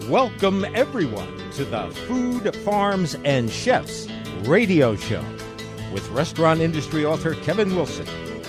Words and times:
Welcome, 0.00 0.64
everyone, 0.74 1.50
to 1.52 1.64
the 1.64 1.88
Food, 2.08 2.56
Farms, 2.64 3.14
and 3.24 3.48
Chefs 3.48 4.08
radio 4.42 4.96
show 4.96 5.24
with 5.92 6.08
restaurant 6.10 6.60
industry 6.60 7.04
author 7.04 7.34
Kevin 7.36 7.76
Wilson, 7.76 8.06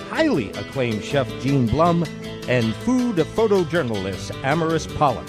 highly 0.08 0.50
acclaimed 0.52 1.04
chef 1.04 1.28
Gene 1.40 1.66
Blum, 1.66 2.02
and 2.48 2.74
food 2.76 3.16
photojournalist 3.16 4.32
Amaris 4.42 4.92
Pollock. 4.96 5.28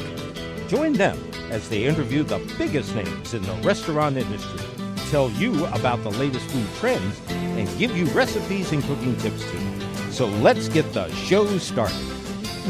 Join 0.67 0.93
them 0.93 1.19
as 1.51 1.69
they 1.69 1.83
interview 1.83 2.23
the 2.23 2.39
biggest 2.57 2.95
names 2.95 3.35
in 3.35 3.43
the 3.43 3.53
restaurant 3.63 4.17
industry, 4.17 4.65
tell 5.11 5.29
you 5.31 5.65
about 5.67 6.01
the 6.01 6.11
latest 6.11 6.49
food 6.49 6.67
trends, 6.79 7.21
and 7.29 7.77
give 7.77 7.95
you 7.95 8.05
recipes 8.07 8.71
and 8.71 8.81
cooking 8.83 9.15
tips 9.17 9.43
too. 9.51 10.11
So 10.11 10.25
let's 10.27 10.69
get 10.69 10.91
the 10.93 11.11
show 11.11 11.57
started. 11.59 12.14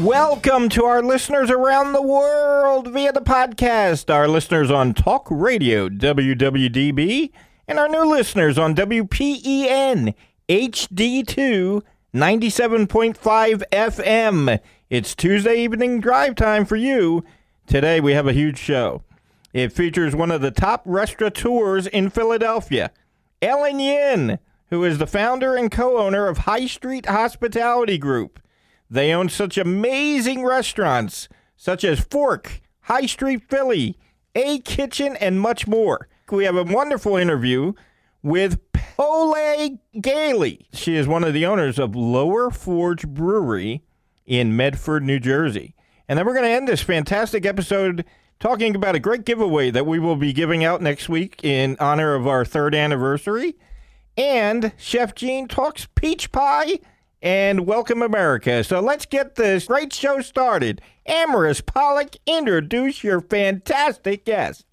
Welcome 0.00 0.68
to 0.70 0.84
our 0.84 1.02
listeners 1.02 1.50
around 1.50 1.94
the 1.94 2.02
world 2.02 2.88
via 2.88 3.12
the 3.12 3.22
podcast, 3.22 4.12
our 4.12 4.28
listeners 4.28 4.70
on 4.70 4.92
Talk 4.92 5.26
Radio, 5.30 5.88
WWDB, 5.88 7.30
and 7.66 7.78
our 7.78 7.88
new 7.88 8.04
listeners 8.04 8.58
on 8.58 8.74
WPEN, 8.74 10.14
HD2, 10.50 11.82
97.5 12.14 13.62
FM. 13.72 14.60
It's 14.90 15.14
Tuesday 15.14 15.56
evening 15.64 16.00
drive 16.00 16.34
time 16.34 16.66
for 16.66 16.76
you. 16.76 17.24
Today 17.66 17.98
we 17.98 18.12
have 18.12 18.26
a 18.26 18.34
huge 18.34 18.58
show. 18.58 19.02
It 19.54 19.72
features 19.72 20.14
one 20.14 20.30
of 20.30 20.42
the 20.42 20.50
top 20.50 20.82
restaurateurs 20.84 21.86
in 21.86 22.10
Philadelphia, 22.10 22.90
Ellen 23.40 23.80
Yin, 23.80 24.38
who 24.68 24.84
is 24.84 24.98
the 24.98 25.06
founder 25.06 25.56
and 25.56 25.70
co 25.70 25.96
owner 25.96 26.26
of 26.26 26.38
High 26.38 26.66
Street 26.66 27.06
Hospitality 27.06 27.96
Group. 27.96 28.40
They 28.88 29.12
own 29.12 29.28
such 29.28 29.58
amazing 29.58 30.44
restaurants 30.44 31.28
such 31.56 31.84
as 31.84 32.00
Fork, 32.00 32.60
High 32.82 33.06
Street 33.06 33.42
Philly, 33.48 33.98
A 34.34 34.60
Kitchen, 34.60 35.16
and 35.16 35.40
much 35.40 35.66
more. 35.66 36.08
We 36.30 36.44
have 36.44 36.56
a 36.56 36.64
wonderful 36.64 37.16
interview 37.16 37.72
with 38.22 38.58
Pole 38.72 39.36
Gailey. 40.00 40.68
She 40.72 40.96
is 40.96 41.06
one 41.06 41.24
of 41.24 41.34
the 41.34 41.46
owners 41.46 41.78
of 41.78 41.94
Lower 41.94 42.50
Forge 42.50 43.06
Brewery 43.06 43.82
in 44.24 44.56
Medford, 44.56 45.04
New 45.04 45.20
Jersey. 45.20 45.74
And 46.08 46.18
then 46.18 46.26
we're 46.26 46.34
going 46.34 46.44
to 46.44 46.50
end 46.50 46.68
this 46.68 46.82
fantastic 46.82 47.46
episode 47.46 48.04
talking 48.38 48.76
about 48.76 48.94
a 48.94 49.00
great 49.00 49.24
giveaway 49.24 49.70
that 49.70 49.86
we 49.86 49.98
will 49.98 50.16
be 50.16 50.32
giving 50.32 50.64
out 50.64 50.82
next 50.82 51.08
week 51.08 51.42
in 51.42 51.76
honor 51.80 52.14
of 52.14 52.26
our 52.26 52.44
third 52.44 52.74
anniversary. 52.74 53.54
And 54.16 54.72
Chef 54.76 55.14
Gene 55.14 55.48
talks 55.48 55.88
peach 55.94 56.32
pie 56.32 56.78
and 57.22 57.66
welcome 57.66 58.02
America. 58.02 58.62
So 58.64 58.80
let's 58.80 59.06
get 59.06 59.34
this 59.36 59.66
great 59.66 59.92
show 59.92 60.20
started. 60.20 60.80
Amaris 61.08 61.64
Pollock, 61.64 62.16
introduce 62.26 63.02
your 63.02 63.20
fantastic 63.20 64.24
guest. 64.24 64.64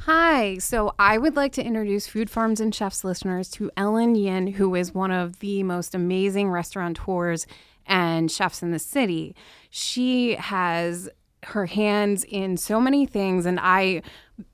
Hi, 0.00 0.58
so 0.58 0.94
I 0.98 1.16
would 1.16 1.36
like 1.36 1.52
to 1.52 1.64
introduce 1.64 2.08
Food 2.08 2.28
Farms 2.28 2.60
and 2.60 2.74
Chefs 2.74 3.04
listeners 3.04 3.48
to 3.50 3.70
Ellen 3.76 4.16
Yin, 4.16 4.48
who 4.48 4.74
is 4.74 4.92
one 4.92 5.12
of 5.12 5.38
the 5.38 5.62
most 5.62 5.94
amazing 5.94 6.50
restaurateurs 6.50 7.46
and 7.86 8.30
chefs 8.30 8.62
in 8.62 8.72
the 8.72 8.80
city. 8.80 9.36
She 9.70 10.34
has 10.34 11.08
her 11.44 11.66
hands 11.66 12.24
in 12.24 12.56
so 12.56 12.80
many 12.80 13.06
things, 13.06 13.46
and 13.46 13.60
I, 13.60 14.02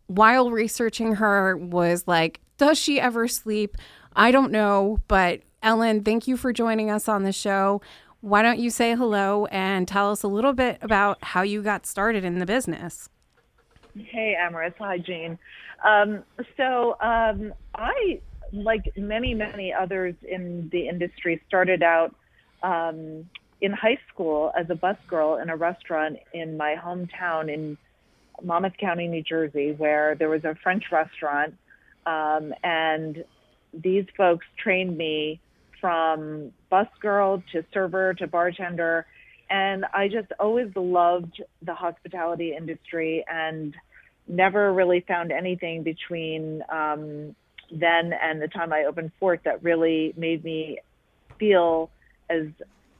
while 0.07 0.51
researching 0.51 1.15
her, 1.15 1.57
was 1.57 2.05
like, 2.07 2.41
does 2.59 2.77
she 2.77 3.01
ever 3.01 3.27
sleep? 3.27 3.77
I 4.15 4.31
don't 4.31 4.53
know, 4.53 4.99
but 5.09 5.41
Ellen, 5.62 6.05
thank 6.05 6.28
you 6.28 6.37
for 6.37 6.53
joining 6.53 6.91
us 6.91 7.09
on 7.09 7.25
the 7.25 7.33
show. 7.33 7.81
Why 8.20 8.42
don't 8.42 8.59
you 8.59 8.70
say 8.70 8.95
hello 8.95 9.47
and 9.47 9.87
tell 9.87 10.11
us 10.11 10.23
a 10.23 10.28
little 10.28 10.53
bit 10.53 10.78
about 10.83 11.23
how 11.23 11.42
you 11.42 11.62
got 11.62 11.87
started 11.87 12.25
in 12.25 12.39
the 12.39 12.47
business? 12.47 13.09
Hey, 13.97 14.36
Amaris. 14.41 14.75
Hi, 14.79 14.98
Gene. 14.98 15.39
Um, 15.84 16.25
so 16.56 16.97
um, 17.01 17.53
I, 17.75 18.20
like 18.53 18.92
many, 18.97 19.34
many 19.34 19.73
others 19.73 20.14
in 20.23 20.69
the 20.73 20.89
industry, 20.89 21.41
started 21.48 21.83
out 21.83 22.14
um, 22.63 23.29
in 23.61 23.73
high 23.73 23.98
school 24.13 24.52
as 24.58 24.67
a 24.70 24.75
bus 24.75 24.96
girl 25.08 25.36
in 25.36 25.51
a 25.51 25.57
restaurant 25.57 26.19
in 26.33 26.57
my 26.57 26.77
hometown 26.77 27.52
in 27.52 27.77
Monmouth 28.42 28.77
County, 28.79 29.08
New 29.08 29.23
Jersey, 29.23 29.73
where 29.73 30.14
there 30.14 30.29
was 30.29 30.45
a 30.45 30.57
French 30.63 30.85
restaurant. 30.92 31.55
Um, 32.07 32.55
and 32.63 33.25
these 33.75 34.07
folks 34.17 34.46
trained 34.57 34.96
me 34.96 35.40
from 35.80 36.52
bus 36.70 36.89
girl 37.00 37.42
to 37.52 37.64
server 37.72 38.14
to 38.14 38.27
bartender. 38.27 39.06
And 39.50 39.84
I 39.94 40.08
just 40.08 40.30
always 40.39 40.68
loved 40.77 41.42
the 41.62 41.74
hospitality 41.74 42.55
industry 42.55 43.24
and 43.30 43.74
never 44.27 44.72
really 44.72 45.00
found 45.00 45.33
anything 45.33 45.83
between 45.83 46.62
um, 46.68 47.34
then 47.70 48.12
and 48.12 48.40
the 48.40 48.48
time 48.48 48.72
I 48.72 48.84
opened 48.84 49.12
Fork 49.18 49.44
that 49.44 49.62
really 49.62 50.12
made 50.16 50.44
me 50.44 50.78
feel 51.39 51.90
as 52.28 52.46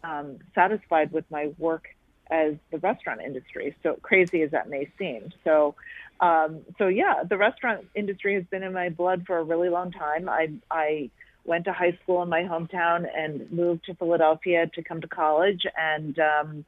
um, 0.04 0.38
satisfied 0.54 1.12
with 1.12 1.24
my 1.30 1.52
work 1.58 1.88
as 2.30 2.54
the 2.70 2.78
restaurant 2.78 3.20
industry. 3.20 3.74
So 3.82 3.98
crazy 4.02 4.42
as 4.42 4.50
that 4.52 4.68
may 4.68 4.90
seem. 4.98 5.30
So, 5.44 5.74
um, 6.20 6.60
so 6.76 6.88
yeah, 6.88 7.24
the 7.28 7.36
restaurant 7.36 7.86
industry 7.94 8.34
has 8.34 8.44
been 8.44 8.62
in 8.62 8.72
my 8.72 8.88
blood 8.90 9.24
for 9.26 9.38
a 9.38 9.42
really 9.42 9.68
long 9.68 9.92
time. 9.92 10.28
I, 10.28 10.52
I 10.70 11.10
went 11.44 11.65
to 11.65 11.72
high 11.72 11.99
school 12.03 12.22
in 12.22 12.28
my 12.28 12.43
hometown 12.43 13.06
and 13.16 13.50
moved 13.50 13.84
to 13.87 13.94
Philadelphia 13.94 14.71
to 14.75 14.82
come 14.82 15.00
to 15.00 15.09
college. 15.09 15.62
And, 15.76 16.19
um, 16.19 16.65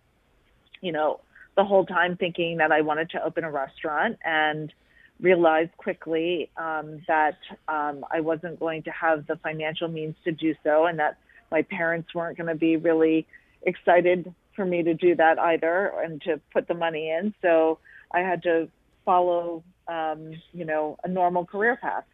you 0.80 0.92
know, 0.92 1.20
the 1.56 1.64
whole 1.64 1.84
time 1.84 2.16
thinking 2.16 2.58
that 2.58 2.72
I 2.72 2.80
wanted 2.80 3.10
to 3.10 3.22
open 3.22 3.44
a 3.44 3.50
restaurant 3.50 4.18
and 4.24 4.72
realized 5.20 5.76
quickly 5.76 6.50
um, 6.56 7.02
that 7.06 7.36
um, 7.68 8.04
I 8.10 8.20
wasn't 8.20 8.58
going 8.58 8.82
to 8.84 8.90
have 8.90 9.26
the 9.26 9.36
financial 9.36 9.88
means 9.88 10.14
to 10.24 10.32
do 10.32 10.54
so 10.64 10.86
and 10.86 10.98
that 10.98 11.18
my 11.50 11.62
parents 11.62 12.14
weren't 12.14 12.38
going 12.38 12.48
to 12.48 12.54
be 12.54 12.76
really 12.76 13.26
excited 13.62 14.32
for 14.56 14.64
me 14.64 14.82
to 14.82 14.94
do 14.94 15.14
that 15.16 15.38
either 15.38 15.92
and 16.02 16.22
to 16.22 16.40
put 16.52 16.68
the 16.68 16.74
money 16.74 17.10
in. 17.10 17.34
So 17.42 17.78
I 18.12 18.20
had 18.20 18.42
to 18.44 18.68
follow, 19.04 19.62
um, 19.88 20.32
you 20.52 20.64
know, 20.64 20.98
a 21.04 21.08
normal 21.08 21.44
career 21.44 21.76
path. 21.76 22.04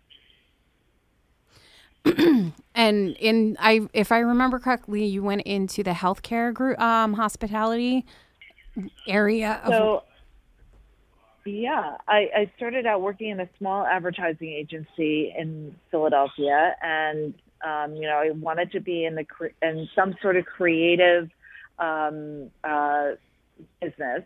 and 2.74 3.16
in 3.16 3.56
I 3.58 3.88
if 3.92 4.12
I 4.12 4.18
remember 4.18 4.58
correctly, 4.58 5.04
you 5.04 5.22
went 5.22 5.42
into 5.42 5.82
the 5.82 5.92
healthcare 5.92 6.52
group 6.52 6.80
um, 6.80 7.14
hospitality 7.14 8.04
area. 9.06 9.60
Of- 9.64 9.72
so 9.72 10.02
yeah, 11.44 11.96
I, 12.08 12.28
I 12.34 12.52
started 12.56 12.86
out 12.86 13.02
working 13.02 13.30
in 13.30 13.40
a 13.40 13.48
small 13.58 13.86
advertising 13.86 14.48
agency 14.48 15.32
in 15.36 15.74
Philadelphia, 15.90 16.74
and 16.82 17.34
um, 17.64 17.94
you 17.94 18.02
know 18.02 18.16
I 18.16 18.30
wanted 18.30 18.72
to 18.72 18.80
be 18.80 19.04
in 19.04 19.14
the 19.14 19.26
in 19.62 19.88
some 19.94 20.14
sort 20.20 20.36
of 20.36 20.44
creative 20.44 21.30
um, 21.78 22.50
uh, 22.64 23.12
business. 23.80 24.22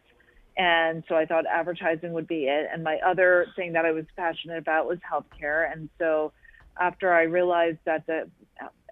And 0.56 1.04
so 1.08 1.14
I 1.14 1.24
thought 1.24 1.46
advertising 1.46 2.12
would 2.12 2.26
be 2.26 2.44
it. 2.44 2.68
And 2.70 2.84
my 2.84 2.98
other 3.06 3.46
thing 3.56 3.72
that 3.72 3.86
I 3.86 3.92
was 3.92 4.04
passionate 4.16 4.58
about 4.58 4.86
was 4.86 4.98
healthcare. 4.98 5.70
And 5.72 5.88
so 5.98 6.32
after 6.78 7.12
I 7.12 7.22
realized 7.22 7.78
that 7.84 8.06
the 8.06 8.28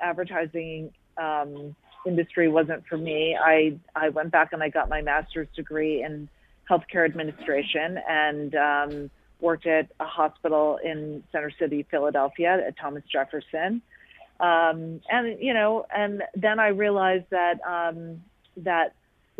advertising 0.00 0.92
um, 1.16 1.74
industry 2.06 2.48
wasn't 2.48 2.86
for 2.86 2.96
me, 2.96 3.36
I 3.40 3.78
I 3.94 4.10
went 4.10 4.30
back 4.30 4.52
and 4.52 4.62
I 4.62 4.68
got 4.68 4.88
my 4.88 5.02
master's 5.02 5.48
degree 5.54 6.02
in 6.02 6.28
healthcare 6.68 7.04
administration 7.04 7.98
and 8.08 8.54
um, 8.54 9.10
worked 9.40 9.66
at 9.66 9.90
a 10.00 10.04
hospital 10.04 10.78
in 10.82 11.22
Center 11.32 11.50
City, 11.58 11.86
Philadelphia, 11.90 12.62
at 12.66 12.76
Thomas 12.78 13.02
Jefferson. 13.10 13.82
Um, 14.40 15.00
and 15.10 15.40
you 15.40 15.54
know, 15.54 15.86
and 15.94 16.22
then 16.36 16.60
I 16.60 16.68
realized 16.68 17.26
that 17.30 17.60
um, 17.66 18.22
that 18.58 18.94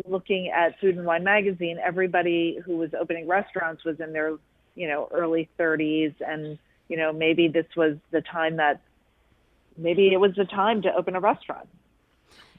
looking 0.05 0.49
at 0.49 0.79
Food 0.79 0.97
and 0.97 1.05
Wine 1.05 1.23
magazine, 1.23 1.77
everybody 1.83 2.59
who 2.65 2.77
was 2.77 2.91
opening 2.99 3.27
restaurants 3.27 3.83
was 3.85 3.99
in 3.99 4.13
their 4.13 4.37
you 4.75 4.87
know 4.87 5.09
early 5.11 5.49
30s 5.59 6.13
and 6.25 6.57
you 6.89 6.97
know, 6.97 7.13
maybe 7.13 7.47
this 7.47 7.67
was 7.77 7.97
the 8.11 8.21
time 8.21 8.57
that 8.57 8.81
maybe 9.77 10.11
it 10.11 10.17
was 10.17 10.35
the 10.35 10.45
time 10.45 10.81
to 10.81 10.93
open 10.93 11.15
a 11.15 11.19
restaurant. 11.19 11.69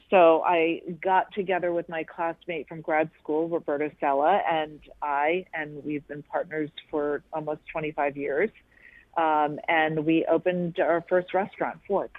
So 0.09 0.41
I 0.45 0.81
got 1.01 1.33
together 1.33 1.71
with 1.71 1.87
my 1.87 2.03
classmate 2.03 2.67
from 2.67 2.81
grad 2.81 3.09
school, 3.21 3.47
Roberta 3.47 3.91
Sella, 3.99 4.41
and 4.49 4.79
I, 5.01 5.45
and 5.53 5.83
we've 5.85 6.05
been 6.07 6.23
partners 6.23 6.69
for 6.89 7.23
almost 7.31 7.61
25 7.71 8.17
years. 8.17 8.49
Um, 9.15 9.59
and 9.67 10.05
we 10.05 10.25
opened 10.25 10.79
our 10.79 11.03
first 11.07 11.33
restaurant, 11.33 11.79
Fork 11.87 12.11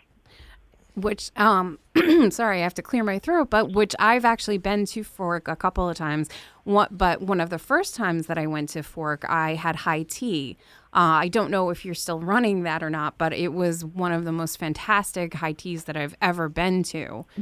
which 0.94 1.30
um 1.36 1.78
sorry 2.30 2.58
i 2.58 2.62
have 2.62 2.74
to 2.74 2.82
clear 2.82 3.02
my 3.02 3.18
throat 3.18 3.48
but 3.50 3.72
which 3.72 3.94
i've 3.98 4.24
actually 4.24 4.58
been 4.58 4.84
to 4.84 5.02
fork 5.02 5.48
a 5.48 5.56
couple 5.56 5.88
of 5.88 5.96
times 5.96 6.28
what, 6.64 6.96
but 6.96 7.20
one 7.20 7.40
of 7.40 7.50
the 7.50 7.58
first 7.58 7.94
times 7.94 8.26
that 8.26 8.38
i 8.38 8.46
went 8.46 8.68
to 8.68 8.82
fork 8.82 9.24
i 9.28 9.54
had 9.54 9.76
high 9.76 10.02
tea 10.02 10.56
uh, 10.94 11.20
i 11.22 11.28
don't 11.28 11.50
know 11.50 11.70
if 11.70 11.84
you're 11.84 11.94
still 11.94 12.20
running 12.20 12.62
that 12.62 12.82
or 12.82 12.90
not 12.90 13.18
but 13.18 13.32
it 13.32 13.52
was 13.52 13.84
one 13.84 14.12
of 14.12 14.24
the 14.24 14.32
most 14.32 14.58
fantastic 14.58 15.34
high 15.34 15.52
teas 15.52 15.84
that 15.84 15.96
i've 15.96 16.14
ever 16.20 16.48
been 16.48 16.82
to 16.82 17.24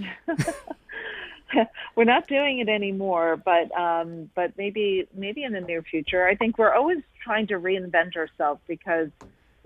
we're 1.96 2.04
not 2.04 2.26
doing 2.28 2.60
it 2.60 2.68
anymore, 2.68 3.36
but 3.36 3.70
um, 3.78 4.30
but 4.34 4.56
maybe 4.56 5.08
maybe 5.14 5.44
in 5.44 5.52
the 5.52 5.60
near 5.60 5.82
future. 5.82 6.26
I 6.26 6.34
think 6.34 6.58
we're 6.58 6.74
always 6.74 6.98
trying 7.22 7.46
to 7.48 7.54
reinvent 7.54 8.16
ourselves 8.16 8.60
because 8.66 9.08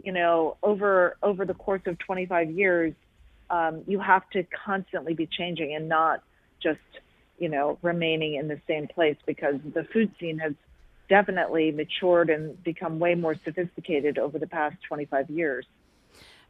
you 0.03 0.13
know 0.13 0.57
over 0.63 1.17
over 1.23 1.45
the 1.45 1.55
course 1.55 1.83
of 1.87 1.99
25 1.99 2.51
years, 2.51 2.95
um, 3.51 3.83
you 3.87 4.01
have 4.01 4.29
to 4.31 4.45
constantly 4.65 5.15
be 5.15 5.27
changing 5.27 5.75
and 5.75 5.89
not 5.89 6.23
just 6.63 6.81
you 7.39 7.49
know 7.49 7.79
remaining 7.83 8.35
in 8.35 8.49
the 8.49 8.61
same 8.67 8.89
place 8.89 9.17
because 9.27 9.57
the 9.75 9.85
food 9.93 10.13
scene 10.19 10.39
has 10.39 10.55
definitely 11.09 11.71
matured 11.71 12.31
and 12.31 12.63
become 12.65 12.99
way 12.99 13.15
more 13.15 13.35
sophisticated 13.45 14.19
over 14.19 14.39
the 14.39 14.47
past 14.47 14.77
25 14.89 15.31
years. 15.31 15.67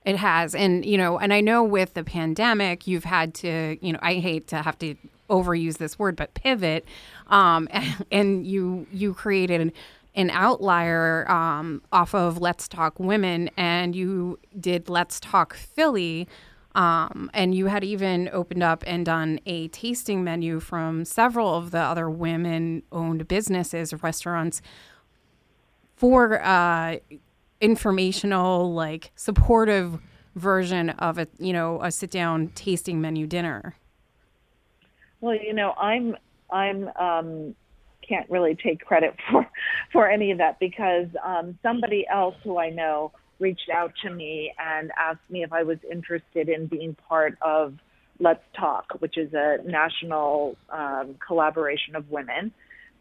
It 0.04 0.16
has. 0.16 0.54
And, 0.54 0.84
you 0.84 0.98
know, 0.98 1.18
and 1.18 1.32
I 1.32 1.40
know 1.40 1.64
with 1.64 1.94
the 1.94 2.04
pandemic, 2.04 2.86
you've 2.86 3.04
had 3.04 3.34
to, 3.36 3.78
you 3.80 3.92
know, 3.92 3.98
I 4.02 4.14
hate 4.14 4.46
to 4.48 4.62
have 4.62 4.78
to 4.78 4.94
overuse 5.30 5.78
this 5.78 5.98
word, 5.98 6.16
but 6.16 6.34
pivot. 6.34 6.84
Um, 7.28 7.68
and, 8.12 8.46
you, 8.46 8.86
you 8.92 9.14
created 9.14 9.60
an, 9.60 9.72
an 10.14 10.30
outlier 10.30 11.30
um, 11.30 11.82
off 11.90 12.14
of 12.14 12.38
Let's 12.38 12.68
Talk 12.68 13.00
Women, 13.00 13.50
and 13.56 13.96
you 13.96 14.38
did 14.58 14.88
Let's 14.88 15.18
Talk 15.18 15.54
Philly. 15.54 16.28
Um, 16.74 17.30
and 17.32 17.54
you 17.54 17.66
had 17.66 17.84
even 17.84 18.28
opened 18.32 18.62
up 18.62 18.82
and 18.86 19.06
done 19.06 19.38
a 19.46 19.68
tasting 19.68 20.24
menu 20.24 20.58
from 20.58 21.04
several 21.04 21.54
of 21.54 21.70
the 21.70 21.78
other 21.78 22.10
women 22.10 22.82
owned 22.90 23.28
businesses, 23.28 23.94
restaurants 24.02 24.60
for 25.94 26.42
uh, 26.42 26.96
informational, 27.60 28.74
like 28.74 29.12
supportive 29.14 30.00
version 30.34 30.90
of 30.90 31.18
a 31.18 31.28
you 31.38 31.52
know 31.52 31.80
a 31.82 31.90
sit 31.90 32.10
down 32.10 32.48
tasting 32.54 33.00
menu 33.00 33.26
dinner? 33.26 33.74
Well, 35.20 35.36
you 35.36 35.54
know, 35.54 35.72
I'm 35.72 36.16
I'm 36.50 36.88
um, 36.96 37.54
can't 38.06 38.28
really 38.28 38.54
take 38.54 38.84
credit 38.84 39.14
for 39.30 39.46
for 39.92 40.08
any 40.08 40.30
of 40.30 40.38
that 40.38 40.58
because 40.58 41.06
um, 41.24 41.58
somebody 41.62 42.06
else 42.10 42.34
who 42.42 42.58
I 42.58 42.70
know 42.70 43.12
reached 43.38 43.70
out 43.72 43.92
to 44.02 44.10
me 44.10 44.52
and 44.58 44.90
asked 44.98 45.28
me 45.28 45.42
if 45.42 45.52
I 45.52 45.62
was 45.62 45.78
interested 45.90 46.48
in 46.48 46.66
being 46.66 46.96
part 47.08 47.36
of 47.42 47.74
Let's 48.20 48.44
Talk, 48.58 48.94
which 49.00 49.18
is 49.18 49.32
a 49.34 49.58
national 49.64 50.56
um, 50.70 51.16
collaboration 51.26 51.96
of 51.96 52.10
women 52.10 52.52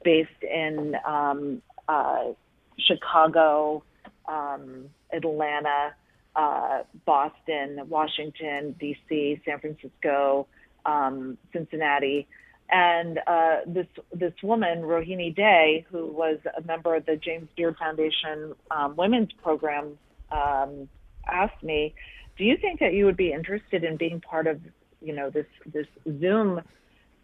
based 0.03 0.30
in 0.41 0.95
um, 1.06 1.62
uh, 1.88 2.31
Chicago, 2.80 3.83
um, 4.27 4.85
Atlanta, 5.12 5.94
uh, 6.35 6.80
Boston, 7.06 7.81
Washington, 7.88 8.75
D.C., 8.80 9.41
San 9.45 9.59
Francisco, 9.59 10.47
um, 10.85 11.38
Cincinnati, 11.53 12.27
and 12.69 13.19
uh, 13.27 13.57
this 13.68 13.88
this 14.12 14.33
woman, 14.41 14.81
Rohini 14.81 15.35
Dey, 15.35 15.85
who 15.91 16.07
was 16.07 16.39
a 16.57 16.62
member 16.63 16.95
of 16.95 17.06
the 17.06 17.18
James 17.18 17.47
Beard 17.56 17.75
Foundation 17.77 18.56
um, 18.71 18.95
Women's 18.95 19.31
Program, 19.44 19.97
um, 20.31 20.89
asked 21.27 21.63
me, 21.63 21.95
"Do 22.37 22.43
you 22.43 22.57
think 22.57 22.79
that 22.79 22.93
you 22.93 23.05
would 23.05 23.17
be 23.17 23.31
interested 23.31 23.83
in 23.83 23.97
being 23.97 24.21
part 24.21 24.47
of, 24.47 24.59
you 25.01 25.13
know, 25.13 25.29
this 25.29 25.47
this 25.65 25.87
Zoom 26.19 26.61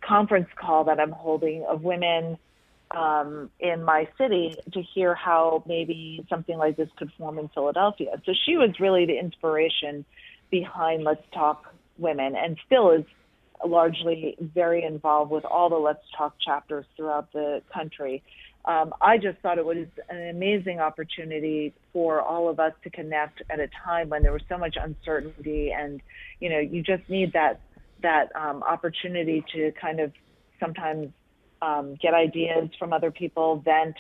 conference 0.02 0.50
call 0.56 0.86
that 0.86 1.00
I'm 1.00 1.12
holding 1.12 1.66
of 1.66 1.84
women?" 1.84 2.38
um, 2.92 3.50
in 3.60 3.84
my 3.84 4.08
city 4.18 4.56
to 4.74 4.82
hear 4.82 5.14
how 5.14 5.64
maybe 5.68 6.26
something 6.30 6.58
like 6.58 6.76
this 6.76 6.90
could 6.98 7.12
form 7.18 7.38
in 7.38 7.48
Philadelphia. 7.50 8.12
So 8.26 8.34
she 8.46 8.58
was 8.58 8.72
really 8.80 9.06
the 9.06 9.18
inspiration 9.18 10.06
behind 10.50 11.04
Let's 11.04 11.22
Talk 11.34 11.74
Women, 11.98 12.36
and 12.36 12.58
still 12.66 12.92
is 12.92 13.06
largely 13.64 14.36
very 14.40 14.84
involved 14.84 15.32
with 15.32 15.46
all 15.46 15.70
the 15.70 15.76
Let's 15.76 16.04
Talk 16.18 16.36
chapters 16.44 16.86
throughout 16.96 17.32
the 17.32 17.62
country. 17.72 18.24
Um, 18.70 18.94
I 19.02 19.18
just 19.18 19.40
thought 19.40 19.58
it 19.58 19.66
was 19.66 19.88
an 20.10 20.30
amazing 20.30 20.80
opportunity 20.80 21.74
for 21.92 22.22
all 22.22 22.48
of 22.48 22.60
us 22.60 22.74
to 22.84 22.92
connect 22.92 23.42
at 23.50 23.60
a 23.60 23.68
time 23.84 24.10
when 24.10 24.22
there 24.22 24.32
was 24.32 24.44
so 24.48 24.60
much 24.60 24.78
uncertainty, 24.80 25.72
and 25.76 26.00
you 26.40 26.50
know, 26.50 26.60
you 26.60 26.84
just 26.84 27.02
need 27.10 27.34
that 27.34 27.62
that 28.04 28.28
um, 28.36 28.62
opportunity 28.62 29.44
to 29.56 29.72
kind 29.82 30.00
of 30.00 30.14
sometimes 30.60 31.08
um, 31.64 31.98
get 32.00 32.14
ideas 32.14 32.70
from 32.78 32.94
other 32.94 33.10
people, 33.10 33.60
vent, 33.66 33.96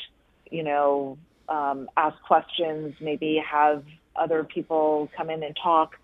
you 0.52 0.62
know, 0.62 1.18
um, 1.50 1.90
ask 1.98 2.22
questions, 2.22 2.94
maybe 3.02 3.42
have 3.44 3.84
other 4.16 4.44
people 4.44 5.10
come 5.18 5.32
in 5.32 5.42
and 5.42 5.58
talk. 5.62 5.96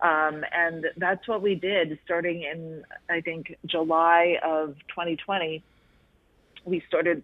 Um, 0.00 0.44
and 0.50 0.86
that's 0.96 1.28
what 1.28 1.42
we 1.42 1.56
did 1.56 1.98
starting 2.06 2.42
in, 2.42 2.84
I 3.10 3.20
think, 3.20 3.54
July 3.66 4.36
of 4.42 4.76
2020. 4.88 5.62
We 6.64 6.82
started 6.88 7.22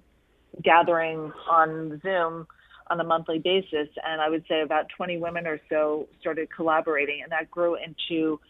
gathering 0.62 1.32
on 1.50 2.00
Zoom 2.02 2.46
on 2.88 3.00
a 3.00 3.04
monthly 3.04 3.38
basis. 3.38 3.88
And 4.06 4.20
I 4.20 4.28
would 4.28 4.44
say 4.48 4.62
about 4.62 4.86
20 4.96 5.18
women 5.18 5.46
or 5.46 5.60
so 5.68 6.08
started 6.20 6.48
collaborating, 6.54 7.20
and 7.22 7.32
that 7.32 7.50
grew 7.50 7.76
into 7.76 8.40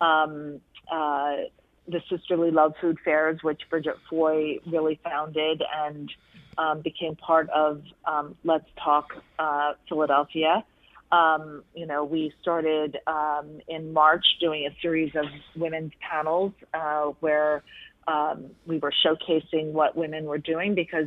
um, 0.00 0.60
uh, 0.92 1.48
the 1.88 2.00
Sisterly 2.10 2.50
Love 2.50 2.74
Food 2.80 2.98
Fairs, 3.04 3.38
which 3.42 3.62
Bridget 3.70 3.96
Foy 4.10 4.58
really 4.66 5.00
founded 5.02 5.62
and 5.74 6.10
um, 6.58 6.80
became 6.82 7.16
part 7.16 7.48
of 7.50 7.82
um, 8.04 8.36
Let's 8.44 8.66
Talk 8.82 9.08
uh, 9.38 9.72
Philadelphia. 9.88 10.64
Um, 11.12 11.62
you 11.74 11.86
know, 11.86 12.04
we 12.04 12.32
started 12.42 12.98
um, 13.06 13.60
in 13.68 13.92
March 13.92 14.24
doing 14.40 14.66
a 14.66 14.76
series 14.82 15.12
of 15.14 15.26
women's 15.54 15.92
panels 16.00 16.52
uh, 16.74 17.12
where 17.20 17.62
um, 18.08 18.46
we 18.66 18.78
were 18.78 18.92
showcasing 19.04 19.72
what 19.72 19.96
women 19.96 20.24
were 20.24 20.38
doing 20.38 20.74
because 20.74 21.06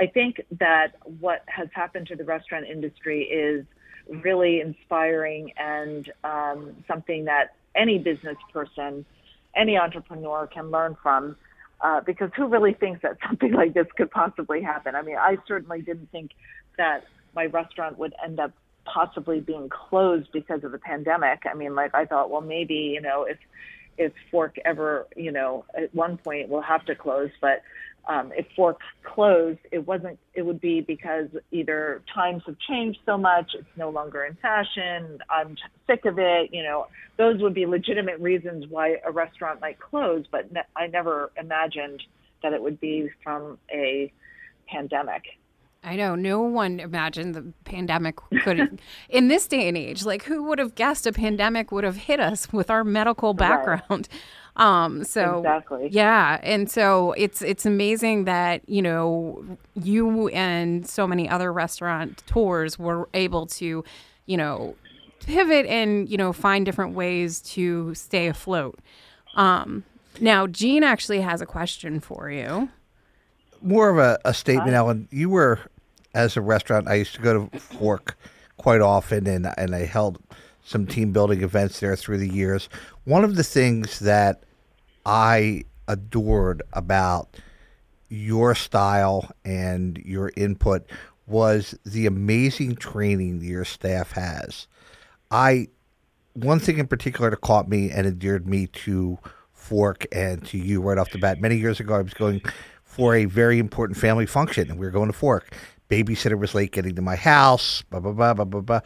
I 0.00 0.06
think 0.06 0.40
that 0.58 0.94
what 1.20 1.44
has 1.46 1.68
happened 1.74 2.06
to 2.08 2.16
the 2.16 2.24
restaurant 2.24 2.66
industry 2.66 3.24
is 3.24 3.66
really 4.08 4.60
inspiring 4.60 5.52
and 5.58 6.10
um, 6.24 6.74
something 6.88 7.26
that 7.26 7.54
any 7.76 7.98
business 7.98 8.36
person 8.52 9.04
any 9.56 9.76
entrepreneur 9.76 10.46
can 10.46 10.70
learn 10.70 10.96
from. 11.02 11.36
Uh, 11.80 12.00
because 12.00 12.30
who 12.36 12.46
really 12.46 12.74
thinks 12.74 13.00
that 13.02 13.16
something 13.26 13.52
like 13.52 13.74
this 13.74 13.86
could 13.96 14.10
possibly 14.10 14.62
happen? 14.62 14.94
I 14.94 15.02
mean, 15.02 15.16
I 15.16 15.38
certainly 15.46 15.82
didn't 15.82 16.10
think 16.10 16.32
that 16.76 17.04
my 17.34 17.46
restaurant 17.46 17.98
would 17.98 18.14
end 18.22 18.40
up 18.40 18.52
possibly 18.84 19.40
being 19.40 19.68
closed 19.68 20.28
because 20.32 20.64
of 20.64 20.72
the 20.72 20.78
pandemic. 20.78 21.40
I 21.50 21.54
mean, 21.54 21.74
like 21.74 21.94
I 21.94 22.04
thought, 22.04 22.30
well, 22.30 22.40
maybe 22.40 22.74
you 22.74 23.00
know, 23.00 23.24
if 23.24 23.38
if 23.98 24.12
Fork 24.30 24.56
ever, 24.64 25.06
you 25.14 25.30
know, 25.30 25.64
at 25.76 25.94
one 25.94 26.16
point 26.16 26.48
will 26.48 26.62
have 26.62 26.84
to 26.86 26.94
close, 26.94 27.30
but 27.40 27.62
um, 28.08 28.32
if 28.36 28.46
Fork 28.56 28.80
closed, 29.02 29.60
it 29.70 29.86
wasn't. 29.86 30.18
It 30.34 30.42
would 30.42 30.60
be 30.60 30.80
because 30.80 31.28
either 31.50 32.02
times 32.12 32.42
have 32.46 32.56
changed 32.68 33.00
so 33.06 33.16
much, 33.18 33.52
it's 33.54 33.66
no 33.76 33.90
longer 33.90 34.24
in 34.24 34.34
fashion. 34.36 35.18
I'm 35.28 35.56
sick 35.86 36.04
of 36.04 36.18
it. 36.18 36.50
You 36.52 36.62
know, 36.62 36.86
those 37.16 37.40
would 37.42 37.54
be 37.54 37.66
legitimate 37.66 38.18
reasons 38.20 38.66
why 38.68 38.96
a 39.04 39.10
restaurant 39.10 39.60
might 39.60 39.78
close. 39.78 40.24
But 40.30 40.52
ne- 40.52 40.62
I 40.76 40.86
never 40.86 41.30
imagined 41.36 42.02
that 42.42 42.52
it 42.52 42.62
would 42.62 42.80
be 42.80 43.10
from 43.22 43.58
a 43.70 44.12
pandemic. 44.66 45.22
I 45.82 45.96
know 45.96 46.14
no 46.14 46.40
one 46.40 46.78
imagined 46.78 47.34
the 47.34 47.52
pandemic 47.64 48.16
could, 48.42 48.80
in 49.08 49.28
this 49.28 49.46
day 49.46 49.66
and 49.66 49.76
age, 49.76 50.04
like 50.04 50.24
who 50.24 50.44
would 50.44 50.58
have 50.58 50.74
guessed 50.74 51.06
a 51.06 51.12
pandemic 51.12 51.72
would 51.72 51.84
have 51.84 51.96
hit 51.96 52.20
us 52.20 52.52
with 52.52 52.70
our 52.70 52.84
medical 52.84 53.32
background? 53.34 53.82
Right. 53.90 54.08
Um, 54.60 55.04
so 55.04 55.38
exactly. 55.38 55.88
yeah, 55.90 56.38
and 56.42 56.70
so 56.70 57.12
it's 57.12 57.40
it's 57.40 57.64
amazing 57.64 58.24
that 58.24 58.60
you 58.68 58.82
know 58.82 59.42
you 59.74 60.28
and 60.28 60.86
so 60.86 61.06
many 61.06 61.26
other 61.26 61.50
restaurateurs 61.50 62.78
were 62.78 63.08
able 63.14 63.46
to, 63.46 63.82
you 64.26 64.36
know, 64.36 64.76
pivot 65.20 65.64
and 65.64 66.10
you 66.10 66.18
know 66.18 66.34
find 66.34 66.66
different 66.66 66.94
ways 66.94 67.40
to 67.40 67.94
stay 67.94 68.26
afloat. 68.26 68.78
Um, 69.34 69.82
now, 70.20 70.46
Gene 70.46 70.84
actually 70.84 71.22
has 71.22 71.40
a 71.40 71.46
question 71.46 71.98
for 71.98 72.30
you. 72.30 72.68
More 73.62 73.88
of 73.88 73.96
a, 73.96 74.18
a 74.26 74.34
statement, 74.34 74.72
Hi. 74.72 74.76
Ellen. 74.76 75.08
You 75.10 75.30
were 75.30 75.58
as 76.12 76.36
a 76.36 76.42
restaurant. 76.42 76.86
I 76.86 76.96
used 76.96 77.14
to 77.14 77.22
go 77.22 77.48
to 77.48 77.58
Fork 77.58 78.14
quite 78.58 78.82
often, 78.82 79.26
and 79.26 79.50
and 79.56 79.74
I 79.74 79.86
held 79.86 80.18
some 80.62 80.86
team 80.86 81.12
building 81.12 81.42
events 81.42 81.80
there 81.80 81.96
through 81.96 82.18
the 82.18 82.28
years. 82.28 82.68
One 83.04 83.24
of 83.24 83.36
the 83.36 83.42
things 83.42 84.00
that 84.00 84.44
I 85.04 85.64
adored 85.88 86.62
about 86.72 87.36
your 88.08 88.54
style 88.54 89.30
and 89.44 89.98
your 89.98 90.32
input 90.36 90.88
was 91.26 91.76
the 91.84 92.06
amazing 92.06 92.76
training 92.76 93.40
your 93.42 93.64
staff 93.64 94.12
has. 94.12 94.66
I 95.30 95.68
one 96.34 96.60
thing 96.60 96.78
in 96.78 96.86
particular 96.86 97.30
that 97.30 97.40
caught 97.40 97.68
me 97.68 97.90
and 97.90 98.06
endeared 98.06 98.46
me 98.46 98.66
to 98.68 99.18
Fork 99.52 100.06
and 100.10 100.44
to 100.46 100.58
you 100.58 100.80
right 100.80 100.98
off 100.98 101.10
the 101.10 101.18
bat. 101.18 101.40
Many 101.40 101.56
years 101.56 101.78
ago, 101.78 101.94
I 101.94 102.02
was 102.02 102.14
going 102.14 102.40
for 102.82 103.14
a 103.14 103.26
very 103.26 103.58
important 103.58 103.98
family 103.98 104.26
function, 104.26 104.70
and 104.70 104.80
we 104.80 104.86
were 104.86 104.90
going 104.90 105.12
to 105.12 105.16
Fork. 105.16 105.54
Babysitter 105.88 106.38
was 106.38 106.54
late 106.54 106.72
getting 106.72 106.96
to 106.96 107.02
my 107.02 107.14
house. 107.14 107.82
Blah 107.82 108.00
blah 108.00 108.12
blah 108.12 108.34
blah 108.34 108.44
blah 108.44 108.60
blah 108.60 108.80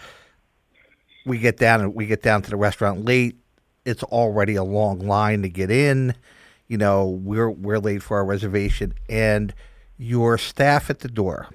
we 1.24 1.38
get 1.38 1.56
down 1.56 1.80
and 1.80 1.94
we 1.94 2.06
get 2.06 2.22
down 2.22 2.42
to 2.42 2.50
the 2.50 2.56
restaurant 2.56 3.04
late. 3.04 3.36
It's 3.84 4.02
already 4.04 4.54
a 4.54 4.64
long 4.64 5.00
line 5.00 5.42
to 5.42 5.48
get 5.48 5.70
in. 5.70 6.14
you 6.68 6.78
know, 6.78 7.06
we're 7.06 7.50
we're 7.50 7.78
late 7.78 8.02
for 8.02 8.16
our 8.16 8.24
reservation, 8.24 8.94
and 9.08 9.54
your 9.98 10.38
staff 10.38 10.90
at 10.90 11.00
the 11.00 11.08
door. 11.08 11.48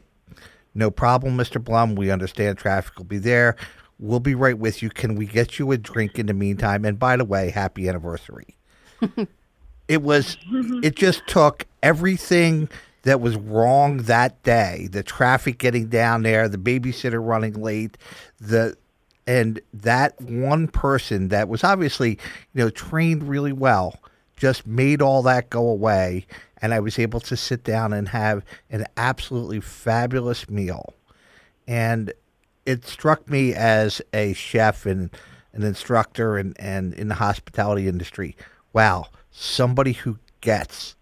No 0.75 0.91
problem, 0.91 1.37
Mr. 1.37 1.63
Blum. 1.63 1.95
We 1.95 2.11
understand 2.11 2.57
traffic 2.57 2.97
will 2.97 3.05
be 3.05 3.17
there. 3.17 3.55
We'll 3.97 4.19
be 4.19 4.35
right 4.35 4.57
with 4.57 4.81
you. 4.81 4.89
Can 4.89 5.15
we 5.15 5.25
get 5.25 5.59
you 5.59 5.71
a 5.71 5.77
drink 5.77 6.17
in 6.19 6.27
the 6.27 6.33
meantime? 6.33 6.85
And 6.85 6.97
by 6.97 7.17
the 7.17 7.25
way, 7.25 7.49
happy 7.49 7.89
anniversary. 7.89 8.55
it 9.87 10.01
was 10.03 10.37
it 10.83 10.95
just 10.95 11.27
took 11.27 11.65
everything 11.83 12.69
that 13.03 13.21
was 13.21 13.35
wrong 13.37 13.97
that 13.97 14.41
day 14.43 14.87
the 14.91 15.01
traffic 15.01 15.57
getting 15.57 15.87
down 15.87 16.23
there 16.23 16.49
the 16.49 16.57
babysitter 16.57 17.25
running 17.25 17.53
late 17.53 17.97
the 18.41 18.75
and 19.27 19.59
that 19.73 20.19
one 20.21 20.67
person 20.67 21.29
that 21.29 21.47
was 21.47 21.63
obviously 21.63 22.11
you 22.53 22.63
know 22.63 22.69
trained 22.69 23.23
really 23.23 23.53
well 23.53 23.99
just 24.37 24.65
made 24.65 25.01
all 25.01 25.21
that 25.21 25.49
go 25.49 25.67
away 25.67 26.25
and 26.61 26.73
i 26.73 26.79
was 26.79 26.99
able 26.99 27.19
to 27.19 27.35
sit 27.35 27.63
down 27.63 27.93
and 27.93 28.09
have 28.09 28.43
an 28.69 28.85
absolutely 28.97 29.59
fabulous 29.59 30.49
meal 30.49 30.93
and 31.67 32.13
it 32.65 32.85
struck 32.85 33.29
me 33.29 33.53
as 33.53 34.01
a 34.13 34.33
chef 34.33 34.85
and 34.85 35.09
an 35.53 35.63
instructor 35.63 36.37
and, 36.37 36.55
and 36.59 36.93
in 36.93 37.07
the 37.07 37.15
hospitality 37.15 37.87
industry 37.87 38.35
wow 38.73 39.05
somebody 39.31 39.93
who 39.93 40.17
gets 40.41 40.95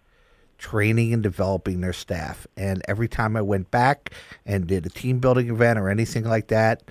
training 0.58 1.14
and 1.14 1.24
developing 1.24 1.82
their 1.82 1.94
staff. 1.94 2.48
And 2.56 2.82
every 2.88 3.08
time 3.08 3.36
I 3.36 3.42
went 3.42 3.72
back 3.72 4.12
and 4.46 4.68
did 4.68 4.86
a 4.86 4.90
team 4.90 5.20
building 5.20 5.50
event 5.50 5.80
or 5.80 5.90
anything 5.90 6.24
like 6.24 6.48
that, 6.48 6.84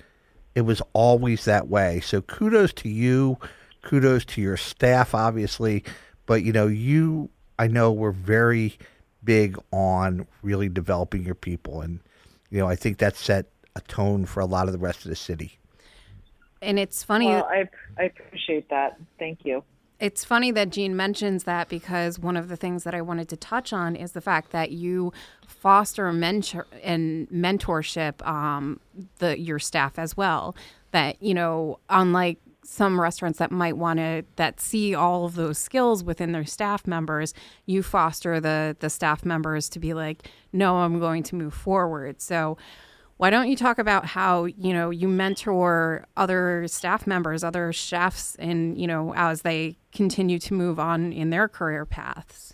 it 0.57 0.65
was 0.65 0.81
always 0.93 1.45
that 1.45 1.67
way. 1.67 1.99
So 1.99 2.19
kudos 2.19 2.73
to 2.73 2.89
you, 2.89 3.37
kudos 3.83 4.25
to 4.25 4.41
your 4.41 4.57
staff, 4.57 5.13
obviously. 5.13 5.83
But 6.25 6.41
you 6.41 6.51
know, 6.51 6.65
you 6.65 7.29
I 7.59 7.67
know 7.67 7.91
were 7.93 8.11
very 8.11 8.75
big 9.23 9.55
on 9.71 10.25
really 10.41 10.67
developing 10.67 11.23
your 11.23 11.35
people, 11.35 11.81
and 11.81 11.99
you 12.49 12.57
know, 12.57 12.67
I 12.67 12.75
think 12.75 12.97
that 12.97 13.15
set 13.15 13.45
a 13.75 13.81
tone 13.81 14.25
for 14.25 14.39
a 14.39 14.47
lot 14.47 14.65
of 14.65 14.73
the 14.73 14.79
rest 14.79 15.05
of 15.05 15.09
the 15.09 15.15
city. 15.15 15.59
And 16.63 16.79
it's 16.79 17.03
funny. 17.03 17.27
Well, 17.27 17.45
I 17.45 17.69
I 17.99 18.05
appreciate 18.05 18.67
that. 18.71 18.99
Thank 19.19 19.45
you. 19.45 19.63
It's 19.99 20.23
funny 20.23 20.51
that 20.51 20.69
Gene 20.69 20.95
mentions 20.95 21.45
that 21.45 21.69
because 21.69 22.19
one 22.19 22.37
of 22.37 22.49
the 22.49 22.55
things 22.55 22.83
that 22.83 22.93
I 22.93 23.01
wanted 23.01 23.29
to 23.29 23.37
touch 23.37 23.73
on 23.73 23.95
is 23.95 24.11
the 24.11 24.21
fact 24.21 24.51
that 24.51 24.71
you 24.71 25.11
foster 25.47 26.11
mentor 26.13 26.67
and 26.83 27.27
mentorship 27.29 28.25
um, 28.25 28.79
the 29.17 29.39
your 29.39 29.59
staff 29.59 29.97
as 29.97 30.15
well. 30.15 30.55
That 30.91 31.21
you 31.21 31.33
know, 31.33 31.79
unlike 31.89 32.37
some 32.63 32.99
restaurants 32.99 33.39
that 33.39 33.49
might 33.49 33.77
want 33.77 33.97
to 33.97 34.23
that 34.35 34.59
see 34.59 34.93
all 34.93 35.25
of 35.25 35.35
those 35.35 35.57
skills 35.57 36.03
within 36.03 36.31
their 36.31 36.45
staff 36.45 36.85
members, 36.85 37.33
you 37.65 37.81
foster 37.81 38.39
the 38.39 38.75
the 38.79 38.89
staff 38.89 39.25
members 39.25 39.67
to 39.69 39.79
be 39.79 39.95
like, 39.95 40.29
no, 40.53 40.77
I'm 40.77 40.99
going 40.99 41.23
to 41.23 41.35
move 41.35 41.53
forward. 41.53 42.21
So 42.21 42.57
why 43.17 43.29
don't 43.29 43.49
you 43.49 43.55
talk 43.55 43.79
about 43.79 44.05
how 44.05 44.45
you 44.45 44.73
know 44.73 44.89
you 44.89 45.07
mentor 45.07 46.05
other 46.15 46.65
staff 46.67 47.05
members 47.05 47.43
other 47.43 47.73
chefs 47.73 48.35
and 48.35 48.77
you 48.79 48.87
know 48.87 49.13
as 49.15 49.41
they 49.41 49.77
continue 49.91 50.39
to 50.39 50.53
move 50.53 50.79
on 50.79 51.11
in 51.11 51.29
their 51.29 51.47
career 51.47 51.85
paths? 51.85 52.53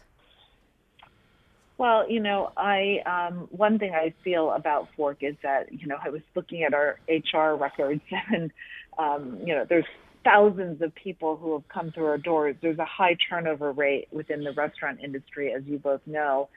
Well 1.78 2.10
you 2.10 2.20
know 2.20 2.52
i 2.58 3.00
um, 3.06 3.48
one 3.52 3.78
thing 3.78 3.94
i 3.94 4.14
feel 4.24 4.52
about 4.52 4.88
fork 4.96 5.18
is 5.22 5.36
that 5.44 5.72
you 5.74 5.88
know 5.88 5.98
i 6.04 6.10
was 6.10 6.22
looking 6.36 6.64
at 6.64 6.74
our 6.74 7.00
hr 7.10 7.56
records 7.56 8.02
and 8.32 8.52
um, 8.98 9.40
you 9.44 9.54
know 9.54 9.66
there's 9.68 9.86
thousands 10.24 10.82
of 10.82 10.94
people 10.96 11.36
who 11.36 11.54
have 11.54 11.68
come 11.68 11.92
through 11.92 12.06
our 12.06 12.18
doors. 12.18 12.56
There's 12.62 12.80
a 12.80 12.86
high 12.86 13.18
turnover 13.30 13.72
rate 13.72 14.08
within 14.12 14.44
the 14.44 14.54
restaurant 14.54 15.00
industry 15.04 15.52
as 15.52 15.64
you 15.66 15.78
both 15.78 16.02
know. 16.06 16.50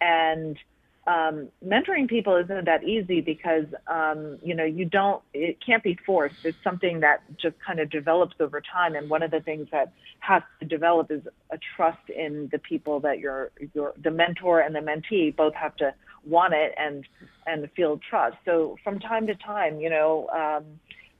And 0.00 0.58
um, 1.06 1.48
mentoring 1.64 2.08
people 2.08 2.36
isn't 2.36 2.64
that 2.64 2.82
easy 2.84 3.20
because 3.20 3.66
um, 3.86 4.38
you 4.42 4.54
know 4.54 4.64
you 4.64 4.86
don't 4.86 5.22
it 5.34 5.58
can't 5.64 5.82
be 5.82 5.98
forced. 6.06 6.36
It's 6.44 6.56
something 6.64 7.00
that 7.00 7.22
just 7.36 7.56
kind 7.64 7.78
of 7.78 7.90
develops 7.90 8.36
over 8.40 8.60
time. 8.60 8.94
And 8.94 9.10
one 9.10 9.22
of 9.22 9.30
the 9.30 9.40
things 9.40 9.68
that 9.70 9.92
has 10.20 10.42
to 10.60 10.66
develop 10.66 11.10
is 11.10 11.22
a 11.50 11.58
trust 11.76 12.08
in 12.08 12.48
the 12.52 12.58
people 12.58 13.00
that 13.00 13.18
you're 13.18 13.50
you're 13.74 13.92
the 14.02 14.10
mentor 14.10 14.60
and 14.60 14.74
the 14.74 14.80
mentee 14.80 15.34
both 15.34 15.54
have 15.54 15.76
to 15.76 15.94
want 16.26 16.54
it 16.54 16.72
and 16.78 17.06
and 17.46 17.70
feel 17.76 18.00
trust. 18.08 18.36
So 18.46 18.76
from 18.82 18.98
time 18.98 19.26
to 19.26 19.34
time 19.34 19.80
you 19.80 19.90
know 19.90 20.28
um, 20.28 20.64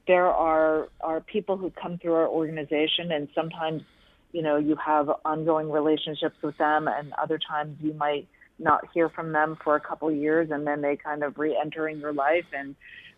there 0.07 0.27
are 0.27 0.89
are 1.01 1.21
people 1.21 1.57
who 1.57 1.69
come 1.69 1.99
through 1.99 2.13
our 2.13 2.27
organization 2.27 3.11
and 3.11 3.27
sometimes 3.35 3.83
you 4.31 4.41
know 4.41 4.57
you 4.57 4.75
have 4.83 5.11
ongoing 5.23 5.69
relationships 5.69 6.35
with 6.41 6.57
them 6.57 6.87
and 6.87 7.13
other 7.21 7.37
times 7.37 7.77
you 7.81 7.93
might 7.93 8.27
not 8.59 8.81
hear 8.93 9.09
from 9.09 9.31
them 9.31 9.57
for 9.63 9.75
a 9.75 9.79
couple 9.79 10.11
years 10.11 10.49
and 10.51 10.65
then 10.65 10.81
they 10.81 10.95
kind 10.95 11.23
of 11.23 11.37
re-enter 11.37 11.87
in 11.87 11.99
your 11.99 12.13
life. 12.13 12.45
And 12.53 12.75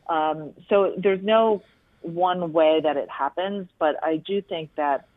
um, 0.10 0.54
so 0.70 0.94
there's 1.02 1.24
no 1.24 1.62
one 2.02 2.54
way 2.54 2.80
that 2.82 2.96
it 2.96 3.10
happens 3.10 3.68
but 3.80 3.96
i 4.04 4.18
do 4.18 4.40
think 4.40 4.70
that 4.78 5.08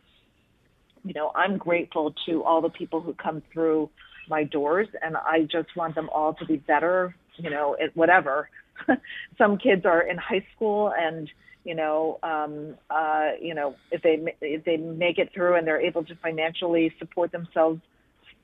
you 1.04 1.12
know 1.12 1.30
i'm 1.36 1.58
grateful 1.58 2.14
to 2.24 2.42
all 2.42 2.62
the 2.62 2.70
people 2.70 3.02
who 3.02 3.12
come 3.12 3.42
through 3.52 3.88
my 4.30 4.44
doors 4.44 4.88
and 5.02 5.14
i 5.18 5.42
just 5.42 5.68
want 5.76 5.94
them 5.94 6.08
all 6.08 6.32
to 6.32 6.46
be 6.46 6.56
better 6.56 7.14
you 7.42 7.50
know 7.50 7.76
at 7.82 7.96
whatever. 7.96 8.48
Some 9.38 9.58
kids 9.58 9.84
are 9.84 10.02
in 10.02 10.16
high 10.16 10.44
school 10.54 10.92
and 10.96 11.28
you 11.64 11.74
know 11.74 12.18
um 12.22 12.76
uh 12.88 13.30
you 13.40 13.54
know 13.54 13.74
if 13.90 14.02
they 14.02 14.18
if 14.40 14.64
they 14.64 14.76
make 14.76 15.18
it 15.18 15.30
through 15.34 15.56
and 15.56 15.66
they're 15.66 15.80
able 15.80 16.04
to 16.04 16.14
financially 16.16 16.92
support 16.98 17.32
themselves 17.32 17.80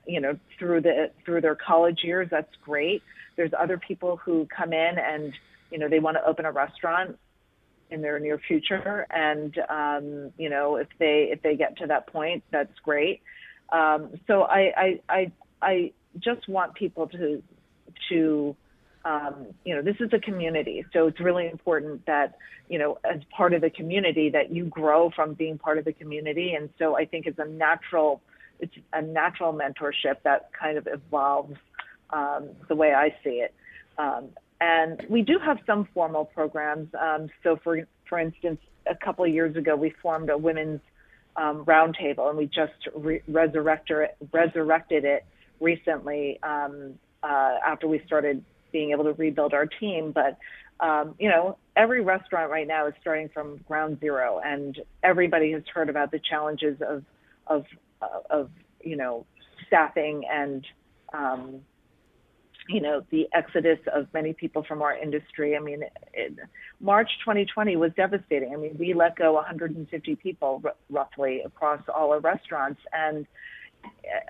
you 0.06 0.20
know 0.20 0.38
through 0.58 0.80
the 0.82 1.10
through 1.24 1.40
their 1.40 1.56
college 1.56 2.00
years 2.02 2.28
that's 2.30 2.54
great. 2.64 3.02
There's 3.36 3.52
other 3.58 3.78
people 3.78 4.16
who 4.16 4.46
come 4.56 4.72
in 4.72 4.98
and 4.98 5.32
you 5.70 5.78
know 5.78 5.88
they 5.88 5.98
want 5.98 6.16
to 6.16 6.24
open 6.24 6.44
a 6.44 6.52
restaurant 6.52 7.18
in 7.90 8.02
their 8.02 8.18
near 8.18 8.38
future 8.38 9.06
and 9.10 9.58
um, 9.68 10.32
you 10.38 10.50
know 10.50 10.76
if 10.76 10.88
they 10.98 11.28
if 11.30 11.42
they 11.42 11.56
get 11.56 11.76
to 11.78 11.86
that 11.86 12.06
point 12.06 12.42
that's 12.50 12.78
great. 12.84 13.20
Um, 13.72 14.10
so 14.26 14.42
I, 14.42 14.72
I 14.76 15.00
i 15.08 15.32
i 15.60 15.92
just 16.20 16.48
want 16.48 16.74
people 16.74 17.08
to 17.08 17.42
to 18.08 18.56
um, 19.04 19.46
you 19.64 19.74
know 19.74 19.82
this 19.82 19.96
is 20.00 20.10
a 20.12 20.18
community 20.18 20.84
so 20.92 21.06
it's 21.06 21.20
really 21.20 21.48
important 21.48 22.04
that 22.06 22.36
you 22.68 22.78
know 22.78 22.98
as 23.04 23.20
part 23.36 23.54
of 23.54 23.60
the 23.60 23.70
community 23.70 24.30
that 24.30 24.52
you 24.52 24.64
grow 24.66 25.10
from 25.10 25.34
being 25.34 25.58
part 25.58 25.78
of 25.78 25.84
the 25.84 25.92
community 25.92 26.54
and 26.54 26.68
so 26.78 26.96
i 26.96 27.04
think 27.04 27.26
it's 27.26 27.38
a 27.38 27.44
natural 27.44 28.20
it's 28.60 28.74
a 28.92 29.02
natural 29.02 29.52
mentorship 29.52 30.22
that 30.24 30.50
kind 30.58 30.78
of 30.78 30.88
evolves 30.90 31.56
um, 32.10 32.50
the 32.68 32.74
way 32.74 32.92
I 32.92 33.14
see 33.22 33.42
it. 33.42 33.54
Um, 33.98 34.28
and 34.60 35.04
we 35.08 35.22
do 35.22 35.38
have 35.44 35.58
some 35.66 35.88
formal 35.92 36.24
programs. 36.24 36.88
Um, 36.94 37.28
so, 37.42 37.58
for 37.62 37.86
for 38.08 38.18
instance, 38.18 38.60
a 38.86 38.94
couple 38.94 39.24
of 39.24 39.32
years 39.32 39.56
ago, 39.56 39.76
we 39.76 39.92
formed 40.02 40.30
a 40.30 40.38
women's 40.38 40.80
um, 41.36 41.64
roundtable, 41.64 42.28
and 42.28 42.38
we 42.38 42.46
just 42.46 42.72
re- 42.94 43.22
resurrected 43.28 44.10
resurrected 44.32 45.04
it 45.04 45.24
recently 45.60 46.38
um, 46.42 46.94
uh, 47.22 47.56
after 47.66 47.86
we 47.86 48.02
started 48.06 48.44
being 48.72 48.92
able 48.92 49.04
to 49.04 49.12
rebuild 49.12 49.52
our 49.52 49.66
team. 49.66 50.12
But 50.12 50.38
um, 50.80 51.14
you 51.18 51.28
know, 51.28 51.58
every 51.76 52.02
restaurant 52.02 52.50
right 52.50 52.66
now 52.66 52.86
is 52.86 52.94
starting 53.00 53.28
from 53.28 53.58
ground 53.68 54.00
zero, 54.00 54.40
and 54.44 54.78
everybody 55.02 55.52
has 55.52 55.62
heard 55.72 55.90
about 55.90 56.10
the 56.10 56.20
challenges 56.30 56.78
of 56.86 57.04
of 57.46 57.64
of 58.30 58.50
you 58.82 58.96
know 58.96 59.26
staffing 59.66 60.22
and 60.30 60.64
um, 61.12 61.60
you 62.68 62.80
know 62.80 63.02
the 63.10 63.28
exodus 63.32 63.78
of 63.94 64.06
many 64.12 64.32
people 64.32 64.64
from 64.64 64.82
our 64.82 64.96
industry. 64.96 65.56
I 65.56 65.60
mean, 65.60 65.82
it, 66.12 66.38
March 66.80 67.10
2020 67.24 67.76
was 67.76 67.92
devastating. 67.96 68.52
I 68.52 68.56
mean, 68.56 68.76
we 68.78 68.94
let 68.94 69.16
go 69.16 69.34
150 69.34 70.16
people 70.16 70.62
r- 70.64 70.74
roughly 70.90 71.42
across 71.44 71.80
all 71.94 72.12
our 72.12 72.20
restaurants, 72.20 72.80
and 72.92 73.26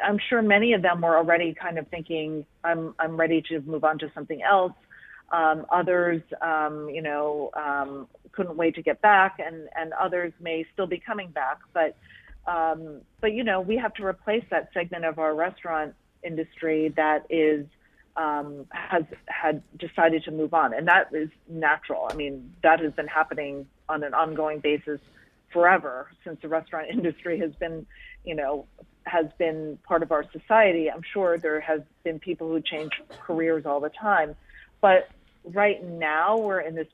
I'm 0.04 0.18
sure 0.28 0.42
many 0.42 0.72
of 0.74 0.82
them 0.82 1.00
were 1.00 1.16
already 1.16 1.54
kind 1.54 1.78
of 1.78 1.88
thinking, 1.88 2.44
"I'm 2.64 2.94
I'm 2.98 3.16
ready 3.16 3.42
to 3.48 3.60
move 3.62 3.84
on 3.84 3.98
to 4.00 4.10
something 4.14 4.42
else." 4.42 4.72
Um, 5.32 5.66
others, 5.72 6.22
um, 6.40 6.88
you 6.88 7.02
know, 7.02 7.50
um, 7.54 8.06
couldn't 8.32 8.56
wait 8.56 8.74
to 8.76 8.82
get 8.82 9.00
back, 9.00 9.38
and 9.38 9.68
and 9.74 9.92
others 9.94 10.32
may 10.40 10.66
still 10.72 10.86
be 10.86 10.98
coming 10.98 11.30
back, 11.30 11.58
but 11.72 11.96
um, 12.46 13.00
but 13.20 13.32
you 13.32 13.44
know, 13.44 13.60
we 13.60 13.76
have 13.76 13.94
to 13.94 14.04
replace 14.04 14.44
that 14.50 14.70
segment 14.72 15.04
of 15.04 15.18
our 15.18 15.34
restaurant 15.34 15.94
industry 16.22 16.92
that 16.96 17.26
is 17.30 17.66
um, 18.16 18.66
has 18.70 19.04
had 19.26 19.62
decided 19.78 20.24
to 20.24 20.30
move 20.30 20.54
on, 20.54 20.72
and 20.72 20.88
that 20.88 21.08
is 21.12 21.28
natural. 21.48 22.08
I 22.10 22.14
mean, 22.14 22.54
that 22.62 22.80
has 22.80 22.92
been 22.92 23.08
happening 23.08 23.66
on 23.88 24.02
an 24.02 24.14
ongoing 24.14 24.60
basis 24.60 25.00
forever 25.52 26.08
since 26.24 26.38
the 26.40 26.48
restaurant 26.48 26.88
industry 26.92 27.38
has 27.40 27.52
been, 27.54 27.86
you 28.24 28.34
know, 28.34 28.66
has 29.04 29.26
been 29.38 29.78
part 29.86 30.02
of 30.02 30.12
our 30.12 30.24
society. 30.32 30.90
I'm 30.90 31.02
sure 31.12 31.38
there 31.38 31.60
has 31.60 31.80
been 32.04 32.18
people 32.18 32.48
who 32.48 32.60
change 32.60 32.92
careers 33.20 33.66
all 33.66 33.80
the 33.80 33.90
time, 33.90 34.34
but 34.80 35.08
right 35.44 35.84
now 35.84 36.38
we're 36.38 36.60
in 36.60 36.74
this 36.74 36.88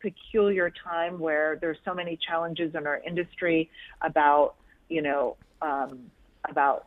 peculiar 0.00 0.70
time 0.70 1.18
where 1.18 1.56
there's 1.60 1.78
so 1.84 1.94
many 1.94 2.18
challenges 2.28 2.74
in 2.74 2.86
our 2.86 3.00
industry 3.06 3.70
about 4.02 4.56
you 4.88 5.02
know, 5.02 5.36
um, 5.62 6.10
about 6.48 6.86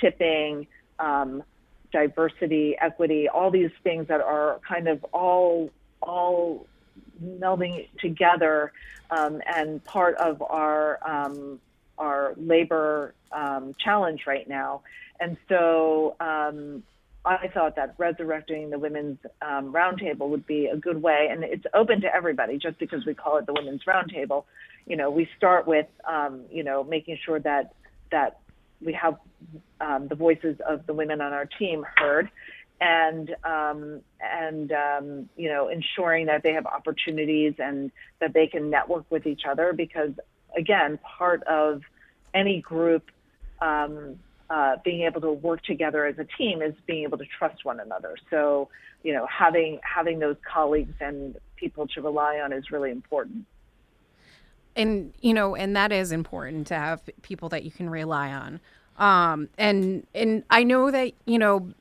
tipping, 0.00 0.66
um, 0.98 1.42
diversity, 1.92 2.76
equity, 2.80 3.28
all 3.28 3.50
these 3.50 3.70
things 3.82 4.08
that 4.08 4.20
are 4.20 4.60
kind 4.66 4.88
of 4.88 5.04
all 5.12 5.70
all 6.02 6.66
melding 7.22 7.88
together 7.98 8.72
um, 9.10 9.40
and 9.46 9.82
part 9.84 10.16
of 10.16 10.42
our 10.42 10.98
um, 11.06 11.60
our 11.98 12.34
labor 12.36 13.14
um, 13.32 13.74
challenge 13.82 14.26
right 14.26 14.48
now. 14.48 14.82
And 15.18 15.36
so 15.48 16.16
um, 16.20 16.82
I 17.24 17.48
thought 17.48 17.76
that 17.76 17.94
resurrecting 17.98 18.70
the 18.70 18.78
women's 18.78 19.18
um, 19.42 19.72
roundtable 19.72 20.28
would 20.28 20.46
be 20.46 20.66
a 20.66 20.76
good 20.76 21.02
way, 21.02 21.28
and 21.30 21.42
it's 21.42 21.64
open 21.74 22.02
to 22.02 22.14
everybody. 22.14 22.58
Just 22.58 22.78
because 22.78 23.06
we 23.06 23.14
call 23.14 23.38
it 23.38 23.46
the 23.46 23.54
women's 23.54 23.84
roundtable, 23.84 24.44
you 24.86 24.96
know, 24.96 25.10
we 25.10 25.28
start 25.36 25.66
with 25.66 25.86
um, 26.08 26.42
you 26.50 26.64
know 26.64 26.84
making 26.84 27.18
sure 27.24 27.40
that 27.40 27.74
that 28.10 28.38
we 28.80 28.92
have 28.92 29.16
um, 29.80 30.08
the 30.08 30.14
voices 30.14 30.56
of 30.66 30.86
the 30.86 30.94
women 30.94 31.20
on 31.20 31.32
our 31.32 31.46
team 31.46 31.84
heard, 31.96 32.30
and 32.80 33.34
um, 33.44 34.00
and 34.20 34.72
um, 34.72 35.28
you 35.36 35.48
know 35.48 35.68
ensuring 35.68 36.26
that 36.26 36.42
they 36.42 36.52
have 36.52 36.66
opportunities 36.66 37.54
and 37.58 37.90
that 38.20 38.32
they 38.32 38.46
can 38.46 38.70
network 38.70 39.04
with 39.10 39.26
each 39.26 39.42
other 39.48 39.72
because 39.72 40.12
again 40.56 40.98
part 41.18 41.42
of 41.44 41.82
any 42.34 42.60
group 42.60 43.10
um, 43.60 44.18
uh, 44.50 44.76
being 44.84 45.02
able 45.02 45.20
to 45.20 45.32
work 45.32 45.62
together 45.62 46.06
as 46.06 46.18
a 46.18 46.26
team 46.38 46.62
is 46.62 46.74
being 46.86 47.02
able 47.02 47.18
to 47.18 47.26
trust 47.38 47.64
one 47.64 47.80
another. 47.80 48.16
So, 48.30 48.68
you 49.02 49.12
know, 49.12 49.26
having 49.26 49.80
having 49.82 50.18
those 50.18 50.36
colleagues 50.50 50.94
and 51.00 51.36
people 51.56 51.88
to 51.88 52.02
rely 52.02 52.38
on 52.38 52.52
is 52.52 52.70
really 52.70 52.90
important. 52.90 53.46
And 54.76 55.12
you 55.20 55.34
know, 55.34 55.56
and 55.56 55.74
that 55.74 55.90
is 55.90 56.12
important 56.12 56.66
to 56.68 56.74
have 56.74 57.02
people 57.22 57.48
that 57.48 57.64
you 57.64 57.70
can 57.70 57.90
rely 57.90 58.32
on. 58.32 58.60
Um, 58.98 59.48
and 59.58 60.06
and 60.14 60.44
I 60.50 60.62
know 60.62 60.90
that 60.90 61.12
you 61.24 61.38
know, 61.38 61.72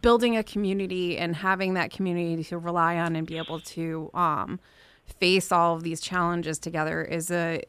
building 0.00 0.36
a 0.36 0.42
community 0.42 1.18
and 1.18 1.36
having 1.36 1.74
that 1.74 1.90
community 1.90 2.42
to 2.44 2.58
rely 2.58 2.96
on 2.96 3.16
and 3.16 3.26
be 3.26 3.36
able 3.36 3.60
to 3.60 4.10
um, 4.14 4.60
face 5.04 5.52
all 5.52 5.76
of 5.76 5.82
these 5.82 6.00
challenges 6.00 6.58
together 6.58 7.02
is 7.02 7.30
a 7.30 7.62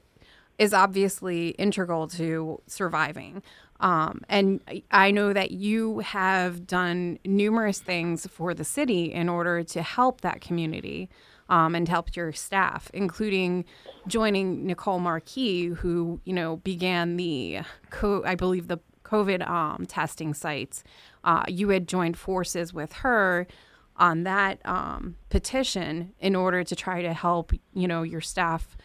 is 0.57 0.73
obviously 0.73 1.49
integral 1.49 2.07
to 2.07 2.59
surviving. 2.65 3.43
Um, 3.79 4.21
and 4.27 4.59
I 4.89 5.11
know 5.11 5.33
that 5.33 5.51
you 5.51 5.99
have 5.99 6.65
done 6.65 7.19
numerous 7.23 7.79
things 7.79 8.25
for 8.25 8.55
the 8.55 8.63
city 8.63 9.13
in 9.13 9.29
order 9.29 9.63
to 9.63 9.83
help 9.83 10.21
that 10.21 10.41
community 10.41 11.09
um, 11.49 11.75
and 11.75 11.87
help 11.87 12.15
your 12.15 12.31
staff, 12.31 12.89
including 12.93 13.65
joining 14.07 14.65
Nicole 14.65 14.99
Marquis, 14.99 15.65
who 15.67 16.19
you 16.23 16.33
know 16.33 16.57
began 16.57 17.17
the, 17.17 17.59
co- 17.89 18.23
I 18.25 18.35
believe 18.35 18.67
the 18.67 18.79
COVID 19.03 19.47
um, 19.47 19.85
testing 19.85 20.33
sites. 20.33 20.83
Uh, 21.23 21.43
you 21.47 21.69
had 21.69 21.87
joined 21.87 22.17
forces 22.17 22.73
with 22.73 22.93
her 22.93 23.47
on 23.95 24.23
that 24.23 24.59
um, 24.65 25.15
petition 25.29 26.13
in 26.19 26.35
order 26.35 26.63
to 26.63 26.75
try 26.75 27.01
to 27.01 27.13
help 27.13 27.51
you 27.73 27.87
know 27.87 28.03
your 28.03 28.21
staff 28.21 28.77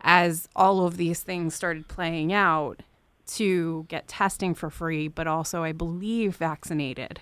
as 0.00 0.48
all 0.54 0.86
of 0.86 0.96
these 0.96 1.22
things 1.22 1.54
started 1.54 1.88
playing 1.88 2.32
out 2.32 2.82
to 3.26 3.86
get 3.88 4.06
testing 4.06 4.54
for 4.54 4.70
free, 4.70 5.08
but 5.08 5.26
also, 5.26 5.62
I 5.62 5.72
believe, 5.72 6.36
vaccinated. 6.36 7.20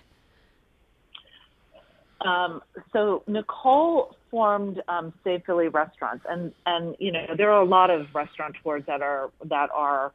Um, 2.21 2.61
so 2.93 3.23
Nicole 3.27 4.17
formed 4.33 4.83
um, 4.89 5.13
Save 5.23 5.43
Philly 5.45 5.69
Restaurants, 5.69 6.25
and 6.29 6.53
and 6.67 6.97
you 6.99 7.13
know 7.13 7.27
there 7.37 7.53
are 7.53 7.63
a 7.63 7.67
lot 7.67 7.91
of 7.91 8.07
restaurateurs 8.15 8.83
that 8.89 9.03
are 9.03 9.31
that 9.45 9.69
are 9.73 10.13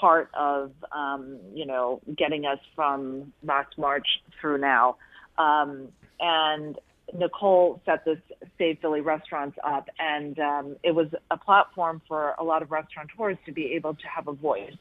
part 0.00 0.30
of 0.34 0.72
um, 0.90 1.38
you 1.54 1.66
know 1.66 2.00
getting 2.16 2.46
us 2.46 2.58
from 2.74 3.32
last 3.44 3.78
March 3.78 4.06
through 4.40 4.58
now, 4.58 4.96
um, 5.38 5.88
and 6.18 6.78
Nicole 7.14 7.82
set 7.84 8.04
this 8.06 8.18
Save 8.56 8.78
Philly 8.80 9.02
Restaurants 9.02 9.58
up, 9.62 9.88
and 9.98 10.38
um, 10.38 10.76
it 10.82 10.94
was 10.94 11.08
a 11.30 11.36
platform 11.36 12.00
for 12.08 12.34
a 12.38 12.44
lot 12.44 12.62
of 12.62 12.70
restaurateurs 12.70 13.36
to 13.44 13.52
be 13.52 13.74
able 13.74 13.94
to 13.94 14.06
have 14.06 14.26
a 14.26 14.32
voice. 14.32 14.72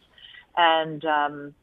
And 0.55 1.03
um, 1.05 1.53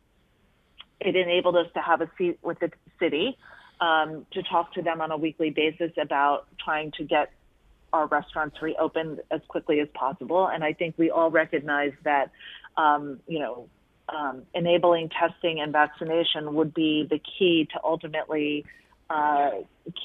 it 1.01 1.17
enabled 1.17 1.57
us 1.57 1.67
to 1.75 1.81
have 1.81 2.01
a 2.03 2.11
seat 2.19 2.39
with 2.43 2.59
the 2.61 2.71
city 3.01 3.37
um, 3.81 4.27
to 4.33 4.43
talk 4.43 4.73
to 4.75 4.83
them 4.83 5.01
on 5.01 5.11
a 5.11 5.17
weekly 5.17 5.51
basis 5.51 5.93
about 6.01 6.47
trying 6.63 6.93
to 6.93 7.05
get 7.05 7.31
our 7.93 8.07
restaurants 8.07 8.61
reopened 8.61 9.21
as 9.31 9.41
quickly 9.49 9.81
as 9.81 9.89
possible. 9.95 10.47
And 10.47 10.65
I 10.65 10.73
think 10.73 10.97
we 10.99 11.11
all 11.11 11.31
recognize 11.31 11.93
that, 12.05 12.31
um, 12.77 13.21
you 13.27 13.39
know, 13.39 13.69
um, 14.09 14.43
enabling 14.55 15.11
testing 15.11 15.61
and 15.61 15.73
vaccination 15.73 16.55
would 16.55 16.73
be 16.75 17.07
the 17.09 17.19
key 17.19 17.69
to 17.73 17.81
ultimately 17.83 18.65
uh, 19.11 19.51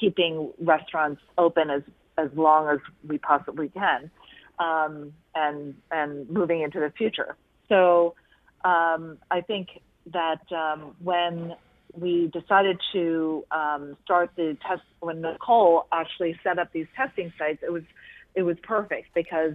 keeping 0.00 0.50
restaurants 0.60 1.20
open 1.38 1.70
as 1.70 1.82
as 2.18 2.28
long 2.34 2.68
as 2.68 2.78
we 3.08 3.16
possibly 3.18 3.68
can, 3.68 4.10
um, 4.58 5.12
and 5.34 5.74
and 5.90 6.28
moving 6.28 6.60
into 6.60 6.78
the 6.78 6.90
future. 6.90 7.36
So 7.68 8.14
um, 8.64 9.18
I 9.30 9.40
think 9.40 9.68
that 10.12 10.42
um, 10.52 10.94
when 11.02 11.54
we 11.94 12.28
decided 12.32 12.80
to 12.92 13.44
um, 13.50 13.96
start 14.04 14.30
the 14.36 14.56
test, 14.66 14.82
when 15.00 15.20
Nicole 15.20 15.86
actually 15.92 16.38
set 16.42 16.58
up 16.58 16.72
these 16.72 16.86
testing 16.96 17.32
sites, 17.38 17.62
it 17.62 17.72
was 17.72 17.82
it 18.34 18.42
was 18.42 18.56
perfect 18.62 19.08
because 19.14 19.52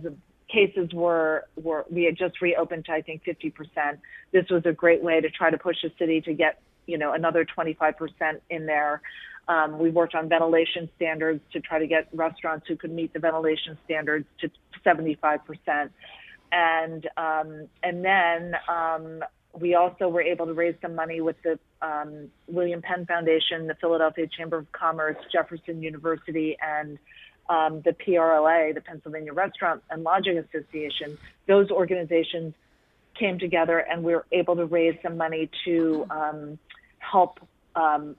cases 0.51 0.93
were 0.93 1.45
were 1.55 1.85
we 1.89 2.03
had 2.03 2.17
just 2.17 2.41
reopened 2.41 2.85
to 2.85 2.91
I 2.91 3.01
think 3.01 3.23
50 3.23 3.49
percent. 3.51 3.99
This 4.31 4.45
was 4.49 4.63
a 4.65 4.73
great 4.73 5.03
way 5.03 5.19
to 5.19 5.29
try 5.29 5.49
to 5.49 5.57
push 5.57 5.77
the 5.81 5.91
city 5.97 6.21
to 6.21 6.33
get 6.33 6.61
you 6.85 6.97
know 6.97 7.13
another 7.13 7.43
25 7.45 7.97
percent 7.97 8.41
in 8.49 8.65
there. 8.65 9.01
Um, 9.47 9.79
we 9.79 9.89
worked 9.89 10.13
on 10.13 10.27
ventilation 10.27 10.89
standards 10.97 11.41
to 11.53 11.61
try 11.61 11.79
to 11.79 11.87
get 11.87 12.09
restaurants 12.13 12.67
who 12.67 12.75
could 12.75 12.91
meet 12.91 13.13
the 13.13 13.19
ventilation 13.19 13.77
standards 13.85 14.25
to 14.41 14.51
75 14.83 15.45
percent 15.45 15.91
and 16.51 17.07
um, 17.17 17.67
and 17.83 18.03
then 18.03 18.53
um, 18.69 19.23
we 19.59 19.75
also 19.75 20.07
were 20.07 20.21
able 20.21 20.45
to 20.45 20.53
raise 20.53 20.75
some 20.81 20.95
money 20.95 21.21
with 21.21 21.35
the 21.43 21.59
um, 21.81 22.29
William 22.47 22.81
Penn 22.81 23.05
Foundation, 23.05 23.67
the 23.67 23.75
Philadelphia 23.75 24.27
Chamber 24.27 24.57
of 24.57 24.71
Commerce, 24.71 25.17
Jefferson 25.31 25.81
University, 25.81 26.57
and 26.61 26.97
um, 27.49 27.81
the 27.81 27.91
PRLA, 27.91 28.73
the 28.73 28.81
Pennsylvania 28.81 29.33
Restaurant 29.33 29.83
and 29.89 30.03
Lodging 30.03 30.37
Association. 30.37 31.17
Those 31.47 31.69
organizations 31.69 32.53
came 33.17 33.39
together, 33.39 33.79
and 33.79 34.03
we 34.03 34.13
were 34.13 34.25
able 34.31 34.55
to 34.55 34.65
raise 34.65 34.95
some 35.01 35.17
money 35.17 35.49
to 35.65 36.05
um, 36.09 36.59
help 36.99 37.39
um, 37.75 38.15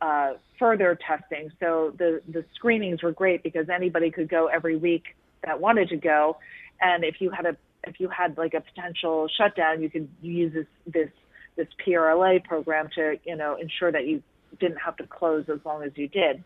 uh, 0.00 0.34
further 0.58 0.98
testing. 1.06 1.50
So 1.60 1.94
the 1.96 2.20
the 2.28 2.44
screenings 2.54 3.02
were 3.02 3.12
great 3.12 3.42
because 3.42 3.68
anybody 3.68 4.10
could 4.10 4.28
go 4.28 4.46
every 4.46 4.76
week 4.76 5.16
that 5.44 5.60
wanted 5.60 5.88
to 5.90 5.96
go, 5.96 6.36
and 6.80 7.04
if 7.04 7.20
you 7.20 7.30
had 7.30 7.46
a 7.46 7.56
if 7.84 8.00
you 8.00 8.08
had 8.08 8.36
like 8.36 8.54
a 8.54 8.60
potential 8.60 9.28
shutdown, 9.36 9.82
you 9.82 9.88
could 9.88 10.08
use 10.20 10.52
this 10.52 10.66
this 10.86 11.10
this 11.56 11.68
PRLA 11.86 12.44
program 12.44 12.88
to 12.94 13.18
you 13.24 13.36
know 13.36 13.56
ensure 13.56 13.90
that 13.90 14.06
you 14.06 14.22
didn't 14.58 14.78
have 14.78 14.96
to 14.96 15.06
close 15.06 15.44
as 15.52 15.58
long 15.64 15.82
as 15.82 15.92
you 15.96 16.08
did. 16.08 16.42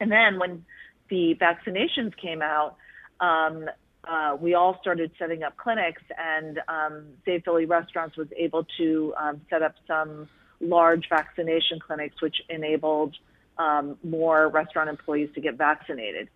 And 0.00 0.10
then 0.10 0.38
when 0.38 0.64
the 1.10 1.36
vaccinations 1.40 2.16
came 2.16 2.40
out, 2.40 2.76
um, 3.20 3.68
uh, 4.04 4.36
we 4.40 4.54
all 4.54 4.78
started 4.80 5.10
setting 5.18 5.42
up 5.42 5.56
clinics, 5.56 6.02
and 6.16 6.60
um, 6.68 7.04
Save 7.24 7.44
Philly 7.44 7.66
Restaurants 7.66 8.16
was 8.16 8.28
able 8.36 8.66
to 8.78 9.14
um, 9.20 9.40
set 9.50 9.62
up 9.62 9.74
some 9.86 10.28
large 10.60 11.08
vaccination 11.08 11.78
clinics, 11.80 12.20
which 12.22 12.36
enabled 12.48 13.14
um, 13.58 13.98
more 14.02 14.48
restaurant 14.48 14.88
employees 14.88 15.28
to 15.34 15.40
get 15.40 15.56
vaccinated. 15.56 16.28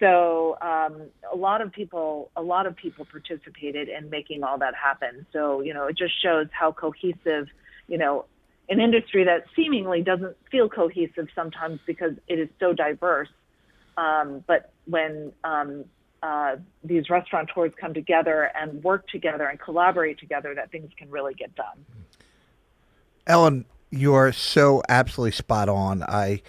So 0.00 0.58
um, 0.60 1.02
a 1.32 1.36
lot 1.36 1.60
of 1.60 1.72
people, 1.72 2.30
a 2.36 2.42
lot 2.42 2.66
of 2.66 2.76
people 2.76 3.04
participated 3.04 3.88
in 3.88 4.10
making 4.10 4.42
all 4.42 4.58
that 4.58 4.74
happen. 4.74 5.26
So 5.32 5.60
you 5.60 5.74
know, 5.74 5.86
it 5.86 5.96
just 5.96 6.20
shows 6.22 6.46
how 6.52 6.72
cohesive, 6.72 7.48
you 7.88 7.98
know, 7.98 8.26
an 8.68 8.80
industry 8.80 9.24
that 9.24 9.44
seemingly 9.54 10.02
doesn't 10.02 10.36
feel 10.50 10.68
cohesive 10.68 11.28
sometimes 11.34 11.80
because 11.86 12.12
it 12.28 12.38
is 12.38 12.48
so 12.58 12.72
diverse. 12.72 13.28
Um, 13.96 14.42
but 14.46 14.72
when 14.86 15.32
um, 15.44 15.84
uh, 16.22 16.56
these 16.82 17.10
restaurateurs 17.10 17.72
come 17.78 17.92
together 17.94 18.50
and 18.58 18.82
work 18.82 19.06
together 19.08 19.46
and 19.46 19.60
collaborate 19.60 20.18
together, 20.18 20.54
that 20.54 20.70
things 20.70 20.90
can 20.96 21.10
really 21.10 21.34
get 21.34 21.54
done. 21.54 21.84
Ellen, 23.26 23.66
you 23.90 24.14
are 24.14 24.32
so 24.32 24.82
absolutely 24.88 25.32
spot 25.32 25.68
on. 25.68 26.02
I 26.02 26.42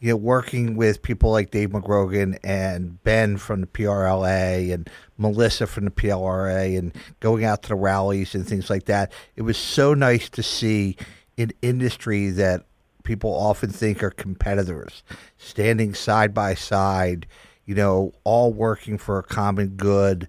you 0.00 0.08
know, 0.08 0.16
working 0.16 0.76
with 0.76 1.02
people 1.02 1.30
like 1.30 1.50
Dave 1.50 1.70
Magrogan 1.70 2.38
and 2.42 3.02
Ben 3.04 3.36
from 3.36 3.60
the 3.60 3.66
PRLA 3.66 4.72
and 4.72 4.88
Melissa 5.18 5.66
from 5.66 5.84
the 5.84 5.90
PLRA 5.90 6.78
and 6.78 6.92
going 7.20 7.44
out 7.44 7.62
to 7.62 7.68
the 7.68 7.74
rallies 7.74 8.34
and 8.34 8.46
things 8.48 8.70
like 8.70 8.86
that. 8.86 9.12
It 9.36 9.42
was 9.42 9.58
so 9.58 9.92
nice 9.92 10.30
to 10.30 10.42
see 10.42 10.96
an 11.36 11.52
industry 11.60 12.30
that 12.30 12.64
people 13.04 13.30
often 13.30 13.70
think 13.70 14.02
are 14.02 14.10
competitors 14.10 15.02
standing 15.36 15.94
side 15.94 16.32
by 16.32 16.54
side, 16.54 17.26
you 17.66 17.74
know, 17.74 18.12
all 18.24 18.52
working 18.52 18.96
for 18.96 19.18
a 19.18 19.22
common 19.22 19.68
good 19.70 20.28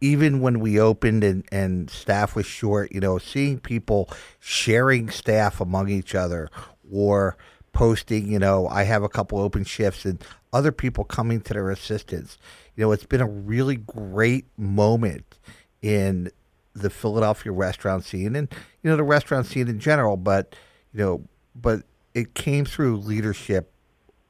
even 0.00 0.40
when 0.40 0.60
we 0.60 0.78
opened 0.78 1.24
and, 1.24 1.42
and 1.50 1.88
staff 1.88 2.36
was 2.36 2.44
short, 2.44 2.92
you 2.92 3.00
know, 3.00 3.16
seeing 3.16 3.58
people 3.58 4.10
sharing 4.38 5.08
staff 5.08 5.58
among 5.58 5.88
each 5.88 6.14
other 6.14 6.50
or 6.92 7.36
posting, 7.76 8.32
you 8.32 8.38
know, 8.38 8.66
I 8.68 8.84
have 8.84 9.02
a 9.02 9.08
couple 9.08 9.38
open 9.38 9.62
shifts 9.62 10.06
and 10.06 10.24
other 10.50 10.72
people 10.72 11.04
coming 11.04 11.42
to 11.42 11.52
their 11.52 11.68
assistance. 11.68 12.38
You 12.74 12.84
know, 12.84 12.92
it's 12.92 13.04
been 13.04 13.20
a 13.20 13.28
really 13.28 13.76
great 13.76 14.46
moment 14.56 15.38
in 15.82 16.30
the 16.74 16.88
Philadelphia 16.88 17.52
restaurant 17.52 18.04
scene 18.04 18.34
and, 18.34 18.48
you 18.82 18.88
know, 18.88 18.96
the 18.96 19.02
restaurant 19.02 19.44
scene 19.44 19.68
in 19.68 19.78
general, 19.78 20.16
but, 20.16 20.56
you 20.94 21.00
know, 21.00 21.22
but 21.54 21.82
it 22.14 22.32
came 22.32 22.64
through 22.64 22.96
leadership 22.96 23.70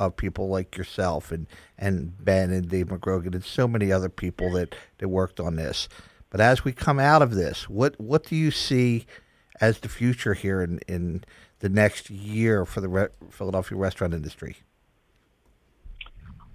of 0.00 0.16
people 0.16 0.48
like 0.48 0.76
yourself 0.76 1.30
and, 1.30 1.46
and 1.78 2.24
Ben 2.24 2.50
and 2.50 2.68
Dave 2.68 2.88
Magrogan 2.88 3.32
and 3.32 3.44
so 3.44 3.68
many 3.68 3.92
other 3.92 4.08
people 4.08 4.50
that, 4.54 4.74
that 4.98 5.08
worked 5.08 5.38
on 5.38 5.54
this. 5.54 5.88
But 6.30 6.40
as 6.40 6.64
we 6.64 6.72
come 6.72 6.98
out 6.98 7.22
of 7.22 7.36
this, 7.36 7.68
what 7.68 7.98
what 8.00 8.24
do 8.24 8.34
you 8.34 8.50
see 8.50 9.06
as 9.60 9.78
the 9.78 9.88
future 9.88 10.34
here 10.34 10.60
in, 10.60 10.80
in 10.88 11.24
the 11.60 11.68
next 11.68 12.10
year 12.10 12.64
for 12.64 12.80
the 12.80 12.88
re- 12.88 13.08
Philadelphia 13.30 13.78
restaurant 13.78 14.14
industry? 14.14 14.56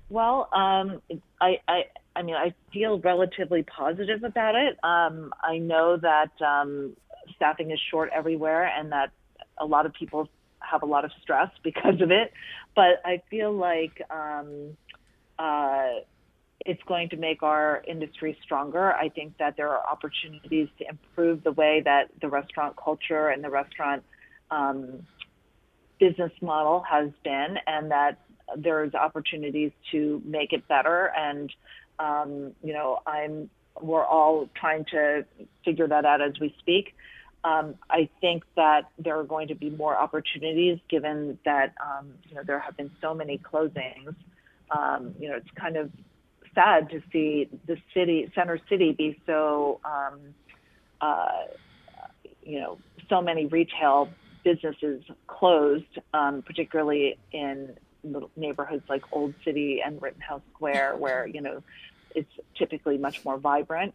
Well, 0.10 0.50
um, 0.52 1.02
I, 1.40 1.60
I, 1.68 1.84
I 2.16 2.22
mean, 2.22 2.36
I 2.36 2.54
feel 2.74 3.00
relatively 3.00 3.64
positive 3.64 4.24
about 4.24 4.56
it. 4.56 4.78
Um, 4.84 5.34
I 5.42 5.58
know 5.58 5.98
that 5.98 6.32
um, 6.46 6.96
staffing 7.36 7.72
is 7.72 7.80
short 7.90 8.10
everywhere, 8.14 8.66
and 8.66 8.92
that 8.92 9.12
a 9.58 9.66
lot 9.66 9.86
of 9.86 9.94
people 9.94 10.28
have 10.60 10.84
a 10.84 10.86
lot 10.86 11.06
of 11.06 11.12
stress 11.22 11.50
because 11.64 12.02
of 12.02 12.12
it. 12.12 12.34
But 12.76 13.02
I 13.06 13.22
feel 13.30 13.54
like 13.54 14.02
um, 14.10 14.78
uh, 15.40 16.02
it's 16.66 16.82
going 16.84 17.10
to 17.10 17.18
make 17.18 17.42
our 17.42 17.84
industry 17.88 18.38
stronger. 18.44 18.94
I 18.94 19.10
think 19.10 19.38
that 19.38 19.58
there 19.58 19.70
are 19.70 19.86
opportunities 19.90 20.68
to 20.78 20.86
improve 20.88 21.44
the 21.44 21.52
way 21.52 21.82
that 21.86 22.10
the 22.22 22.30
restaurant 22.30 22.76
culture 22.76 23.30
and 23.30 23.44
the 23.44 23.50
restaurant 23.50 24.04
um, 24.52 25.06
business 26.00 26.32
model 26.42 26.84
has 26.90 27.10
been, 27.24 27.56
and 27.68 27.92
that 27.92 28.20
there's 28.58 28.94
opportunities 28.94 29.72
to 29.92 30.22
make 30.26 30.52
it 30.52 30.68
better. 30.68 31.12
And 31.16 31.52
um, 32.00 32.54
you 32.64 32.74
know, 32.74 33.00
I'm 33.08 33.50
we're 33.80 34.06
all 34.06 34.50
trying 34.60 34.86
to 34.92 35.26
figure 35.64 35.88
that 35.88 36.06
out 36.06 36.22
as 36.22 36.34
we 36.40 36.54
speak. 36.60 36.94
Um, 37.44 37.76
I 37.90 38.10
think 38.20 38.44
that 38.56 38.92
there 39.00 39.18
are 39.18 39.24
going 39.24 39.48
to 39.48 39.56
be 39.56 39.70
more 39.72 39.98
opportunities 39.98 40.78
given 40.90 41.40
that 41.46 41.74
um, 41.84 42.14
you 42.30 42.36
know 42.36 42.42
there 42.46 42.60
have 42.60 42.78
been 42.78 42.92
so 43.02 43.14
many 43.14 43.38
closings. 43.40 44.16
Um, 44.70 45.16
you 45.20 45.30
know, 45.30 45.36
it's 45.36 45.50
kind 45.60 45.78
of 45.78 45.92
sad 46.54 46.90
to 46.90 47.02
see 47.12 47.50
the 47.68 47.78
city, 47.94 48.32
Center 48.36 48.60
City, 48.70 48.92
be 48.92 49.20
so 49.26 49.80
um, 49.86 50.20
uh, 51.00 51.46
you 52.44 52.60
know 52.60 52.78
so 53.10 53.22
many 53.22 53.46
retail 53.48 54.10
businesses 54.44 55.04
closed, 55.28 56.00
um, 56.14 56.42
particularly 56.42 57.18
in 57.32 57.76
neighborhoods 58.36 58.84
like 58.90 59.04
Old 59.12 59.34
City 59.46 59.82
and 59.86 60.02
Rittenhouse 60.02 60.42
Square, 60.54 60.98
where 60.98 61.28
you 61.28 61.42
know 61.42 61.64
it's 62.16 62.32
typically 62.56 62.98
much 62.98 63.24
more 63.24 63.38
vibrant. 63.38 63.94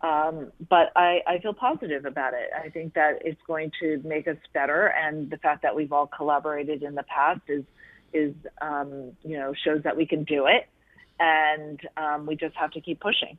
Um, 0.00 0.50
but 0.68 0.90
I, 0.96 1.20
I 1.26 1.38
feel 1.38 1.54
positive 1.54 2.06
about 2.06 2.34
it. 2.34 2.50
I 2.52 2.70
think 2.70 2.94
that 2.94 3.22
it's 3.24 3.40
going 3.46 3.70
to 3.80 4.00
make 4.04 4.26
us 4.26 4.36
better, 4.52 4.86
and 4.86 5.30
the 5.30 5.36
fact 5.36 5.62
that 5.62 5.76
we've 5.76 5.92
all 5.92 6.08
collaborated 6.08 6.82
in 6.82 6.94
the 6.94 7.04
past 7.04 7.42
is 7.48 7.64
is 8.12 8.34
um, 8.60 9.12
you 9.22 9.38
know 9.38 9.54
shows 9.64 9.82
that 9.84 9.96
we 9.96 10.06
can 10.06 10.24
do 10.24 10.46
it, 10.46 10.66
and 11.20 11.80
um, 11.96 12.26
we 12.26 12.36
just 12.36 12.56
have 12.56 12.72
to 12.72 12.80
keep 12.80 13.00
pushing. 13.00 13.38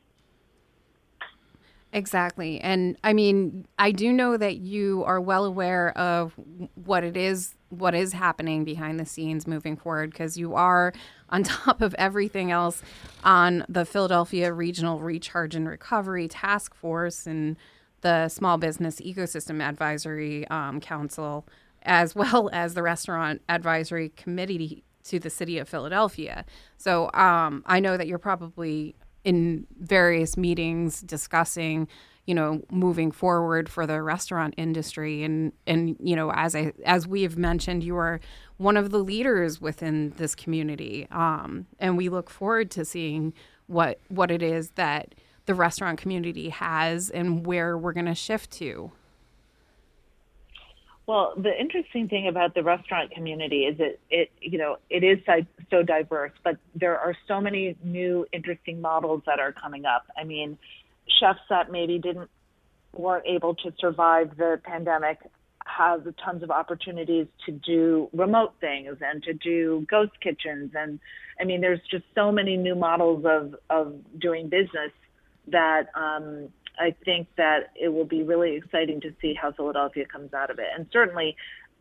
Exactly. 1.93 2.59
And 2.59 2.97
I 3.03 3.13
mean, 3.13 3.67
I 3.77 3.91
do 3.91 4.11
know 4.11 4.35
that 4.35 4.57
you 4.57 5.03
are 5.05 5.21
well 5.21 5.45
aware 5.45 5.95
of 5.95 6.33
what 6.73 7.03
it 7.03 7.15
is, 7.15 7.53
what 7.69 7.93
is 7.93 8.13
happening 8.13 8.63
behind 8.63 8.99
the 8.99 9.05
scenes 9.05 9.45
moving 9.45 9.77
forward, 9.77 10.09
because 10.09 10.35
you 10.35 10.55
are 10.55 10.91
on 11.29 11.43
top 11.43 11.83
of 11.83 11.93
everything 11.99 12.49
else 12.49 12.81
on 13.23 13.63
the 13.69 13.85
Philadelphia 13.85 14.51
Regional 14.51 14.99
Recharge 14.99 15.53
and 15.53 15.67
Recovery 15.69 16.27
Task 16.27 16.73
Force 16.73 17.27
and 17.27 17.57
the 18.01 18.27
Small 18.27 18.57
Business 18.57 18.99
Ecosystem 18.99 19.61
Advisory 19.61 20.47
um, 20.47 20.81
Council, 20.81 21.45
as 21.83 22.15
well 22.15 22.49
as 22.51 22.73
the 22.73 22.81
Restaurant 22.81 23.43
Advisory 23.47 24.09
Committee 24.09 24.83
to 25.03 25.19
the 25.19 25.29
City 25.29 25.59
of 25.59 25.69
Philadelphia. 25.69 26.43
So 26.77 27.11
um, 27.13 27.61
I 27.67 27.79
know 27.79 27.97
that 27.97 28.07
you're 28.07 28.17
probably 28.17 28.95
in 29.23 29.65
various 29.79 30.37
meetings 30.37 31.01
discussing 31.01 31.87
you 32.25 32.33
know 32.33 32.61
moving 32.71 33.11
forward 33.11 33.67
for 33.67 33.85
the 33.85 34.01
restaurant 34.01 34.53
industry. 34.57 35.23
And 35.23 35.51
and 35.67 35.97
you 35.99 36.15
know 36.15 36.31
as 36.31 36.55
i 36.55 36.73
as 36.85 37.07
we 37.07 37.23
have 37.23 37.37
mentioned 37.37 37.83
you 37.83 37.95
are 37.97 38.19
one 38.57 38.77
of 38.77 38.91
the 38.91 38.99
leaders 38.99 39.59
within 39.59 40.13
this 40.17 40.35
community. 40.35 41.07
Um, 41.11 41.67
and 41.79 41.97
we 41.97 42.09
look 42.09 42.29
forward 42.29 42.71
to 42.71 42.85
seeing 42.85 43.33
what 43.67 43.99
what 44.07 44.31
it 44.31 44.41
is 44.41 44.71
that 44.71 45.15
the 45.45 45.53
restaurant 45.53 45.99
community 45.99 46.49
has 46.49 47.09
and 47.09 47.45
where 47.45 47.77
we're 47.77 47.93
going 47.93 48.05
to 48.05 48.15
shift 48.15 48.51
to 48.51 48.91
well, 51.05 51.33
the 51.35 51.51
interesting 51.59 52.07
thing 52.07 52.27
about 52.27 52.53
the 52.53 52.63
restaurant 52.63 53.11
community 53.11 53.65
is 53.65 53.77
that 53.77 53.99
it, 54.09 54.31
you 54.39 54.57
know, 54.57 54.77
it 54.89 55.03
is 55.03 55.19
so 55.69 55.83
diverse, 55.83 56.31
but 56.43 56.57
there 56.75 56.97
are 56.97 57.15
so 57.27 57.41
many 57.41 57.75
new 57.83 58.25
interesting 58.31 58.79
models 58.79 59.21
that 59.25 59.39
are 59.39 59.51
coming 59.51 59.85
up. 59.85 60.05
I 60.17 60.23
mean, 60.23 60.57
chefs 61.19 61.39
that 61.49 61.71
maybe 61.71 61.99
didn't 61.99 62.29
weren't 62.95 63.25
able 63.25 63.55
to 63.55 63.73
survive 63.79 64.37
the 64.37 64.61
pandemic 64.63 65.17
have 65.65 66.03
tons 66.23 66.43
of 66.43 66.51
opportunities 66.51 67.27
to 67.45 67.51
do 67.51 68.09
remote 68.13 68.53
things 68.59 68.97
and 69.01 69.23
to 69.23 69.33
do 69.33 69.85
ghost 69.89 70.11
kitchens 70.21 70.71
and 70.75 70.99
I 71.39 71.45
mean 71.45 71.61
there's 71.61 71.79
just 71.89 72.03
so 72.13 72.31
many 72.31 72.57
new 72.57 72.75
models 72.75 73.25
of 73.25 73.55
of 73.69 73.95
doing 74.19 74.49
business 74.49 74.91
that 75.47 75.87
um 75.95 76.49
I 76.79 76.95
think 77.05 77.27
that 77.37 77.71
it 77.75 77.89
will 77.89 78.05
be 78.05 78.23
really 78.23 78.55
exciting 78.55 79.01
to 79.01 79.13
see 79.21 79.33
how 79.33 79.51
Philadelphia 79.51 80.05
comes 80.05 80.33
out 80.33 80.49
of 80.49 80.59
it. 80.59 80.67
And 80.75 80.87
certainly, 80.91 81.35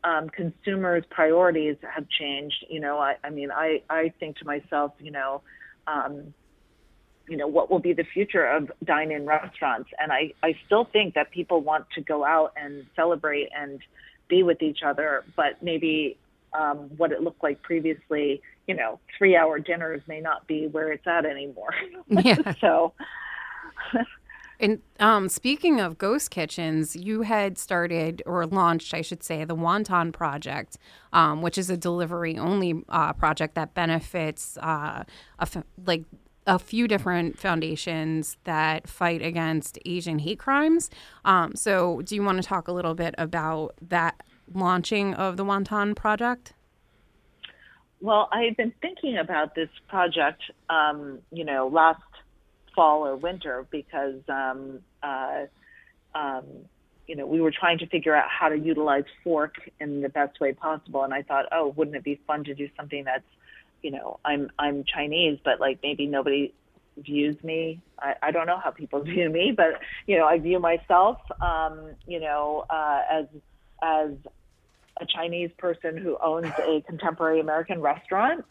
um, 0.04 0.28
consumers' 0.28 1.04
priorities 1.10 1.76
have 1.94 2.08
changed. 2.08 2.66
You 2.68 2.80
know, 2.80 2.98
I, 2.98 3.16
I 3.24 3.30
mean, 3.30 3.50
I, 3.50 3.82
I 3.88 4.12
think 4.18 4.38
to 4.38 4.44
myself, 4.44 4.92
you 4.98 5.10
know, 5.10 5.42
um, 5.86 6.34
you 7.28 7.36
know, 7.36 7.46
what 7.46 7.70
will 7.70 7.78
be 7.78 7.92
the 7.92 8.04
future 8.04 8.44
of 8.44 8.70
dine-in 8.84 9.26
restaurants? 9.26 9.90
And 9.98 10.12
I, 10.12 10.32
I 10.42 10.56
still 10.66 10.84
think 10.84 11.14
that 11.14 11.30
people 11.30 11.60
want 11.60 11.86
to 11.94 12.00
go 12.00 12.24
out 12.24 12.52
and 12.56 12.84
celebrate 12.96 13.48
and 13.56 13.80
be 14.28 14.42
with 14.42 14.60
each 14.60 14.82
other, 14.84 15.24
but 15.36 15.62
maybe 15.62 16.18
um, 16.52 16.90
what 16.96 17.12
it 17.12 17.22
looked 17.22 17.42
like 17.42 17.62
previously, 17.62 18.42
you 18.66 18.74
know, 18.74 18.98
three-hour 19.16 19.60
dinners 19.60 20.02
may 20.06 20.20
not 20.20 20.46
be 20.46 20.66
where 20.66 20.90
it's 20.92 21.06
at 21.06 21.24
anymore. 21.24 21.74
Yeah. 22.08 22.54
so. 22.60 22.92
And 24.62 24.80
um, 25.00 25.28
speaking 25.28 25.80
of 25.80 25.98
ghost 25.98 26.30
kitchens, 26.30 26.94
you 26.94 27.22
had 27.22 27.58
started 27.58 28.22
or 28.24 28.46
launched, 28.46 28.94
I 28.94 29.02
should 29.02 29.24
say, 29.24 29.44
the 29.44 29.56
Wonton 29.56 30.12
Project, 30.12 30.78
um, 31.12 31.42
which 31.42 31.58
is 31.58 31.68
a 31.68 31.76
delivery 31.76 32.38
only 32.38 32.84
uh, 32.88 33.12
project 33.12 33.56
that 33.56 33.74
benefits 33.74 34.56
uh, 34.58 35.02
like 35.84 36.04
a 36.46 36.60
few 36.60 36.86
different 36.86 37.40
foundations 37.40 38.36
that 38.44 38.88
fight 38.88 39.20
against 39.20 39.80
Asian 39.84 40.20
hate 40.20 40.38
crimes. 40.38 40.90
Um, 41.24 41.56
so, 41.56 42.00
do 42.02 42.14
you 42.14 42.22
want 42.22 42.40
to 42.40 42.48
talk 42.48 42.68
a 42.68 42.72
little 42.72 42.94
bit 42.94 43.16
about 43.18 43.74
that 43.88 44.22
launching 44.54 45.12
of 45.14 45.36
the 45.36 45.44
Wonton 45.44 45.96
Project? 45.96 46.52
Well, 48.00 48.28
I've 48.32 48.56
been 48.56 48.72
thinking 48.80 49.16
about 49.18 49.56
this 49.56 49.68
project, 49.88 50.42
um, 50.68 51.20
you 51.32 51.44
know, 51.44 51.68
last 51.68 52.02
fall 52.74 53.06
or 53.06 53.16
winter 53.16 53.66
because 53.70 54.20
um, 54.28 54.80
uh, 55.02 55.44
um, 56.14 56.44
you 57.06 57.16
know 57.16 57.26
we 57.26 57.40
were 57.40 57.50
trying 57.50 57.78
to 57.78 57.86
figure 57.86 58.14
out 58.14 58.28
how 58.28 58.48
to 58.48 58.58
utilize 58.58 59.04
fork 59.24 59.56
in 59.80 60.00
the 60.02 60.08
best 60.08 60.40
way 60.40 60.52
possible, 60.52 61.02
and 61.02 61.12
I 61.12 61.22
thought, 61.22 61.46
oh, 61.52 61.68
wouldn't 61.76 61.96
it 61.96 62.04
be 62.04 62.20
fun 62.26 62.44
to 62.44 62.54
do 62.54 62.68
something 62.76 63.04
that's 63.04 63.24
you 63.82 63.90
know 63.90 64.20
I'm 64.24 64.50
I'm 64.58 64.84
Chinese, 64.84 65.38
but 65.44 65.60
like 65.60 65.80
maybe 65.82 66.06
nobody 66.06 66.52
views 66.96 67.42
me. 67.42 67.80
I, 67.98 68.14
I 68.22 68.30
don't 68.30 68.46
know 68.46 68.58
how 68.58 68.70
people 68.70 69.00
view 69.04 69.28
me, 69.30 69.52
but 69.56 69.80
you 70.06 70.18
know 70.18 70.26
I 70.26 70.38
view 70.38 70.58
myself, 70.58 71.18
um, 71.40 71.92
you 72.06 72.20
know, 72.20 72.64
uh, 72.70 73.00
as 73.10 73.26
as 73.82 74.10
a 75.00 75.06
Chinese 75.06 75.50
person 75.58 75.96
who 75.96 76.16
owns 76.22 76.52
a 76.66 76.82
contemporary 76.86 77.40
American 77.40 77.80
restaurant. 77.80 78.44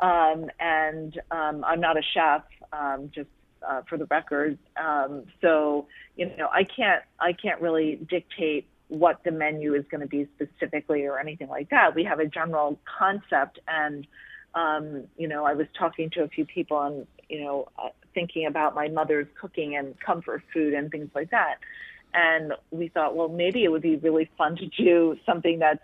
Um, 0.00 0.50
and 0.58 1.18
um, 1.30 1.64
I'm 1.64 1.80
not 1.80 1.96
a 1.96 2.02
chef, 2.02 2.42
um, 2.72 3.10
just 3.14 3.28
uh, 3.68 3.82
for 3.88 3.98
the 3.98 4.06
record. 4.06 4.58
Um, 4.76 5.24
so 5.40 5.86
you 6.16 6.26
know, 6.36 6.48
I 6.52 6.64
can't 6.64 7.02
I 7.18 7.32
can't 7.32 7.60
really 7.60 7.96
dictate 7.96 8.66
what 8.88 9.24
the 9.24 9.30
menu 9.30 9.74
is 9.74 9.84
going 9.90 10.02
to 10.02 10.06
be 10.06 10.28
specifically 10.36 11.04
or 11.06 11.18
anything 11.18 11.48
like 11.48 11.70
that. 11.70 11.94
We 11.94 12.04
have 12.04 12.20
a 12.20 12.26
general 12.26 12.78
concept, 12.98 13.58
and 13.66 14.06
um, 14.54 15.04
you 15.16 15.28
know, 15.28 15.44
I 15.44 15.54
was 15.54 15.66
talking 15.78 16.10
to 16.10 16.22
a 16.22 16.28
few 16.28 16.44
people, 16.44 16.80
and 16.80 17.06
you 17.28 17.42
know, 17.42 17.68
uh, 17.78 17.88
thinking 18.14 18.46
about 18.46 18.74
my 18.74 18.88
mother's 18.88 19.26
cooking 19.40 19.76
and 19.76 19.98
comfort 20.00 20.42
food 20.52 20.74
and 20.74 20.90
things 20.90 21.10
like 21.14 21.30
that. 21.30 21.56
And 22.12 22.52
we 22.70 22.88
thought, 22.88 23.16
well, 23.16 23.28
maybe 23.28 23.64
it 23.64 23.72
would 23.72 23.82
be 23.82 23.96
really 23.96 24.30
fun 24.38 24.56
to 24.56 24.66
do 24.66 25.18
something 25.26 25.58
that's, 25.58 25.82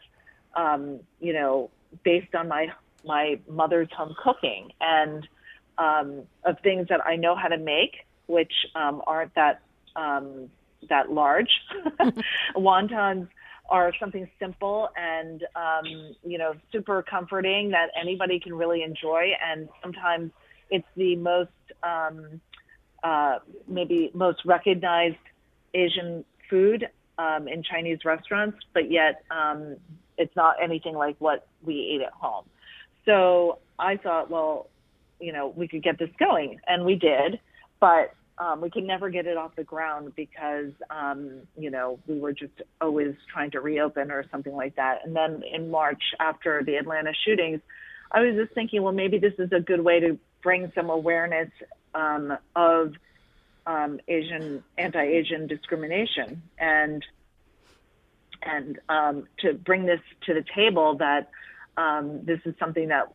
um, 0.55 1.01
you 1.21 1.33
know, 1.33 1.71
based 2.05 2.35
on 2.35 2.49
my 2.49 2.73
my 3.05 3.39
mother's 3.49 3.89
home 3.97 4.15
cooking 4.23 4.73
and 4.81 5.27
um, 5.79 6.23
of 6.45 6.57
things 6.63 6.89
that 6.89 7.05
I 7.07 7.17
know 7.17 7.35
how 7.35 7.49
to 7.49 7.59
make, 7.59 8.07
which 8.27 8.53
um, 8.75 9.03
aren't 9.07 9.35
that 9.35 9.61
um, 9.97 10.51
that 10.89 11.11
large. 11.11 11.51
Wontons 12.57 13.29
are 13.69 13.93
something 14.01 14.29
simple 14.41 14.89
and 14.97 15.45
um, 15.55 16.15
you 16.25 16.39
know 16.39 16.55
super 16.73 17.03
comforting 17.03 17.71
that 17.71 17.89
anybody 18.01 18.41
can 18.41 18.55
really 18.55 18.83
enjoy, 18.83 19.33
and 19.45 19.69
sometimes 19.83 20.33
it's 20.71 20.87
the 20.97 21.17
most 21.17 21.51
um, 21.83 22.41
uh, 23.03 23.39
maybe 23.67 24.11
most 24.15 24.45
recognized 24.45 25.17
Asian 25.75 26.25
food 26.49 26.89
um, 27.19 27.49
in 27.49 27.63
Chinese 27.63 28.05
restaurants, 28.05 28.59
but 28.75 28.91
yet 28.91 29.23
um, 29.31 29.77
it's 30.19 30.35
not 30.37 30.57
anything 30.63 30.95
like 30.95 31.17
what 31.19 31.47
we 31.63 31.75
eat 31.75 32.03
at 32.03 32.13
home. 32.13 32.45
So 33.05 33.59
I 33.79 33.97
thought, 33.97 34.31
well, 34.31 34.69
you 35.21 35.33
know, 35.33 35.53
we 35.55 35.69
could 35.69 35.83
get 35.83 35.99
this 35.99 36.11
going, 36.19 36.61
and 36.67 36.85
we 36.85 36.97
did, 36.97 37.41
but 37.79 38.15
um, 38.39 38.63
we 38.63 38.71
could 38.71 38.85
never 38.85 39.11
get 39.11 39.27
it 39.27 39.37
off 39.37 39.55
the 39.55 39.65
ground 39.65 40.15
because, 40.17 40.73
um, 40.89 41.43
you 41.59 41.71
know, 41.71 41.99
we 42.07 42.19
were 42.19 42.33
just 42.33 42.63
always 42.81 43.15
trying 43.31 43.51
to 43.51 43.61
reopen 43.61 44.11
or 44.11 44.25
something 44.31 44.55
like 44.55 44.77
that. 44.77 45.01
And 45.05 45.15
then 45.15 45.43
in 45.43 45.71
March, 45.71 46.03
after 46.19 46.63
the 46.65 46.77
Atlanta 46.77 47.13
shootings, 47.25 47.61
I 48.11 48.21
was 48.21 48.37
just 48.37 48.55
thinking, 48.55 48.83
well, 48.83 48.95
maybe 48.95 49.19
this 49.19 49.35
is 49.39 49.53
a 49.53 49.61
good 49.61 49.83
way 49.83 50.01
to 50.01 50.19
bring 50.43 50.73
some 50.75 50.89
awareness 50.89 51.51
um, 51.95 52.37
of 52.57 52.95
um, 53.67 54.01
Asian 54.09 54.65
anti-Asian 54.79 55.47
discrimination 55.47 56.43
and 56.59 57.05
and 58.43 58.79
um, 58.89 59.29
to 59.41 59.53
bring 59.53 59.85
this 59.85 60.01
to 60.25 60.33
the 60.33 60.43
table 60.55 60.97
that 60.97 61.29
um, 61.77 62.25
this 62.25 62.41
is 62.47 62.55
something 62.59 62.89
that 62.89 63.13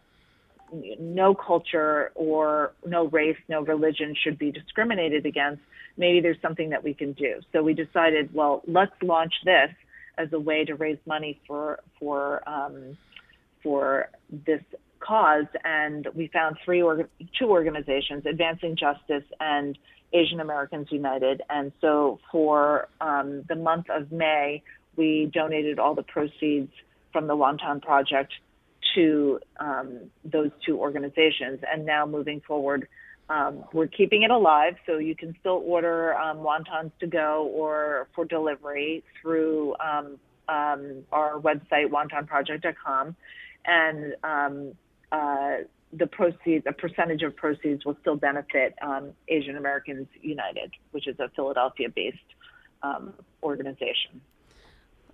no 1.00 1.34
culture 1.36 2.12
or 2.16 2.74
no 2.86 3.08
race, 3.08 3.38
no 3.48 3.62
religion 3.62 4.16
should 4.24 4.38
be 4.38 4.52
discriminated 4.52 5.26
against. 5.26 5.62
Maybe 5.98 6.20
there's 6.22 6.42
something 6.42 6.70
that 6.70 6.84
we 6.84 6.94
can 6.94 7.14
do. 7.14 7.42
So 7.52 7.64
we 7.64 7.74
decided, 7.74 8.34
well, 8.34 8.62
let's 8.68 8.92
launch 9.02 9.34
this 9.44 9.70
as 10.18 10.32
a 10.34 10.40
way 10.40 10.66
to 10.66 10.76
raise 10.76 10.98
money 11.06 11.40
for 11.48 11.80
for 12.00 12.48
um, 12.48 12.98
for 13.64 14.10
this 14.46 14.62
cause. 15.00 15.46
And 15.64 16.08
we 16.14 16.28
found 16.28 16.58
three 16.64 16.82
or 16.82 17.10
two 17.38 17.50
organizations, 17.50 18.26
Advancing 18.26 18.76
Justice 18.76 19.24
and 19.40 19.78
Asian 20.14 20.40
Americans 20.40 20.88
United. 20.92 21.42
And 21.50 21.72
so 21.82 22.20
for 22.32 22.88
um, 23.02 23.44
the 23.48 23.56
month 23.56 23.90
of 23.90 24.12
May, 24.12 24.64
we 24.96 25.30
donated 25.34 25.80
all 25.80 25.96
the 25.96 26.04
proceeds 26.04 26.72
from 27.12 27.28
the 27.28 27.36
Wonton 27.36 27.82
Project 27.82 28.34
to 28.94 29.40
um, 29.60 30.00
those 30.24 30.52
two 30.66 30.78
organizations. 30.78 31.60
And 31.72 31.86
now 31.86 32.06
moving 32.06 32.42
forward, 32.42 32.88
um, 33.30 33.66
we're 33.74 33.88
keeping 33.88 34.24
it 34.24 34.32
alive, 34.32 34.76
so 34.86 34.98
you 34.98 35.16
can 35.16 35.36
still 35.40 35.62
order 35.66 36.16
um, 36.16 36.38
wontons 36.38 36.92
to 37.00 37.08
go 37.08 37.50
or 37.54 38.08
for 38.14 38.26
delivery 38.26 39.04
through 39.22 39.76
um, 39.80 40.20
um, 40.48 41.04
our 41.12 41.40
website, 41.40 41.90
wontonproject.com. 41.90 43.16
And 43.66 44.16
um, 44.24 44.74
uh, 45.12 45.64
the 45.92 46.06
proceeds, 46.06 46.66
a 46.68 46.74
percentage 46.74 47.24
of 47.24 47.36
proceeds 47.36 47.84
will 47.84 47.98
still 48.02 48.16
benefit 48.16 48.76
Asian 49.28 49.58
Americans 49.58 50.08
United, 50.22 50.72
which 50.92 51.08
is 51.08 51.20
a 51.20 51.30
Philadelphia 51.36 51.90
based 51.90 52.18
organization. 53.42 54.22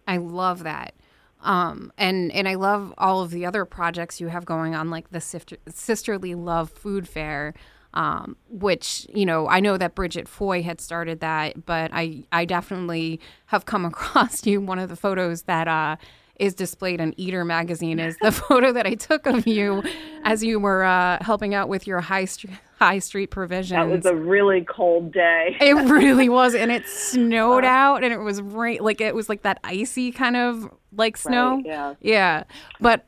I 0.05 0.17
love 0.17 0.63
that. 0.63 0.93
Um, 1.43 1.91
and 1.97 2.31
and 2.31 2.47
I 2.47 2.55
love 2.55 2.93
all 2.97 3.21
of 3.21 3.31
the 3.31 3.45
other 3.45 3.65
projects 3.65 4.21
you 4.21 4.27
have 4.27 4.45
going 4.45 4.75
on, 4.75 4.89
like 4.89 5.09
the 5.09 5.21
sister, 5.21 5.57
sisterly 5.67 6.35
love 6.35 6.69
food 6.69 7.07
fair, 7.07 7.53
um, 7.93 8.37
which 8.49 9.07
you 9.13 9.25
know 9.25 9.47
I 9.47 9.59
know 9.59 9.77
that 9.77 9.95
Bridget 9.95 10.27
Foy 10.27 10.61
had 10.61 10.79
started 10.79 11.19
that, 11.21 11.65
but 11.65 11.91
I 11.93 12.23
I 12.31 12.45
definitely 12.45 13.19
have 13.47 13.65
come 13.65 13.85
across 13.91 14.45
you. 14.45 14.61
One 14.61 14.79
of 14.79 14.89
the 14.89 14.95
photos 14.95 15.43
that 15.43 15.67
uh, 15.67 15.95
is 16.41 16.55
displayed 16.55 16.99
in 16.99 17.13
Eater 17.19 17.45
magazine 17.45 17.99
is 17.99 18.17
the 18.19 18.31
photo 18.31 18.73
that 18.73 18.87
I 18.87 18.95
took 18.95 19.27
of 19.27 19.45
you 19.45 19.83
as 20.23 20.43
you 20.43 20.59
were 20.59 20.83
uh, 20.83 21.19
helping 21.21 21.53
out 21.53 21.69
with 21.69 21.85
your 21.85 22.01
high 22.01 22.25
street 22.25 22.55
high 22.79 22.97
street 22.97 23.27
provisions. 23.27 23.77
That 23.77 23.87
was 23.87 24.05
a 24.07 24.15
really 24.15 24.61
cold 24.61 25.13
day. 25.13 25.55
it 25.61 25.75
really 25.75 26.29
was, 26.29 26.55
and 26.55 26.71
it 26.71 26.87
snowed 26.87 27.63
uh, 27.63 27.67
out, 27.67 28.03
and 28.03 28.11
it 28.11 28.17
was 28.17 28.41
rain. 28.41 28.79
Like 28.81 28.99
it 28.99 29.13
was 29.13 29.29
like 29.29 29.43
that 29.43 29.59
icy 29.63 30.11
kind 30.11 30.35
of 30.35 30.67
like 30.97 31.15
snow. 31.15 31.57
Right, 31.57 31.65
yeah, 31.65 31.93
yeah. 32.01 32.43
But 32.79 33.05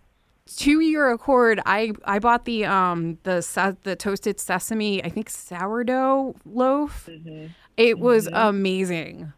to 0.57 0.79
your 0.79 1.11
accord, 1.11 1.59
I 1.65 1.93
I 2.05 2.19
bought 2.19 2.45
the 2.45 2.65
um 2.65 3.17
the 3.23 3.77
the 3.81 3.95
toasted 3.95 4.39
sesame 4.39 5.03
I 5.03 5.09
think 5.09 5.31
sourdough 5.31 6.35
loaf. 6.45 7.09
Mm-hmm. 7.09 7.47
It 7.75 7.97
was 7.97 8.27
mm-hmm. 8.27 8.35
amazing. 8.35 9.33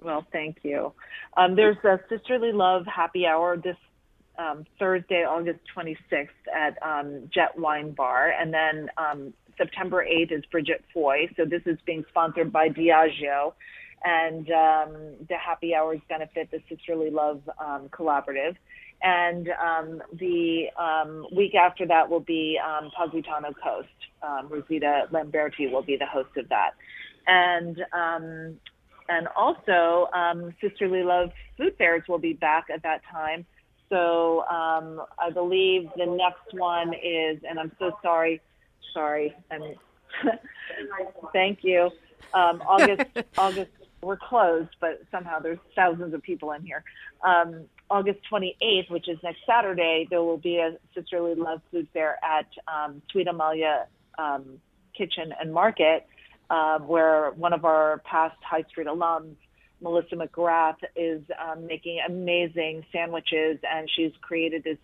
Well, 0.00 0.24
thank 0.32 0.58
you. 0.62 0.92
Um, 1.36 1.56
there's 1.56 1.76
a 1.84 1.98
Sisterly 2.08 2.52
Love 2.52 2.84
happy 2.86 3.26
hour 3.26 3.56
this 3.56 3.76
um, 4.38 4.64
Thursday, 4.78 5.24
August 5.24 5.60
26th 5.76 6.28
at 6.54 6.80
um, 6.82 7.28
Jet 7.34 7.58
Wine 7.58 7.92
Bar. 7.92 8.32
And 8.40 8.54
then 8.54 8.88
um, 8.96 9.34
September 9.56 10.04
8th 10.08 10.32
is 10.32 10.44
Bridget 10.52 10.84
Foy. 10.94 11.28
So 11.36 11.44
this 11.44 11.62
is 11.66 11.78
being 11.84 12.04
sponsored 12.10 12.52
by 12.52 12.68
Diageo. 12.68 13.54
And 14.04 14.48
um, 14.50 15.16
the 15.28 15.36
happy 15.44 15.74
hours 15.74 15.98
benefit 16.08 16.50
the 16.52 16.60
Sisterly 16.68 17.10
Love 17.10 17.42
um, 17.58 17.88
Collaborative. 17.88 18.54
And 19.02 19.48
um, 19.48 20.02
the 20.12 20.66
week 21.32 21.56
after 21.56 21.86
that 21.86 22.08
will 22.08 22.20
be 22.20 22.58
um, 22.64 22.90
Positano 22.96 23.52
Coast. 23.52 23.88
Rosita 24.48 25.08
Lamberti 25.12 25.70
will 25.70 25.82
be 25.82 25.96
the 25.96 26.06
host 26.06 26.36
of 26.36 26.48
that. 26.48 26.70
And 27.26 27.78
and 29.08 29.28
also 29.36 30.08
um, 30.12 30.54
Sisterly 30.60 31.02
Love 31.02 31.30
food 31.56 31.74
fairs 31.78 32.02
will 32.08 32.18
be 32.18 32.32
back 32.32 32.66
at 32.72 32.82
that 32.82 33.00
time. 33.10 33.46
So 33.88 34.44
um, 34.48 35.02
I 35.18 35.30
believe 35.32 35.88
the 35.96 36.06
next 36.06 36.52
one 36.52 36.92
is, 36.94 37.40
and 37.48 37.58
I'm 37.58 37.72
so 37.78 37.92
sorry, 38.02 38.40
sorry, 38.92 39.34
and 39.50 39.76
thank 41.32 41.60
you. 41.62 41.90
Um, 42.34 42.62
August, 42.66 43.04
August, 43.38 43.70
we're 44.02 44.18
closed, 44.18 44.70
but 44.80 45.00
somehow 45.10 45.38
there's 45.38 45.58
thousands 45.74 46.12
of 46.12 46.22
people 46.22 46.52
in 46.52 46.62
here. 46.62 46.84
Um, 47.24 47.64
August 47.90 48.20
28th, 48.30 48.90
which 48.90 49.08
is 49.08 49.18
next 49.22 49.40
Saturday, 49.46 50.06
there 50.10 50.22
will 50.22 50.36
be 50.36 50.58
a 50.58 50.76
Sisterly 50.94 51.34
Love 51.34 51.62
food 51.70 51.88
fair 51.94 52.18
at 52.22 52.46
um, 52.68 53.00
Sweet 53.10 53.26
Amalia 53.26 53.86
um, 54.18 54.60
Kitchen 54.96 55.32
and 55.40 55.52
Market 55.52 56.06
uh, 56.50 56.78
where 56.78 57.30
one 57.32 57.52
of 57.52 57.64
our 57.64 58.02
past 58.04 58.36
High 58.42 58.64
Street 58.70 58.86
alums, 58.86 59.36
Melissa 59.80 60.16
McGrath, 60.16 60.78
is 60.96 61.22
um, 61.42 61.66
making 61.66 62.00
amazing 62.06 62.84
sandwiches, 62.92 63.58
and 63.70 63.88
she's 63.94 64.12
created 64.20 64.64
this 64.64 64.78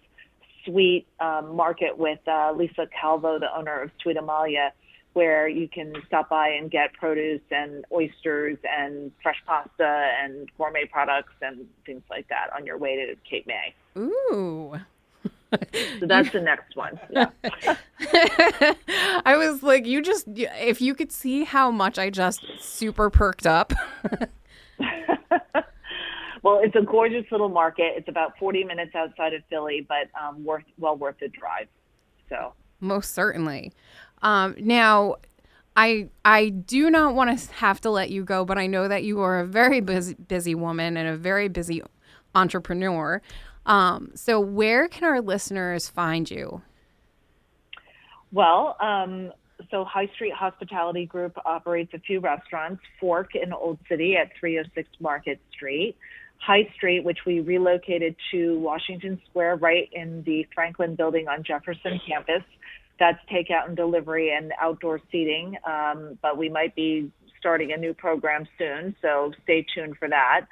sweet 0.64 1.06
um, 1.20 1.54
market 1.56 1.98
with 1.98 2.20
uh, 2.26 2.52
Lisa 2.52 2.86
Calvo, 2.98 3.38
the 3.38 3.54
owner 3.56 3.82
of 3.82 3.90
Sweet 4.02 4.16
Amalia, 4.16 4.72
where 5.14 5.48
you 5.48 5.68
can 5.68 5.94
stop 6.06 6.28
by 6.28 6.48
and 6.48 6.70
get 6.70 6.92
produce 6.94 7.40
and 7.50 7.84
oysters 7.92 8.58
and 8.64 9.12
fresh 9.22 9.36
pasta 9.46 10.12
and 10.22 10.50
gourmet 10.58 10.84
products 10.86 11.32
and 11.40 11.66
things 11.86 12.02
like 12.10 12.28
that 12.28 12.48
on 12.54 12.66
your 12.66 12.78
way 12.78 12.96
to 12.96 13.14
Cape 13.28 13.46
May. 13.46 13.74
Ooh, 13.96 14.74
so 16.00 16.06
that's 16.06 16.30
the 16.32 16.40
next 16.40 16.76
one. 16.76 16.98
Yeah. 17.10 17.30
I 19.24 19.36
was 19.36 19.62
like, 19.62 19.86
you 19.86 20.02
just, 20.02 20.26
if 20.34 20.80
you 20.80 20.94
could 20.94 21.12
see 21.12 21.44
how 21.44 21.70
much 21.70 21.98
I 21.98 22.10
just 22.10 22.44
super 22.58 23.10
perked 23.10 23.46
up. 23.46 23.72
well, 26.42 26.60
it's 26.62 26.76
a 26.76 26.82
gorgeous 26.82 27.24
little 27.30 27.48
market. 27.48 27.94
It's 27.96 28.08
about 28.08 28.38
40 28.38 28.64
minutes 28.64 28.94
outside 28.94 29.34
of 29.34 29.42
Philly, 29.48 29.86
but 29.88 30.08
um, 30.20 30.44
worth 30.44 30.64
well 30.78 30.96
worth 30.96 31.16
the 31.20 31.28
drive. 31.28 31.68
So 32.28 32.52
most 32.80 33.14
certainly. 33.14 33.72
Um, 34.22 34.54
now, 34.58 35.16
I 35.76 36.08
I 36.24 36.50
do 36.50 36.90
not 36.90 37.14
want 37.14 37.38
to 37.38 37.52
have 37.54 37.80
to 37.82 37.90
let 37.90 38.10
you 38.10 38.24
go, 38.24 38.44
but 38.44 38.58
I 38.58 38.66
know 38.66 38.88
that 38.88 39.04
you 39.04 39.20
are 39.20 39.40
a 39.40 39.46
very 39.46 39.80
busy 39.80 40.14
busy 40.14 40.54
woman 40.54 40.96
and 40.96 41.08
a 41.08 41.16
very 41.16 41.48
busy 41.48 41.82
entrepreneur. 42.34 43.20
Um, 43.66 44.12
so, 44.14 44.38
where 44.40 44.88
can 44.88 45.04
our 45.04 45.20
listeners 45.20 45.88
find 45.88 46.30
you? 46.30 46.62
Well, 48.32 48.76
um, 48.80 49.32
so 49.70 49.84
High 49.84 50.08
Street 50.14 50.34
Hospitality 50.34 51.06
Group 51.06 51.36
operates 51.44 51.92
a 51.94 51.98
few 51.98 52.20
restaurants 52.20 52.82
Fork 53.00 53.34
in 53.34 53.52
Old 53.52 53.78
City 53.88 54.16
at 54.16 54.30
306 54.38 54.88
Market 55.00 55.40
Street, 55.52 55.96
High 56.38 56.68
Street, 56.74 57.04
which 57.04 57.18
we 57.26 57.40
relocated 57.40 58.16
to 58.32 58.58
Washington 58.58 59.20
Square 59.30 59.56
right 59.56 59.88
in 59.92 60.22
the 60.24 60.46
Franklin 60.54 60.94
building 60.94 61.28
on 61.28 61.42
Jefferson 61.42 62.00
campus. 62.06 62.42
that's 62.98 63.18
takeout 63.30 63.66
and 63.66 63.76
delivery 63.76 64.34
and 64.34 64.52
outdoor 64.60 65.00
seating. 65.10 65.56
Um, 65.64 66.18
but 66.22 66.36
we 66.36 66.48
might 66.48 66.74
be 66.74 67.10
starting 67.38 67.72
a 67.72 67.76
new 67.76 67.94
program 67.94 68.46
soon, 68.58 68.94
so 69.02 69.32
stay 69.42 69.66
tuned 69.74 69.96
for 69.98 70.08
that. 70.08 70.46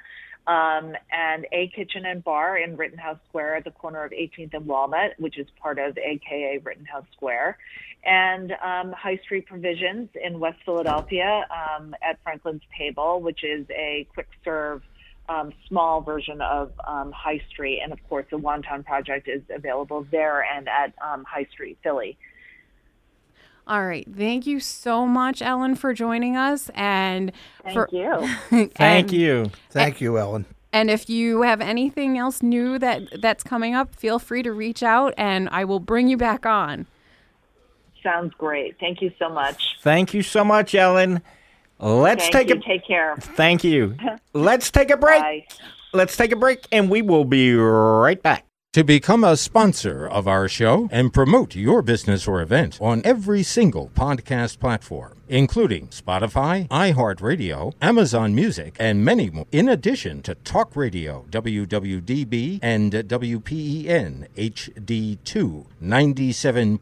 Um, 0.45 0.93
and 1.09 1.47
a 1.53 1.71
kitchen 1.73 2.05
and 2.05 2.21
bar 2.21 2.57
in 2.57 2.75
Rittenhouse 2.75 3.19
Square 3.29 3.55
at 3.57 3.63
the 3.63 3.71
corner 3.71 4.03
of 4.03 4.11
18th 4.11 4.53
and 4.53 4.65
Walnut, 4.65 5.11
which 5.17 5.37
is 5.37 5.47
part 5.61 5.79
of 5.79 5.97
AKA 5.97 6.59
Rittenhouse 6.61 7.05
Square, 7.15 7.57
and 8.03 8.51
um, 8.51 8.91
High 8.91 9.19
Street 9.23 9.45
Provisions 9.45 10.09
in 10.21 10.39
West 10.39 10.57
Philadelphia 10.65 11.45
um, 11.49 11.95
at 12.01 12.21
Franklin's 12.23 12.61
Table, 12.77 13.21
which 13.21 13.43
is 13.43 13.65
a 13.69 14.05
quick 14.13 14.27
serve 14.43 14.81
um, 15.29 15.53
small 15.67 16.01
version 16.01 16.41
of 16.41 16.71
um, 16.85 17.11
High 17.11 17.41
Street. 17.49 17.79
And 17.81 17.93
of 17.93 17.99
course, 18.09 18.25
the 18.29 18.37
Wonton 18.37 18.85
Project 18.85 19.27
is 19.27 19.41
available 19.53 20.05
there 20.11 20.43
and 20.43 20.67
at 20.67 20.93
um, 21.01 21.23
High 21.23 21.47
Street 21.51 21.77
Philly. 21.83 22.17
All 23.67 23.85
right. 23.85 24.07
Thank 24.13 24.45
you 24.45 24.59
so 24.59 25.05
much, 25.05 25.41
Ellen, 25.41 25.75
for 25.75 25.93
joining 25.93 26.35
us. 26.35 26.69
And 26.75 27.31
Thank 27.63 27.73
for, 27.73 27.89
you. 27.91 28.67
Thank 28.75 29.11
you. 29.13 29.51
Thank 29.69 30.01
you, 30.01 30.17
Ellen. 30.17 30.45
And 30.73 30.89
if 30.89 31.09
you 31.09 31.43
have 31.43 31.61
anything 31.61 32.17
else 32.17 32.41
new 32.41 32.79
that 32.79 33.21
that's 33.21 33.43
coming 33.43 33.75
up, 33.75 33.95
feel 33.95 34.17
free 34.19 34.41
to 34.41 34.51
reach 34.51 34.81
out, 34.81 35.13
and 35.17 35.47
I 35.49 35.65
will 35.65 35.79
bring 35.79 36.07
you 36.07 36.17
back 36.17 36.45
on. 36.47 36.87
Sounds 38.01 38.33
great. 38.37 38.75
Thank 38.79 39.01
you 39.01 39.11
so 39.19 39.29
much. 39.29 39.77
Thank 39.81 40.13
you 40.13 40.23
so 40.23 40.43
much, 40.43 40.75
Ellen. 40.75 41.21
Let's 41.79 42.23
Thank 42.23 42.33
take 42.33 42.49
you. 42.49 42.55
a 42.55 42.61
Take 42.61 42.87
care. 42.87 43.15
Thank 43.17 43.63
you. 43.63 43.95
Let's 44.33 44.71
take 44.71 44.89
a 44.89 44.97
break. 44.97 45.21
Bye. 45.21 45.45
Let's 45.93 46.17
take 46.17 46.31
a 46.31 46.35
break 46.35 46.67
and 46.71 46.89
we 46.89 47.01
will 47.01 47.25
be 47.25 47.53
right 47.53 48.21
back. 48.21 48.45
To 48.73 48.83
become 48.83 49.23
a 49.23 49.37
sponsor 49.37 50.07
of 50.07 50.27
our 50.27 50.47
show 50.47 50.89
and 50.91 51.13
promote 51.13 51.55
your 51.55 51.83
business 51.83 52.27
or 52.27 52.41
event 52.41 52.79
on 52.81 53.03
every 53.05 53.43
single 53.43 53.91
podcast 53.93 54.57
platform, 54.57 55.19
including 55.27 55.87
Spotify, 55.87 56.67
iHeartRadio, 56.69 57.73
Amazon 57.81 58.35
Music, 58.35 58.75
and 58.79 59.03
many 59.03 59.29
more, 59.29 59.45
in 59.51 59.69
addition 59.69 60.21
to 60.23 60.35
Talk 60.35 60.75
Radio, 60.75 61.25
WWDB, 61.29 62.59
and 62.61 62.91
WPEN 62.91 64.27
HD2, 64.35 65.65
97.5 65.81 66.79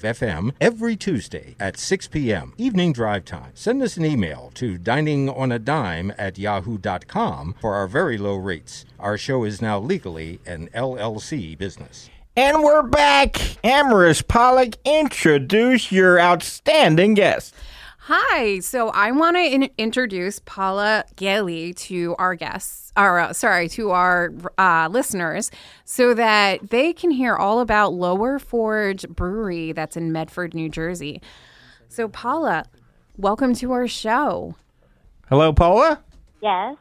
FM, 0.00 0.52
every 0.60 0.96
Tuesday 0.96 1.56
at 1.58 1.78
6 1.78 2.08
p.m. 2.08 2.52
Evening 2.58 2.92
drive 2.92 3.24
time. 3.24 3.52
Send 3.54 3.82
us 3.82 3.96
an 3.96 4.04
email 4.04 4.50
to 4.54 4.78
diningonadime 4.78 6.14
at 6.18 6.38
yahoo.com 6.38 7.54
for 7.60 7.74
our 7.74 7.86
very 7.86 8.18
low 8.18 8.36
rates. 8.36 8.84
Our 8.98 9.16
show 9.16 9.44
is 9.44 9.62
now 9.62 9.78
legally 9.78 10.40
an 10.46 10.68
LLC 10.74 11.56
business. 11.56 12.10
And 12.38 12.62
we're 12.62 12.84
back. 12.84 13.32
Amaris 13.64 14.24
Pollock, 14.24 14.76
introduce 14.84 15.90
your 15.90 16.20
outstanding 16.20 17.14
guest. 17.14 17.52
Hi. 17.98 18.60
So 18.60 18.90
I 18.90 19.10
want 19.10 19.36
to 19.36 19.42
in- 19.42 19.70
introduce 19.76 20.38
Paula 20.38 21.02
Gailey 21.16 21.74
to 21.74 22.14
our 22.16 22.36
guests, 22.36 22.92
or 22.96 23.18
uh, 23.18 23.32
sorry, 23.32 23.68
to 23.70 23.90
our 23.90 24.32
uh, 24.56 24.88
listeners, 24.88 25.50
so 25.84 26.14
that 26.14 26.70
they 26.70 26.92
can 26.92 27.10
hear 27.10 27.34
all 27.34 27.58
about 27.58 27.92
Lower 27.92 28.38
Forge 28.38 29.08
Brewery 29.08 29.72
that's 29.72 29.96
in 29.96 30.12
Medford, 30.12 30.54
New 30.54 30.68
Jersey. 30.68 31.20
So 31.88 32.06
Paula, 32.06 32.66
welcome 33.16 33.52
to 33.56 33.72
our 33.72 33.88
show. 33.88 34.54
Hello, 35.28 35.52
Paula. 35.52 36.00
Yes. 36.40 36.76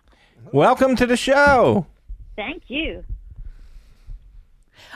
Welcome 0.51 0.95
to 0.97 1.07
the 1.07 1.17
show. 1.17 1.87
Thank 2.35 2.65
you. 2.67 3.03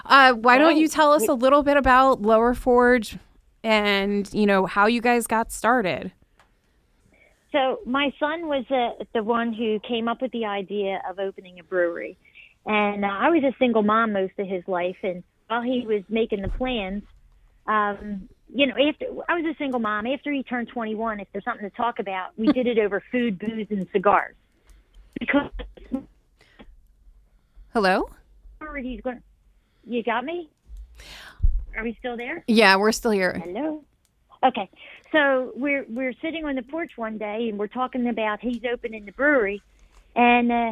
Uh, 0.06 0.34
why 0.34 0.58
don't 0.58 0.78
you 0.78 0.88
tell 0.88 1.12
us 1.14 1.28
a 1.28 1.34
little 1.34 1.64
bit 1.64 1.78
about 1.78 2.22
Lower 2.22 2.54
Forge 2.54 3.18
and 3.64 4.32
you 4.34 4.46
know 4.46 4.66
how 4.66 4.88
you 4.88 5.02
guys 5.02 5.28
got 5.28 5.52
started? 5.52 6.12
So 7.52 7.80
my 7.86 8.14
son 8.20 8.48
was 8.48 8.66
uh, 8.70 9.04
the 9.14 9.24
one 9.24 9.54
who 9.54 9.80
came 9.80 10.08
up 10.08 10.22
with 10.22 10.32
the 10.32 10.46
idea 10.46 11.02
of 11.10 11.20
opening 11.20 11.60
a 11.60 11.64
brewery, 11.64 12.18
and 12.66 13.04
uh, 13.04 13.10
I 13.10 13.30
was 13.30 13.44
a 13.44 13.54
single 13.60 13.84
mom 13.84 14.14
most 14.14 14.34
of 14.40 14.48
his 14.48 14.64
life. 14.68 14.96
And 15.04 15.24
while 15.48 15.62
he 15.62 15.86
was 15.86 16.04
making 16.08 16.42
the 16.44 16.48
plans, 16.48 17.04
um, 17.68 18.30
you 18.54 18.68
know, 18.68 18.76
after 18.88 19.06
I 19.28 19.36
was 19.36 19.46
a 19.46 19.56
single 19.58 19.80
mom. 19.80 20.08
After 20.08 20.32
he 20.32 20.44
turned 20.44 20.70
21, 20.70 21.20
if 21.20 21.28
there's 21.32 21.44
something 21.44 21.70
to 21.70 21.76
talk 21.76 22.00
about, 22.00 22.32
we 22.38 22.48
did 22.54 22.68
it 22.68 22.80
over 22.80 23.04
food, 23.12 23.38
booze, 23.38 23.68
and 23.70 23.88
cigars. 23.92 24.36
Because 25.20 25.52
Hello. 27.74 28.10
he's 28.82 29.02
going. 29.02 29.22
You 29.86 30.04
got 30.04 30.24
me? 30.24 30.50
Are 31.76 31.84
we 31.84 31.96
still 32.00 32.18
there? 32.18 32.44
Yeah, 32.48 32.76
we're 32.76 32.92
still 32.92 33.12
here. 33.12 33.42
Hello. 33.44 33.84
Okay, 34.44 34.70
so 35.12 35.52
we're 35.56 35.86
we're 35.88 36.14
sitting 36.22 36.46
on 36.46 36.56
the 36.56 36.64
porch 36.64 36.94
one 36.96 37.18
day 37.18 37.48
and 37.50 37.60
we're 37.60 37.68
talking 37.68 38.08
about 38.08 38.40
he's 38.42 38.62
opening 38.72 39.06
the 39.06 39.12
brewery, 39.12 39.62
and 40.16 40.52
uh, 40.52 40.72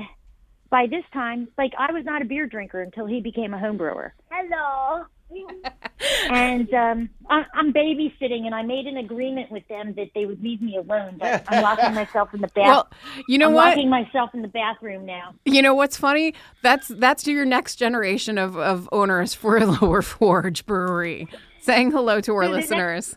by 0.69 0.87
this 0.87 1.03
time, 1.13 1.47
like 1.57 1.73
I 1.77 1.91
was 1.91 2.03
not 2.03 2.21
a 2.21 2.25
beer 2.25 2.47
drinker 2.47 2.81
until 2.81 3.05
he 3.05 3.21
became 3.21 3.53
a 3.53 3.59
home 3.59 3.77
brewer. 3.77 4.13
Hello. 4.31 5.05
and 6.29 6.73
um, 6.73 7.09
I, 7.29 7.45
I'm 7.53 7.71
babysitting, 7.73 8.45
and 8.45 8.55
I 8.55 8.63
made 8.63 8.87
an 8.87 8.97
agreement 8.97 9.51
with 9.51 9.67
them 9.67 9.93
that 9.95 10.09
they 10.15 10.25
would 10.25 10.41
leave 10.41 10.61
me 10.61 10.77
alone. 10.77 11.17
But 11.19 11.43
I'm 11.47 11.63
locking 11.69 11.93
myself 11.93 12.33
in 12.33 12.41
the 12.41 12.47
bath. 12.47 12.67
Well, 12.67 12.89
you 13.27 13.37
know 13.37 13.47
I'm 13.47 13.53
what? 13.53 13.69
locking 13.69 13.89
myself 13.89 14.33
in 14.33 14.41
the 14.41 14.47
bathroom 14.47 15.05
now. 15.05 15.33
You 15.45 15.61
know 15.61 15.73
what's 15.73 15.97
funny? 15.97 16.33
That's 16.63 16.87
that's 16.87 17.27
your 17.27 17.45
next 17.45 17.75
generation 17.75 18.37
of, 18.37 18.57
of 18.57 18.89
owners 18.91 19.33
for 19.33 19.59
Lower 19.81 20.01
Forge 20.01 20.65
Brewery. 20.65 21.27
Saying 21.61 21.91
hello 21.91 22.21
to 22.21 22.33
our 22.35 22.47
the 22.47 22.55
next- 22.55 22.69
listeners. 22.69 23.15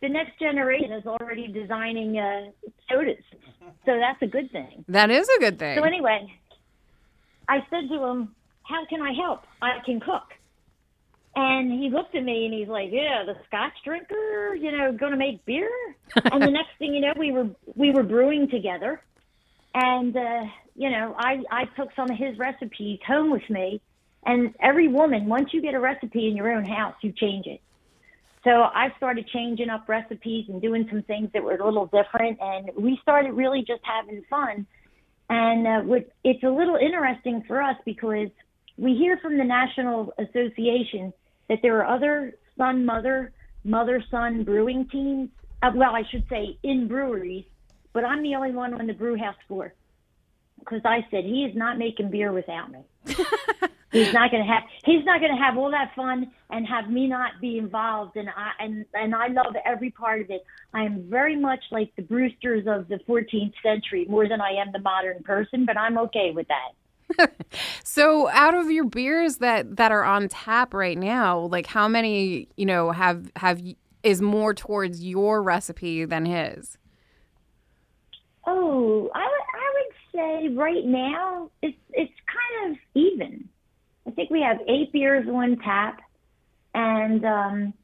The 0.00 0.10
next 0.10 0.38
generation 0.38 0.92
is 0.92 1.06
already 1.06 1.48
designing 1.48 2.18
uh, 2.18 2.50
sodas, 2.90 3.24
so 3.86 3.98
that's 3.98 4.20
a 4.20 4.26
good 4.26 4.52
thing. 4.52 4.84
That 4.88 5.10
is 5.10 5.26
a 5.30 5.40
good 5.40 5.58
thing. 5.58 5.78
So 5.78 5.82
anyway, 5.82 6.30
I 7.48 7.64
said 7.70 7.88
to 7.88 8.04
him, 8.04 8.34
"How 8.64 8.84
can 8.84 9.00
I 9.00 9.14
help? 9.14 9.44
I 9.62 9.78
can 9.86 10.00
cook." 10.00 10.24
And 11.36 11.72
he 11.72 11.90
looked 11.90 12.14
at 12.14 12.22
me 12.22 12.44
and 12.44 12.54
he's 12.54 12.68
like, 12.68 12.90
"Yeah, 12.92 13.24
the 13.26 13.36
Scotch 13.46 13.72
drinker, 13.84 14.54
you 14.54 14.70
know, 14.70 14.92
going 14.92 15.12
to 15.12 15.18
make 15.18 15.44
beer." 15.44 15.70
and 16.24 16.42
the 16.42 16.50
next 16.50 16.70
thing 16.78 16.94
you 16.94 17.00
know, 17.00 17.12
we 17.16 17.32
were 17.32 17.48
we 17.74 17.90
were 17.90 18.04
brewing 18.04 18.48
together, 18.48 19.02
and 19.74 20.16
uh, 20.16 20.42
you 20.76 20.90
know, 20.90 21.16
I 21.18 21.42
I 21.50 21.64
took 21.76 21.88
some 21.96 22.10
of 22.10 22.16
his 22.16 22.38
recipes 22.38 23.00
home 23.06 23.30
with 23.30 23.48
me. 23.50 23.80
And 24.26 24.54
every 24.58 24.88
woman, 24.88 25.26
once 25.26 25.50
you 25.52 25.60
get 25.60 25.74
a 25.74 25.80
recipe 25.80 26.28
in 26.28 26.36
your 26.36 26.50
own 26.50 26.64
house, 26.64 26.94
you 27.02 27.12
change 27.12 27.46
it. 27.46 27.60
So 28.42 28.50
I 28.50 28.92
started 28.96 29.26
changing 29.28 29.70
up 29.70 29.88
recipes 29.88 30.46
and 30.48 30.60
doing 30.60 30.86
some 30.90 31.02
things 31.02 31.30
that 31.32 31.42
were 31.42 31.56
a 31.56 31.64
little 31.64 31.86
different, 31.86 32.38
and 32.40 32.70
we 32.76 32.98
started 33.02 33.32
really 33.32 33.64
just 33.66 33.80
having 33.82 34.22
fun. 34.28 34.66
And 35.30 35.66
uh, 35.66 35.80
what, 35.80 36.10
it's 36.22 36.42
a 36.42 36.48
little 36.48 36.76
interesting 36.76 37.42
for 37.46 37.62
us 37.62 37.76
because 37.86 38.28
we 38.76 38.94
hear 38.94 39.16
from 39.18 39.38
the 39.38 39.44
National 39.44 40.12
Association 40.18 41.12
that 41.48 41.58
there 41.62 41.78
are 41.78 41.94
other 41.94 42.34
son 42.56 42.84
mother 42.84 43.32
mother 43.64 44.02
son 44.10 44.44
brewing 44.44 44.88
teams. 44.90 45.30
Uh, 45.62 45.70
well, 45.74 45.94
I 45.94 46.02
should 46.10 46.26
say 46.28 46.58
in 46.62 46.88
breweries, 46.88 47.44
but 47.92 48.04
I'm 48.04 48.22
the 48.22 48.34
only 48.34 48.52
one 48.52 48.74
on 48.74 48.86
the 48.86 48.92
brew 48.92 49.16
house 49.16 49.36
floor 49.48 49.74
because 50.58 50.82
I 50.84 51.06
said 51.10 51.24
he 51.24 51.44
is 51.44 51.56
not 51.56 51.78
making 51.78 52.10
beer 52.10 52.32
without 52.32 52.70
me. 52.70 52.80
he's 53.92 54.12
not 54.12 54.30
going 54.30 54.44
to 54.44 54.52
have 54.52 54.64
he's 54.84 55.04
not 55.04 55.20
going 55.20 55.34
to 55.34 55.42
have 55.42 55.56
all 55.56 55.70
that 55.70 55.92
fun 55.94 56.30
and 56.50 56.66
have 56.66 56.90
me 56.90 57.06
not 57.06 57.32
be 57.40 57.58
involved 57.58 58.16
and 58.16 58.28
I 58.28 58.50
and 58.58 58.84
and 58.94 59.14
I 59.14 59.28
love 59.28 59.54
every 59.64 59.90
part 59.90 60.22
of 60.22 60.30
it. 60.30 60.44
I 60.72 60.82
am 60.82 61.08
very 61.08 61.36
much 61.36 61.60
like 61.70 61.94
the 61.96 62.02
Brewsters 62.02 62.66
of 62.66 62.88
the 62.88 62.98
14th 63.08 63.54
century 63.62 64.06
more 64.08 64.28
than 64.28 64.40
I 64.40 64.54
am 64.60 64.72
the 64.72 64.80
modern 64.80 65.22
person, 65.22 65.64
but 65.64 65.78
I'm 65.78 65.96
okay 65.98 66.32
with 66.34 66.48
that. 66.48 66.72
So, 67.84 68.28
out 68.30 68.54
of 68.54 68.70
your 68.70 68.84
beers 68.84 69.36
that 69.36 69.76
that 69.76 69.92
are 69.92 70.04
on 70.04 70.28
tap 70.28 70.74
right 70.74 70.98
now, 70.98 71.40
like 71.40 71.66
how 71.66 71.86
many, 71.86 72.48
you 72.56 72.66
know, 72.66 72.90
have 72.90 73.30
have 73.36 73.62
is 74.02 74.20
more 74.20 74.52
towards 74.52 75.04
your 75.04 75.42
recipe 75.42 76.04
than 76.04 76.24
his? 76.24 76.76
Oh, 78.46 79.10
I 79.14 79.20
I 79.20 79.72
would 79.74 79.94
say 80.12 80.54
right 80.54 80.84
now 80.84 81.50
it's 81.62 81.78
it's 81.92 82.12
kind 82.26 82.72
of 82.72 82.78
even. 82.94 83.48
I 84.06 84.10
think 84.10 84.30
we 84.30 84.42
have 84.42 84.58
eight 84.68 84.92
beers 84.92 85.26
on 85.28 85.56
tap, 85.58 86.00
and 86.74 87.24
um, 87.24 87.74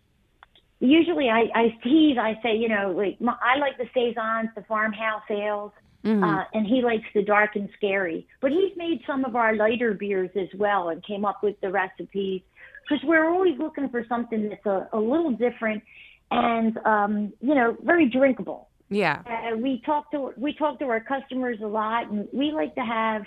usually 0.80 1.28
I, 1.28 1.44
I 1.54 1.78
tease. 1.84 2.18
I 2.18 2.38
say, 2.42 2.56
you 2.56 2.68
know, 2.68 2.92
like 2.96 3.20
my, 3.20 3.36
I 3.40 3.58
like 3.58 3.78
the 3.78 3.88
saisons, 3.94 4.48
the 4.56 4.62
farmhouse 4.62 5.22
ales, 5.30 5.72
uh, 6.04 6.44
and 6.54 6.66
he 6.66 6.82
likes 6.82 7.04
the 7.14 7.22
dark 7.22 7.54
and 7.54 7.68
scary. 7.76 8.26
But 8.40 8.50
he's 8.50 8.76
made 8.76 9.02
some 9.06 9.24
of 9.24 9.36
our 9.36 9.54
lighter 9.54 9.94
beers 9.94 10.30
as 10.34 10.48
well, 10.58 10.88
and 10.88 11.04
came 11.04 11.24
up 11.24 11.42
with 11.42 11.60
the 11.60 11.70
recipes 11.70 12.42
because 12.88 13.04
we're 13.04 13.28
always 13.28 13.58
looking 13.58 13.88
for 13.90 14.04
something 14.08 14.48
that's 14.48 14.66
a, 14.66 14.88
a 14.92 14.98
little 14.98 15.30
different 15.30 15.82
and 16.30 16.78
um, 16.78 17.32
you 17.40 17.54
know 17.54 17.76
very 17.82 18.08
drinkable. 18.08 18.68
Yeah. 18.88 19.22
Uh, 19.26 19.56
we 19.56 19.82
talk 19.86 20.10
to 20.10 20.32
we 20.36 20.52
talk 20.54 20.78
to 20.80 20.86
our 20.86 21.00
customers 21.00 21.58
a 21.62 21.66
lot, 21.66 22.10
and 22.10 22.28
we 22.32 22.50
like 22.50 22.74
to 22.74 22.80
have, 22.80 23.22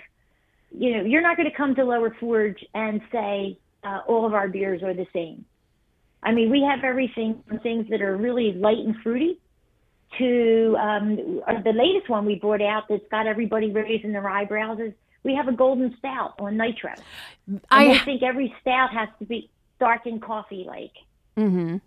you 0.70 0.96
know, 0.96 1.04
you're 1.04 1.22
not 1.22 1.36
going 1.36 1.50
to 1.50 1.56
come 1.56 1.74
to 1.76 1.84
Lower 1.84 2.14
Forge 2.20 2.62
and 2.74 3.00
say 3.10 3.58
uh, 3.82 4.00
all 4.06 4.26
of 4.26 4.34
our 4.34 4.48
beers 4.48 4.82
are 4.82 4.94
the 4.94 5.06
same. 5.12 5.44
I 6.24 6.32
mean, 6.32 6.50
we 6.50 6.62
have 6.62 6.82
everything 6.84 7.42
from 7.46 7.58
things 7.60 7.86
that 7.90 8.00
are 8.02 8.16
really 8.16 8.52
light 8.52 8.78
and 8.78 8.96
fruity 9.02 9.38
to 10.18 10.76
um, 10.80 11.40
uh, 11.46 11.60
the 11.62 11.72
latest 11.72 12.08
one 12.08 12.24
we 12.24 12.36
brought 12.36 12.62
out 12.62 12.84
that's 12.88 13.06
got 13.10 13.26
everybody 13.26 13.70
raising 13.70 14.12
their 14.12 14.28
eyebrows 14.28 14.78
is 14.80 14.92
we 15.24 15.34
have 15.34 15.48
a 15.48 15.52
golden 15.52 15.94
stout 15.98 16.34
on 16.38 16.56
nitro. 16.56 16.92
And 17.46 17.60
I- 17.70 17.92
I 17.92 17.98
think 17.98 18.22
every 18.22 18.54
stout 18.60 18.90
has 18.92 19.08
to 19.18 19.24
be 19.26 19.50
dark 19.80 20.06
and 20.06 20.22
coffee 20.22 20.64
like. 20.66 20.92
Mm-hmm. 21.36 21.78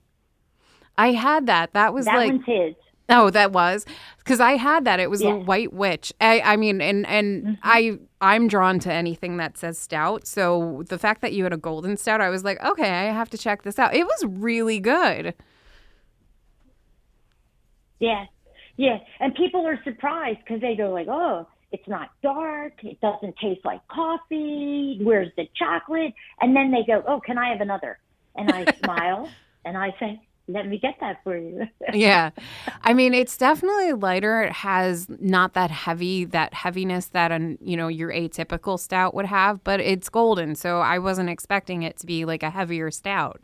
I 0.98 1.12
had 1.14 1.46
that. 1.48 1.74
That 1.74 1.94
was 1.94 2.06
That 2.06 2.18
like 2.18 2.32
one's 2.32 2.46
his. 2.46 2.76
Oh, 3.10 3.30
that 3.30 3.54
was 3.54 3.86
because 4.18 4.40
I 4.42 4.54
had 4.54 4.84
that. 4.86 5.00
It 5.00 5.10
was 5.10 5.22
Yeah. 5.22 5.30
a 5.30 5.38
White 5.38 5.72
Witch. 5.72 6.12
I, 6.20 6.42
I 6.42 6.58
mean, 6.58 6.82
and 6.82 7.06
and 7.08 7.44
mm-hmm. 7.44 7.54
I 7.64 7.98
I'm 8.20 8.48
drawn 8.48 8.80
to 8.80 8.92
anything 8.92 9.38
that 9.38 9.58
says 9.58 9.78
stout. 9.78 10.28
So 10.28 10.84
the 10.90 10.98
fact 10.98 11.22
that 11.22 11.32
you 11.34 11.44
had 11.44 11.54
a 11.54 11.58
golden 11.58 11.96
stout, 11.96 12.20
I 12.20 12.30
was 12.30 12.44
like, 12.44 12.62
okay, 12.64 12.90
I 12.90 13.04
have 13.06 13.30
to 13.30 13.38
check 13.38 13.64
this 13.64 13.80
out. 13.80 13.96
It 13.96 14.06
was 14.06 14.26
really 14.26 14.80
good. 14.80 15.34
Yeah, 18.00 18.26
yeah, 18.76 19.00
and 19.20 19.34
people 19.34 19.66
are 19.66 19.82
surprised 19.84 20.40
because 20.40 20.62
they 20.62 20.76
go 20.76 20.92
like, 20.92 21.08
"Oh, 21.08 21.48
it's 21.72 21.88
not 21.88 22.12
dark. 22.22 22.74
It 22.84 23.00
doesn't 23.02 23.36
taste 23.38 23.66
like 23.66 23.88
coffee. 23.88 25.00
Where's 25.02 25.32
the 25.36 25.48
chocolate?" 25.56 26.14
And 26.42 26.56
then 26.56 26.72
they 26.72 26.84
go, 26.86 27.04
"Oh, 27.08 27.20
can 27.20 27.38
I 27.38 27.50
have 27.50 27.62
another?" 27.62 27.98
And 28.36 28.52
I 28.52 28.66
smile 28.84 29.30
and 29.66 29.78
I 29.78 29.96
say, 30.00 30.22
"Let 30.48 30.68
me 30.68 30.78
get 30.78 30.96
that 31.00 31.24
for 31.24 31.38
you." 31.38 31.68
yeah. 31.94 32.32
I 32.82 32.94
mean, 32.94 33.14
it's 33.14 33.38
definitely 33.38 33.94
lighter. 33.94 34.44
It 34.44 34.54
has 34.54 35.08
not 35.20 35.54
that 35.54 35.72
heavy, 35.72 36.26
that 36.26 36.54
heaviness 36.54 37.08
that 37.08 37.32
an 37.32 37.58
you 37.62 37.78
know 37.78 37.88
your 37.88 38.12
atypical 38.12 38.80
stout 38.80 39.14
would 39.14 39.26
have, 39.26 39.64
but 39.64 39.80
it's 39.80 40.10
golden, 40.10 40.56
so 40.56 40.80
I 40.80 41.00
wasn't 41.00 41.30
expecting 41.30 41.84
it 41.84 41.98
to 41.98 42.06
be 42.06 42.26
like 42.26 42.44
a 42.44 42.50
heavier 42.50 42.92
stout. 42.92 43.42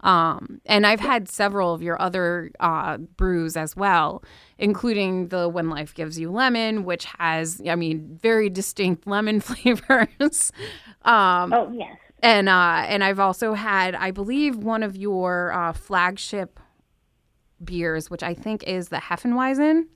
Um, 0.00 0.60
and 0.66 0.86
I've 0.86 1.00
had 1.00 1.28
several 1.28 1.72
of 1.72 1.82
your 1.82 2.00
other 2.00 2.50
uh, 2.60 2.98
brews 2.98 3.56
as 3.56 3.74
well, 3.74 4.22
including 4.58 5.28
the 5.28 5.48
When 5.48 5.70
Life 5.70 5.94
Gives 5.94 6.18
You 6.18 6.30
Lemon, 6.30 6.84
which 6.84 7.06
has, 7.18 7.62
I 7.68 7.74
mean, 7.74 8.18
very 8.22 8.50
distinct 8.50 9.06
lemon 9.06 9.40
flavors. 9.40 10.52
um, 11.04 11.52
oh 11.52 11.72
yes, 11.72 11.96
and 12.22 12.48
uh, 12.48 12.84
and 12.88 13.04
I've 13.04 13.20
also 13.20 13.54
had, 13.54 13.94
I 13.94 14.10
believe, 14.10 14.56
one 14.56 14.82
of 14.82 14.96
your 14.96 15.52
uh, 15.52 15.72
flagship 15.72 16.58
beers, 17.62 18.10
which 18.10 18.22
I 18.22 18.34
think 18.34 18.62
is 18.64 18.88
the 18.88 18.96
Hefeweizen. 18.96 19.86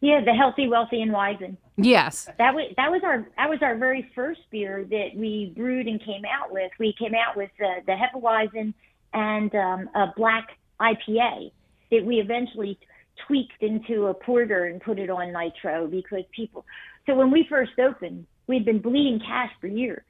yeah, 0.00 0.20
the 0.24 0.32
healthy, 0.32 0.68
wealthy, 0.68 1.02
and 1.02 1.12
wizened. 1.12 1.56
Yes. 1.76 2.28
That 2.38 2.54
was 2.54 2.72
that 2.76 2.90
was 2.90 3.02
our 3.04 3.26
that 3.36 3.48
was 3.48 3.58
our 3.62 3.76
very 3.76 4.10
first 4.14 4.40
beer 4.50 4.84
that 4.90 5.08
we 5.14 5.52
brewed 5.56 5.86
and 5.86 6.02
came 6.04 6.22
out 6.24 6.52
with. 6.52 6.70
We 6.78 6.94
came 6.98 7.14
out 7.14 7.36
with 7.36 7.50
uh, 7.60 7.80
the 7.86 7.92
Hefeweizen 7.92 8.74
and 9.12 9.54
um, 9.54 9.90
a 9.94 10.12
black 10.16 10.48
IPA 10.80 11.52
that 11.90 12.04
we 12.04 12.16
eventually 12.16 12.78
tweaked 13.26 13.62
into 13.62 14.06
a 14.06 14.14
porter 14.14 14.64
and 14.66 14.80
put 14.80 14.98
it 14.98 15.10
on 15.10 15.32
nitro 15.32 15.86
because 15.86 16.24
people. 16.34 16.64
So 17.06 17.14
when 17.14 17.30
we 17.30 17.46
first 17.48 17.72
opened, 17.78 18.26
we'd 18.46 18.64
been 18.64 18.80
bleeding 18.80 19.20
cash 19.20 19.50
for 19.60 19.66
years. 19.66 20.02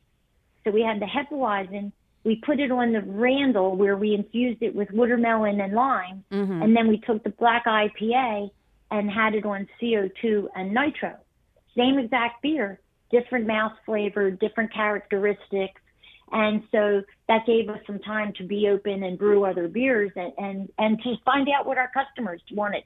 So 0.64 0.70
we 0.70 0.82
had 0.82 1.00
the 1.00 1.06
Hefeweizen. 1.06 1.92
We 2.24 2.36
put 2.44 2.60
it 2.60 2.70
on 2.70 2.92
the 2.92 3.00
Randall 3.02 3.76
where 3.76 3.96
we 3.96 4.14
infused 4.14 4.62
it 4.62 4.74
with 4.74 4.90
watermelon 4.90 5.60
and 5.60 5.72
lime, 5.72 6.24
Mm-hmm. 6.30 6.62
and 6.62 6.76
then 6.76 6.88
we 6.88 6.98
took 6.98 7.22
the 7.24 7.30
black 7.30 7.64
IPA 7.64 8.50
and 8.90 9.10
had 9.10 9.34
it 9.34 9.46
on 9.46 9.66
CO2 9.80 10.48
and 10.54 10.74
nitro 10.74 11.16
same 11.76 11.98
exact 11.98 12.42
beer, 12.42 12.80
different 13.10 13.46
mouth 13.46 13.72
flavor, 13.86 14.30
different 14.30 14.72
characteristics. 14.72 15.80
And 16.32 16.62
so 16.70 17.02
that 17.28 17.46
gave 17.46 17.68
us 17.68 17.80
some 17.86 17.98
time 18.00 18.32
to 18.34 18.44
be 18.44 18.68
open 18.68 19.02
and 19.02 19.18
brew 19.18 19.44
other 19.44 19.66
beers 19.66 20.12
and, 20.14 20.32
and, 20.38 20.72
and 20.78 21.02
to 21.02 21.16
find 21.24 21.48
out 21.48 21.66
what 21.66 21.76
our 21.76 21.90
customers 21.92 22.40
wanted 22.52 22.84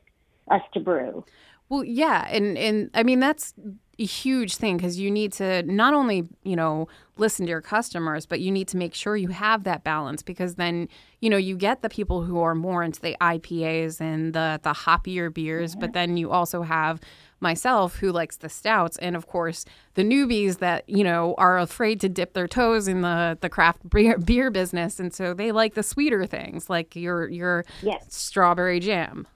us 0.50 0.62
to 0.72 0.80
brew. 0.80 1.24
Well, 1.68 1.84
yeah, 1.84 2.26
and 2.30 2.58
and 2.58 2.90
I 2.92 3.02
mean 3.02 3.20
that's 3.20 3.54
a 3.98 4.04
huge 4.04 4.56
thing 4.56 4.76
because 4.76 4.98
you 4.98 5.10
need 5.10 5.32
to 5.34 5.62
not 5.64 5.94
only 5.94 6.28
you 6.42 6.56
know 6.56 6.88
listen 7.16 7.46
to 7.46 7.50
your 7.50 7.60
customers, 7.60 8.26
but 8.26 8.40
you 8.40 8.50
need 8.50 8.66
to 8.68 8.76
make 8.76 8.92
sure 8.94 9.16
you 9.16 9.28
have 9.28 9.64
that 9.64 9.84
balance 9.84 10.22
because 10.22 10.56
then 10.56 10.88
you 11.20 11.30
know 11.30 11.36
you 11.36 11.56
get 11.56 11.82
the 11.82 11.88
people 11.88 12.22
who 12.22 12.40
are 12.40 12.54
more 12.54 12.82
into 12.82 13.00
the 13.00 13.16
IPAs 13.20 14.00
and 14.00 14.34
the 14.34 14.60
the 14.62 14.72
hoppier 14.72 15.32
beers, 15.32 15.74
but 15.76 15.92
then 15.92 16.16
you 16.16 16.30
also 16.30 16.62
have 16.62 17.00
myself 17.40 17.96
who 17.96 18.10
likes 18.10 18.36
the 18.38 18.48
stouts 18.48 18.96
and 18.98 19.14
of 19.14 19.26
course 19.26 19.66
the 19.94 20.02
newbies 20.02 20.60
that 20.60 20.88
you 20.88 21.04
know 21.04 21.34
are 21.36 21.58
afraid 21.58 22.00
to 22.00 22.08
dip 22.08 22.32
their 22.32 22.48
toes 22.48 22.88
in 22.88 23.02
the 23.02 23.36
the 23.42 23.50
craft 23.50 23.86
beer, 23.90 24.16
beer 24.18 24.50
business 24.50 24.98
and 24.98 25.12
so 25.12 25.34
they 25.34 25.52
like 25.52 25.74
the 25.74 25.82
sweeter 25.82 26.24
things 26.24 26.70
like 26.70 26.96
your 26.96 27.28
your 27.28 27.64
Yes. 27.82 28.06
strawberry 28.08 28.80
jam 28.80 29.26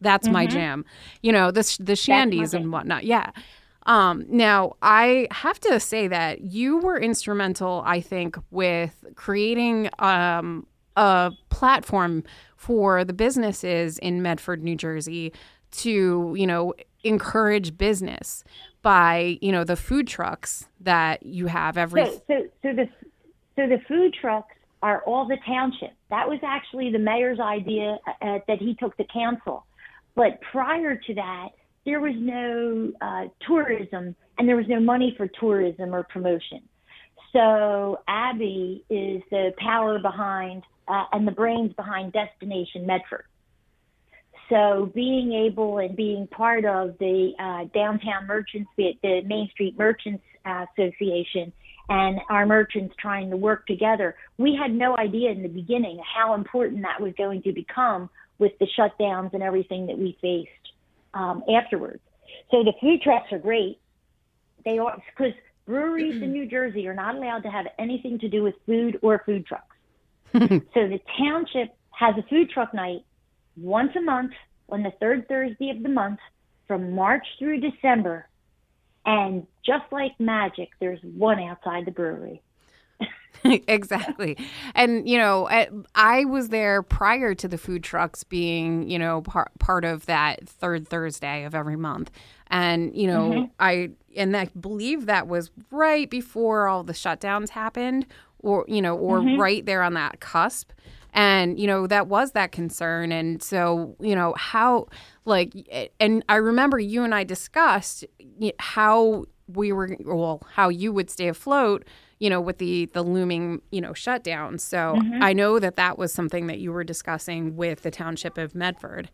that's 0.00 0.28
my 0.28 0.46
jam. 0.46 0.84
You 1.22 1.32
know, 1.32 1.50
the 1.50 1.62
the 1.80 1.92
shandies 1.92 2.54
and 2.54 2.72
whatnot. 2.72 3.04
Yeah. 3.04 3.30
Um, 3.86 4.24
now, 4.28 4.76
I 4.82 5.26
have 5.30 5.58
to 5.60 5.80
say 5.80 6.06
that 6.08 6.42
you 6.42 6.78
were 6.78 6.98
instrumental, 6.98 7.82
I 7.86 8.00
think, 8.00 8.36
with 8.50 9.04
creating 9.14 9.88
um, 9.98 10.66
a 10.96 11.32
platform 11.48 12.24
for 12.56 13.04
the 13.04 13.14
businesses 13.14 13.98
in 13.98 14.22
Medford, 14.22 14.62
New 14.62 14.76
Jersey, 14.76 15.32
to 15.72 16.34
you 16.36 16.46
know 16.46 16.74
encourage 17.04 17.78
business 17.78 18.44
by 18.82 19.38
you 19.40 19.52
know 19.52 19.64
the 19.64 19.76
food 19.76 20.06
trucks 20.06 20.68
that 20.80 21.24
you 21.24 21.46
have 21.46 21.78
every. 21.78 22.04
So, 22.04 22.22
so, 22.26 22.46
so 22.62 22.72
the, 22.74 22.88
so 23.56 23.66
the 23.66 23.80
food 23.88 24.14
trucks 24.14 24.54
are 24.82 25.02
all 25.02 25.26
the 25.26 25.36
township. 25.46 25.92
That 26.08 26.28
was 26.28 26.38
actually 26.42 26.90
the 26.90 26.98
mayor's 26.98 27.40
idea 27.40 27.98
uh, 28.22 28.38
that 28.48 28.58
he 28.58 28.74
took 28.74 28.96
to 28.96 29.04
council. 29.04 29.64
But 30.14 30.40
prior 30.52 30.96
to 30.96 31.14
that, 31.14 31.48
there 31.84 32.00
was 32.00 32.14
no 32.16 32.92
uh, 33.00 33.28
tourism 33.46 34.14
and 34.38 34.48
there 34.48 34.56
was 34.56 34.68
no 34.68 34.80
money 34.80 35.14
for 35.16 35.28
tourism 35.38 35.94
or 35.94 36.02
promotion. 36.04 36.62
So 37.32 38.00
Abby 38.08 38.84
is 38.90 39.22
the 39.30 39.52
power 39.58 39.98
behind 39.98 40.62
uh, 40.88 41.04
and 41.12 41.26
the 41.26 41.32
brains 41.32 41.72
behind 41.74 42.12
Destination 42.12 42.86
Medford. 42.86 43.24
So 44.48 44.90
being 44.94 45.32
able 45.32 45.78
and 45.78 45.94
being 45.94 46.26
part 46.26 46.64
of 46.64 46.98
the 46.98 47.32
uh, 47.38 47.68
downtown 47.72 48.26
merchants, 48.26 48.68
the 48.76 48.94
the 49.02 49.20
Main 49.24 49.48
Street 49.52 49.78
Merchants 49.78 50.24
Association, 50.44 51.52
and 51.88 52.18
our 52.28 52.46
merchants 52.46 52.94
trying 52.98 53.30
to 53.30 53.36
work 53.36 53.66
together, 53.66 54.16
we 54.38 54.58
had 54.60 54.72
no 54.72 54.96
idea 54.96 55.30
in 55.30 55.42
the 55.42 55.48
beginning 55.48 56.00
how 56.16 56.34
important 56.34 56.82
that 56.82 57.00
was 57.00 57.12
going 57.16 57.42
to 57.42 57.52
become 57.52 58.10
with 58.40 58.58
the 58.58 58.66
shutdowns 58.76 59.32
and 59.34 59.42
everything 59.42 59.86
that 59.86 59.98
we 59.98 60.18
faced 60.20 60.74
um, 61.14 61.44
afterwards. 61.54 62.00
So 62.50 62.64
the 62.64 62.72
food 62.80 63.02
trucks 63.02 63.32
are 63.32 63.38
great. 63.38 63.78
They 64.64 64.78
are 64.78 65.00
because 65.16 65.34
breweries 65.66 66.20
in 66.20 66.32
New 66.32 66.46
Jersey 66.46 66.88
are 66.88 66.94
not 66.94 67.14
allowed 67.14 67.44
to 67.44 67.50
have 67.50 67.66
anything 67.78 68.18
to 68.20 68.28
do 68.28 68.42
with 68.42 68.54
food 68.66 68.98
or 69.02 69.22
food 69.24 69.46
trucks. 69.46 69.76
so 70.32 70.40
the 70.74 71.00
township 71.18 71.76
has 71.90 72.16
a 72.16 72.22
food 72.28 72.50
truck 72.50 72.74
night 72.74 73.04
once 73.56 73.92
a 73.96 74.00
month 74.00 74.32
on 74.68 74.82
the 74.82 74.92
third 75.00 75.28
Thursday 75.28 75.70
of 75.70 75.82
the 75.82 75.88
month 75.88 76.18
from 76.66 76.94
March 76.94 77.26
through 77.38 77.60
December. 77.60 78.26
And 79.04 79.46
just 79.64 79.84
like 79.92 80.18
magic, 80.18 80.70
there's 80.78 81.00
one 81.02 81.40
outside 81.40 81.84
the 81.84 81.90
brewery. 81.90 82.42
exactly. 83.44 84.36
And, 84.74 85.08
you 85.08 85.16
know, 85.16 85.48
I, 85.48 85.68
I 85.94 86.24
was 86.24 86.48
there 86.48 86.82
prior 86.82 87.34
to 87.34 87.48
the 87.48 87.58
food 87.58 87.82
trucks 87.82 88.24
being, 88.24 88.88
you 88.88 88.98
know, 88.98 89.22
par- 89.22 89.50
part 89.58 89.84
of 89.84 90.06
that 90.06 90.48
third 90.48 90.88
Thursday 90.88 91.44
of 91.44 91.54
every 91.54 91.76
month. 91.76 92.10
And, 92.48 92.94
you 92.94 93.06
know, 93.06 93.30
mm-hmm. 93.30 93.44
I, 93.58 93.90
and 94.16 94.36
I 94.36 94.46
believe 94.58 95.06
that 95.06 95.28
was 95.28 95.50
right 95.70 96.10
before 96.10 96.68
all 96.68 96.82
the 96.82 96.92
shutdowns 96.92 97.50
happened 97.50 98.06
or, 98.40 98.64
you 98.68 98.82
know, 98.82 98.96
or 98.96 99.20
mm-hmm. 99.20 99.40
right 99.40 99.64
there 99.64 99.82
on 99.82 99.94
that 99.94 100.20
cusp. 100.20 100.72
And, 101.12 101.58
you 101.58 101.66
know, 101.66 101.86
that 101.86 102.06
was 102.06 102.32
that 102.32 102.52
concern. 102.52 103.10
And 103.10 103.42
so, 103.42 103.96
you 104.00 104.14
know, 104.14 104.34
how, 104.36 104.86
like, 105.24 105.54
and 105.98 106.24
I 106.28 106.36
remember 106.36 106.78
you 106.78 107.02
and 107.02 107.14
I 107.14 107.24
discussed 107.24 108.04
how 108.58 109.24
we 109.48 109.72
were, 109.72 109.96
well, 110.04 110.42
how 110.52 110.68
you 110.68 110.92
would 110.92 111.10
stay 111.10 111.28
afloat 111.28 111.84
you 112.20 112.30
know, 112.30 112.40
with 112.40 112.58
the 112.58 112.86
the 112.86 113.02
looming, 113.02 113.62
you 113.72 113.80
know, 113.80 113.94
shutdown. 113.94 114.58
So 114.58 114.96
I 115.20 115.32
know 115.32 115.58
that 115.58 115.76
that 115.76 115.98
was 115.98 116.12
something 116.12 116.46
that 116.46 116.60
you 116.60 116.70
were 116.70 116.84
discussing 116.84 117.56
with 117.56 117.82
the 117.82 117.90
township 117.90 118.38
of 118.38 118.54
Medford. 118.54 119.10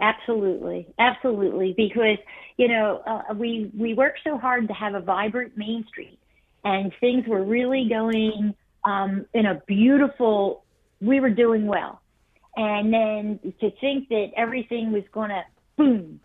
Absolutely, 0.00 0.86
absolutely. 0.98 1.74
Because 1.76 2.18
you 2.56 2.68
know 2.68 3.02
uh, 3.06 3.34
we 3.34 3.70
we 3.78 3.94
worked 3.94 4.20
so 4.24 4.38
hard 4.38 4.66
to 4.68 4.74
have 4.74 4.94
a 4.94 5.00
vibrant 5.00 5.56
Main 5.56 5.84
Street, 5.88 6.18
and 6.64 6.92
things 6.98 7.24
were 7.28 7.44
really 7.44 7.86
going 7.88 8.54
um, 8.84 9.26
in 9.34 9.46
a 9.46 9.62
beautiful. 9.66 10.64
We 11.00 11.20
were 11.20 11.30
doing 11.30 11.66
well, 11.66 12.00
and 12.56 12.92
then 12.92 13.38
to 13.60 13.70
think 13.82 14.08
that 14.08 14.28
everything 14.34 14.92
was 14.92 15.04
going 15.12 15.28
to 15.28 15.42
boom 15.76 16.20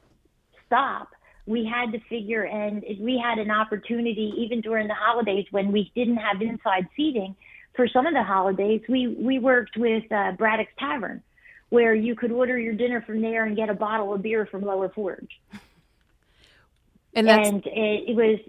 stop. 0.65 1.09
We 1.45 1.65
had 1.65 1.91
to 1.93 1.99
figure, 2.07 2.43
and 2.43 2.83
we 2.99 3.21
had 3.23 3.39
an 3.39 3.51
opportunity 3.51 4.33
even 4.37 4.61
during 4.61 4.87
the 4.87 4.93
holidays 4.93 5.45
when 5.51 5.71
we 5.71 5.91
didn't 5.95 6.17
have 6.17 6.41
inside 6.41 6.87
seating. 6.95 7.35
for 7.75 7.87
some 7.87 8.05
of 8.05 8.13
the 8.13 8.23
holidays, 8.23 8.81
we 8.89 9.07
we 9.07 9.39
worked 9.39 9.77
with 9.77 10.03
uh, 10.11 10.33
Braddock's 10.33 10.73
Tavern, 10.77 11.21
where 11.69 11.95
you 11.95 12.15
could 12.15 12.31
order 12.31 12.57
your 12.57 12.73
dinner 12.73 13.01
from 13.01 13.21
there 13.21 13.45
and 13.45 13.55
get 13.55 13.69
a 13.69 13.73
bottle 13.73 14.13
of 14.13 14.21
beer 14.21 14.45
from 14.45 14.61
Lower 14.61 14.89
Forge. 14.89 15.39
And 17.13 17.29
and 17.29 17.65
it, 17.65 18.09
it 18.09 18.15
was 18.15 18.39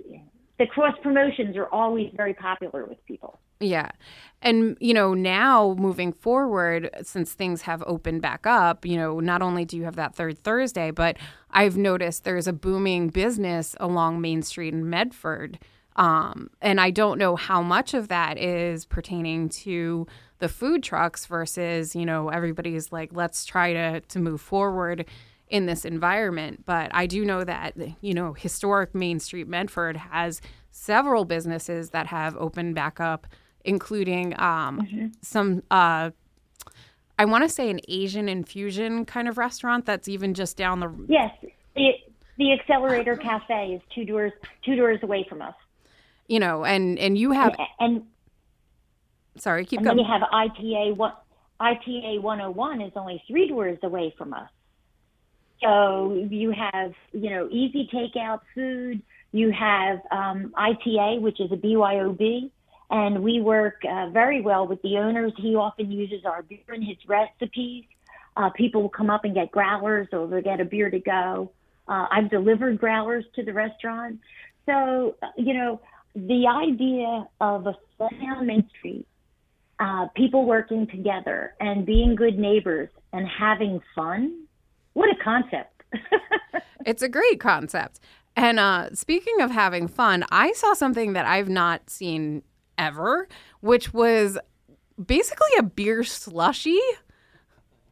the 0.58 0.66
cross 0.66 0.94
promotions 1.02 1.56
are 1.56 1.66
always 1.66 2.12
very 2.14 2.34
popular 2.34 2.84
with 2.84 3.04
people. 3.06 3.38
Yeah. 3.62 3.90
And, 4.44 4.76
you 4.80 4.92
know, 4.92 5.14
now 5.14 5.76
moving 5.78 6.12
forward, 6.12 6.90
since 7.02 7.32
things 7.32 7.62
have 7.62 7.82
opened 7.86 8.22
back 8.22 8.44
up, 8.44 8.84
you 8.84 8.96
know, 8.96 9.20
not 9.20 9.40
only 9.40 9.64
do 9.64 9.76
you 9.76 9.84
have 9.84 9.94
that 9.94 10.16
third 10.16 10.36
Thursday, 10.42 10.90
but 10.90 11.16
I've 11.52 11.76
noticed 11.76 12.24
there's 12.24 12.48
a 12.48 12.52
booming 12.52 13.08
business 13.08 13.76
along 13.78 14.20
Main 14.20 14.42
Street 14.42 14.74
in 14.74 14.90
Medford. 14.90 15.60
Um, 15.94 16.50
and 16.60 16.80
I 16.80 16.90
don't 16.90 17.18
know 17.18 17.36
how 17.36 17.62
much 17.62 17.94
of 17.94 18.08
that 18.08 18.36
is 18.36 18.84
pertaining 18.84 19.48
to 19.50 20.08
the 20.40 20.48
food 20.48 20.82
trucks 20.82 21.26
versus, 21.26 21.94
you 21.94 22.04
know, 22.04 22.28
everybody's 22.28 22.90
like, 22.90 23.10
let's 23.12 23.44
try 23.44 23.72
to, 23.72 24.00
to 24.00 24.18
move 24.18 24.40
forward 24.40 25.04
in 25.46 25.66
this 25.66 25.84
environment. 25.84 26.64
But 26.64 26.90
I 26.92 27.06
do 27.06 27.24
know 27.24 27.44
that, 27.44 27.76
you 28.00 28.14
know, 28.14 28.32
historic 28.32 28.92
Main 28.92 29.20
Street 29.20 29.46
Medford 29.46 29.98
has 29.98 30.40
several 30.72 31.24
businesses 31.24 31.90
that 31.90 32.08
have 32.08 32.36
opened 32.38 32.74
back 32.74 32.98
up 32.98 33.28
including 33.64 34.38
um, 34.40 34.80
Mm-hmm. 34.80 35.06
some. 35.22 35.62
Uh, 35.70 36.10
I 37.18 37.24
want 37.26 37.44
to 37.44 37.48
say 37.48 37.70
an 37.70 37.80
Asian 37.88 38.28
infusion 38.28 39.04
kind 39.04 39.28
of 39.28 39.38
restaurant 39.38 39.86
that's 39.86 40.08
even 40.08 40.34
just 40.34 40.56
down 40.56 40.80
the. 40.80 40.92
Yes, 41.08 41.30
the 41.76 41.90
the 42.38 42.52
Accelerator 42.52 43.16
Cafe 43.16 43.74
is 43.74 43.82
two 43.94 44.04
doors 44.04 44.32
two 44.64 44.74
doors 44.76 44.98
away 45.02 45.24
from 45.28 45.42
us, 45.42 45.54
You 46.28 46.40
know, 46.40 46.64
and 46.64 46.98
and 46.98 47.16
you 47.16 47.32
have. 47.32 47.54
and 47.78 48.02
Sorry, 49.36 49.64
keep 49.64 49.78
and 49.78 49.86
then 49.86 49.96
going. 49.96 50.06
you 50.06 50.12
have 50.12 50.22
ITA 50.32 50.94
one 50.94 51.12
ITA 51.60 52.18
101 52.20 52.80
is 52.80 52.92
only 52.96 53.22
three 53.28 53.48
doors 53.48 53.78
away 53.82 54.12
from 54.18 54.34
us. 54.34 54.48
So 55.62 56.26
you 56.28 56.50
have 56.50 56.92
you 57.12 57.30
know 57.30 57.48
easy 57.50 57.88
takeout 57.92 58.40
food. 58.54 59.02
You 59.30 59.52
have 59.52 60.00
um, 60.10 60.52
ITA, 60.56 61.18
which 61.20 61.40
is 61.40 61.50
a 61.52 61.56
BYOB, 61.56 62.50
and 62.92 63.24
we 63.24 63.40
work 63.40 63.82
uh, 63.90 64.10
very 64.10 64.42
well 64.42 64.66
with 64.66 64.80
the 64.82 64.98
owners. 64.98 65.32
He 65.38 65.56
often 65.56 65.90
uses 65.90 66.26
our 66.26 66.42
beer 66.42 66.60
in 66.74 66.82
his 66.82 66.98
recipes. 67.08 67.84
Uh, 68.36 68.50
people 68.50 68.82
will 68.82 68.90
come 68.90 69.08
up 69.08 69.24
and 69.24 69.34
get 69.34 69.50
growlers 69.50 70.08
or 70.12 70.26
they'll 70.26 70.42
get 70.42 70.60
a 70.60 70.64
beer 70.64 70.90
to 70.90 71.00
go. 71.00 71.50
Uh, 71.88 72.06
I've 72.10 72.30
delivered 72.30 72.78
growlers 72.78 73.24
to 73.34 73.42
the 73.42 73.52
restaurant. 73.52 74.20
So, 74.66 75.16
uh, 75.22 75.28
you 75.38 75.54
know, 75.54 75.80
the 76.14 76.46
idea 76.46 77.26
of 77.40 77.66
a 77.66 77.74
down 78.20 78.46
Main 78.46 78.68
Street, 78.78 79.06
uh, 79.80 80.08
people 80.14 80.44
working 80.44 80.86
together 80.86 81.54
and 81.60 81.86
being 81.86 82.14
good 82.14 82.38
neighbors 82.38 82.90
and 83.14 83.26
having 83.26 83.80
fun, 83.94 84.44
what 84.92 85.08
a 85.08 85.24
concept. 85.24 85.82
It's 86.84 87.02
a 87.02 87.08
great 87.08 87.38
concept. 87.38 88.00
And 88.34 88.58
uh, 88.58 88.94
speaking 88.94 89.40
of 89.40 89.52
having 89.52 89.86
fun, 89.86 90.24
I 90.32 90.52
saw 90.52 90.74
something 90.74 91.12
that 91.12 91.26
I've 91.26 91.48
not 91.48 91.90
seen 91.90 92.42
ever, 92.82 93.28
which 93.60 93.94
was 93.94 94.38
basically 95.04 95.50
a 95.58 95.62
beer 95.62 96.02
slushy. 96.04 96.80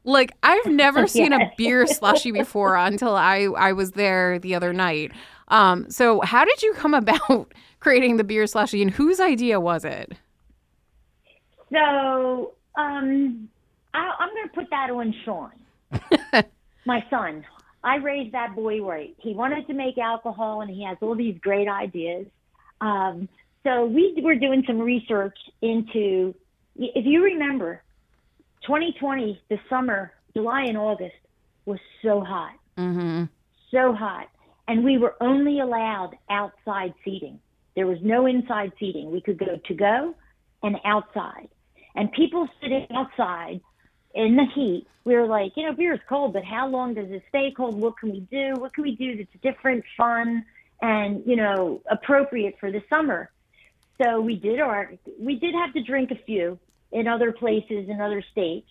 Like 0.04 0.32
I've 0.42 0.66
never 0.66 1.06
seen 1.16 1.32
a 1.32 1.52
beer 1.56 1.86
slushy 1.86 2.32
before 2.32 2.76
until 2.76 3.14
I 3.14 3.48
I 3.56 3.72
was 3.72 3.92
there 3.92 4.38
the 4.38 4.54
other 4.54 4.72
night. 4.72 5.12
Um, 5.48 5.90
so 5.90 6.20
how 6.20 6.44
did 6.44 6.62
you 6.62 6.72
come 6.74 6.94
about 7.02 7.52
creating 7.80 8.16
the 8.16 8.24
beer 8.24 8.46
slushy, 8.46 8.82
and 8.82 8.90
whose 8.90 9.20
idea 9.20 9.60
was 9.60 9.84
it? 9.84 10.12
So 11.72 12.54
um, 12.76 13.48
I, 13.94 14.12
I'm 14.18 14.28
going 14.34 14.48
to 14.48 14.54
put 14.54 14.70
that 14.70 14.90
on 14.90 15.14
Sean, 15.24 15.52
my 16.84 17.04
son. 17.08 17.44
I 17.82 17.96
raised 17.96 18.32
that 18.34 18.54
boy 18.54 18.82
right. 18.82 19.14
He 19.18 19.34
wanted 19.34 19.66
to 19.68 19.72
make 19.72 19.96
alcohol, 19.98 20.60
and 20.60 20.70
he 20.70 20.84
has 20.84 20.98
all 21.00 21.14
these 21.14 21.38
great 21.40 21.68
ideas. 21.68 22.26
Um, 22.80 23.28
so 23.64 23.86
we 23.86 24.18
were 24.22 24.34
doing 24.34 24.64
some 24.66 24.78
research 24.78 25.36
into, 25.60 26.34
if 26.76 27.04
you 27.04 27.24
remember, 27.24 27.82
2020, 28.62 29.40
the 29.48 29.58
summer, 29.68 30.12
July 30.34 30.62
and 30.64 30.78
August 30.78 31.16
was 31.66 31.78
so 32.02 32.20
hot, 32.20 32.52
Mm-hmm. 32.78 33.24
so 33.70 33.92
hot, 33.92 34.28
and 34.68 34.84
we 34.84 34.96
were 34.96 35.14
only 35.20 35.60
allowed 35.60 36.16
outside 36.30 36.94
seating. 37.04 37.40
There 37.76 37.86
was 37.86 37.98
no 38.02 38.26
inside 38.26 38.72
seating. 38.78 39.10
We 39.10 39.20
could 39.20 39.38
go 39.38 39.58
to 39.62 39.74
go 39.74 40.14
and 40.62 40.76
outside. 40.84 41.48
And 41.94 42.10
people 42.12 42.48
sitting 42.62 42.86
outside 42.94 43.60
in 44.14 44.36
the 44.36 44.46
heat, 44.54 44.86
we 45.04 45.14
were 45.14 45.26
like, 45.26 45.52
you 45.56 45.66
know, 45.66 45.72
beer 45.72 45.94
is 45.94 46.00
cold, 46.08 46.32
but 46.32 46.44
how 46.44 46.68
long 46.68 46.94
does 46.94 47.10
it 47.10 47.22
stay 47.28 47.52
cold? 47.56 47.74
What 47.80 47.98
can 47.98 48.12
we 48.12 48.20
do? 48.20 48.54
What 48.58 48.74
can 48.74 48.84
we 48.84 48.96
do 48.96 49.16
that's 49.16 49.42
different, 49.42 49.84
fun, 49.96 50.44
and, 50.82 51.22
you 51.26 51.36
know, 51.36 51.82
appropriate 51.90 52.56
for 52.60 52.70
the 52.70 52.82
summer? 52.88 53.30
So 54.00 54.20
we 54.20 54.36
did 54.36 54.60
our, 54.60 54.92
we 55.18 55.36
did 55.36 55.54
have 55.54 55.72
to 55.74 55.82
drink 55.82 56.10
a 56.10 56.24
few 56.24 56.58
in 56.92 57.06
other 57.06 57.32
places 57.32 57.88
in 57.88 58.00
other 58.00 58.22
states. 58.32 58.68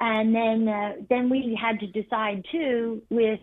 And 0.00 0.34
then, 0.34 0.68
uh, 0.68 0.92
then 1.08 1.28
we 1.28 1.58
had 1.60 1.80
to 1.80 1.86
decide 1.86 2.44
too 2.52 3.02
with 3.10 3.40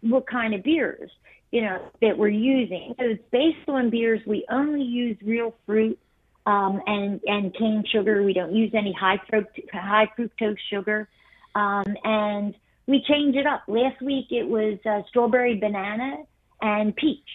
what 0.00 0.26
kind 0.26 0.54
of 0.54 0.62
beers, 0.62 1.10
you 1.50 1.62
know, 1.62 1.82
that 2.00 2.16
we're 2.16 2.28
using. 2.28 2.94
So 2.98 3.04
it's 3.06 3.24
based 3.30 3.68
on 3.68 3.90
beers. 3.90 4.20
We 4.26 4.46
only 4.50 4.82
use 4.82 5.16
real 5.22 5.54
fruit 5.66 5.98
um, 6.48 6.80
and 6.86 7.20
and 7.26 7.54
cane 7.54 7.84
sugar. 7.92 8.22
We 8.22 8.32
don't 8.32 8.54
use 8.54 8.70
any 8.74 8.92
high 8.92 9.20
fruct 9.28 9.60
high 9.70 10.10
fructose 10.18 10.56
sugar, 10.70 11.06
um, 11.54 11.94
and 12.04 12.54
we 12.86 13.04
change 13.06 13.36
it 13.36 13.46
up. 13.46 13.64
Last 13.68 14.00
week 14.00 14.28
it 14.30 14.48
was 14.48 14.78
uh, 14.86 15.02
strawberry 15.10 15.56
banana 15.56 16.24
and 16.62 16.96
peach. 16.96 17.28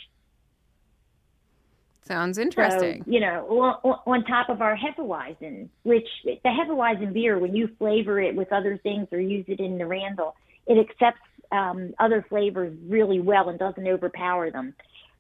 Sounds 2.06 2.36
So, 2.36 2.42
interesting. 2.44 3.04
you 3.08 3.20
know, 3.20 3.46
on, 3.48 4.00
on 4.06 4.24
top 4.26 4.50
of 4.50 4.62
our 4.62 4.76
Hefeweizen, 4.78 5.70
which 5.84 6.08
the 6.26 6.38
Hefeweizen 6.46 7.14
beer, 7.14 7.40
when 7.40 7.56
you 7.56 7.70
flavor 7.80 8.20
it 8.20 8.36
with 8.36 8.52
other 8.52 8.78
things 8.78 9.08
or 9.12 9.20
use 9.20 9.46
it 9.48 9.60
in 9.60 9.78
the 9.78 9.86
Randall, 9.86 10.36
it 10.68 10.78
accepts 10.78 11.22
um, 11.52 11.94
other 12.00 12.26
flavors 12.28 12.76
really 12.88 13.20
well 13.20 13.50
and 13.50 13.58
doesn't 13.60 13.88
overpower 13.88 14.52
them. 14.52 14.74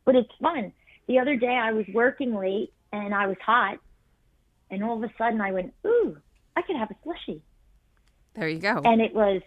But 0.06 0.16
it's 0.16 0.32
fun. 0.42 0.74
The 1.08 1.20
other 1.20 1.36
day 1.36 1.48
I 1.56 1.72
was 1.74 1.86
working 1.94 2.36
late 2.36 2.74
and 2.92 3.14
I 3.14 3.28
was 3.28 3.38
hot, 3.46 3.80
and 4.70 4.84
all 4.84 4.98
of 5.02 5.04
a 5.10 5.14
sudden 5.18 5.42
I 5.42 5.52
went, 5.52 5.74
ooh, 5.86 6.18
I 6.56 6.62
could 6.64 6.76
have 6.76 6.92
a 6.92 6.96
slushy. 7.04 7.42
there 8.36 8.48
you 8.48 8.60
go. 8.60 8.82
And 8.84 9.02
it 9.02 9.14
was, 9.14 9.42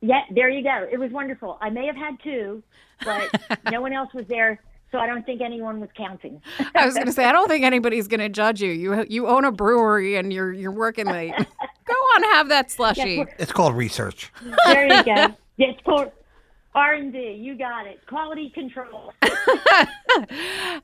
yeah, 0.00 0.22
there 0.30 0.48
you 0.48 0.62
go. 0.62 0.86
It 0.90 0.98
was 0.98 1.10
wonderful. 1.10 1.58
I 1.60 1.70
may 1.70 1.86
have 1.86 1.96
had 1.96 2.16
two, 2.22 2.62
but 3.04 3.30
no 3.70 3.80
one 3.80 3.92
else 3.92 4.12
was 4.14 4.26
there, 4.26 4.60
so 4.90 4.98
I 4.98 5.06
don't 5.06 5.24
think 5.26 5.40
anyone 5.40 5.80
was 5.80 5.90
counting. 5.96 6.40
I 6.74 6.84
was 6.86 6.94
going 6.94 7.06
to 7.06 7.12
say, 7.12 7.24
I 7.24 7.32
don't 7.32 7.48
think 7.48 7.64
anybody's 7.64 8.08
going 8.08 8.20
to 8.20 8.28
judge 8.28 8.60
you. 8.62 8.70
You 8.70 9.04
you 9.08 9.26
own 9.28 9.44
a 9.44 9.52
brewery 9.52 10.16
and 10.16 10.32
you're 10.32 10.52
you're 10.52 10.72
working 10.72 11.06
late. 11.06 11.34
Go 11.36 11.94
on, 11.94 12.22
have 12.34 12.48
that 12.48 12.70
slushy. 12.76 13.18
we're- 13.18 13.32
It's 13.38 13.52
called 13.52 13.76
research. 13.76 14.32
There 14.66 14.86
you 14.86 15.04
go. 15.04 15.34
It's 15.60 15.80
for 15.84 16.12
R 16.76 16.92
and 16.94 17.12
D. 17.12 17.32
You 17.32 17.56
got 17.58 17.88
it. 17.88 17.98
Quality 18.06 18.50
control. 18.50 19.12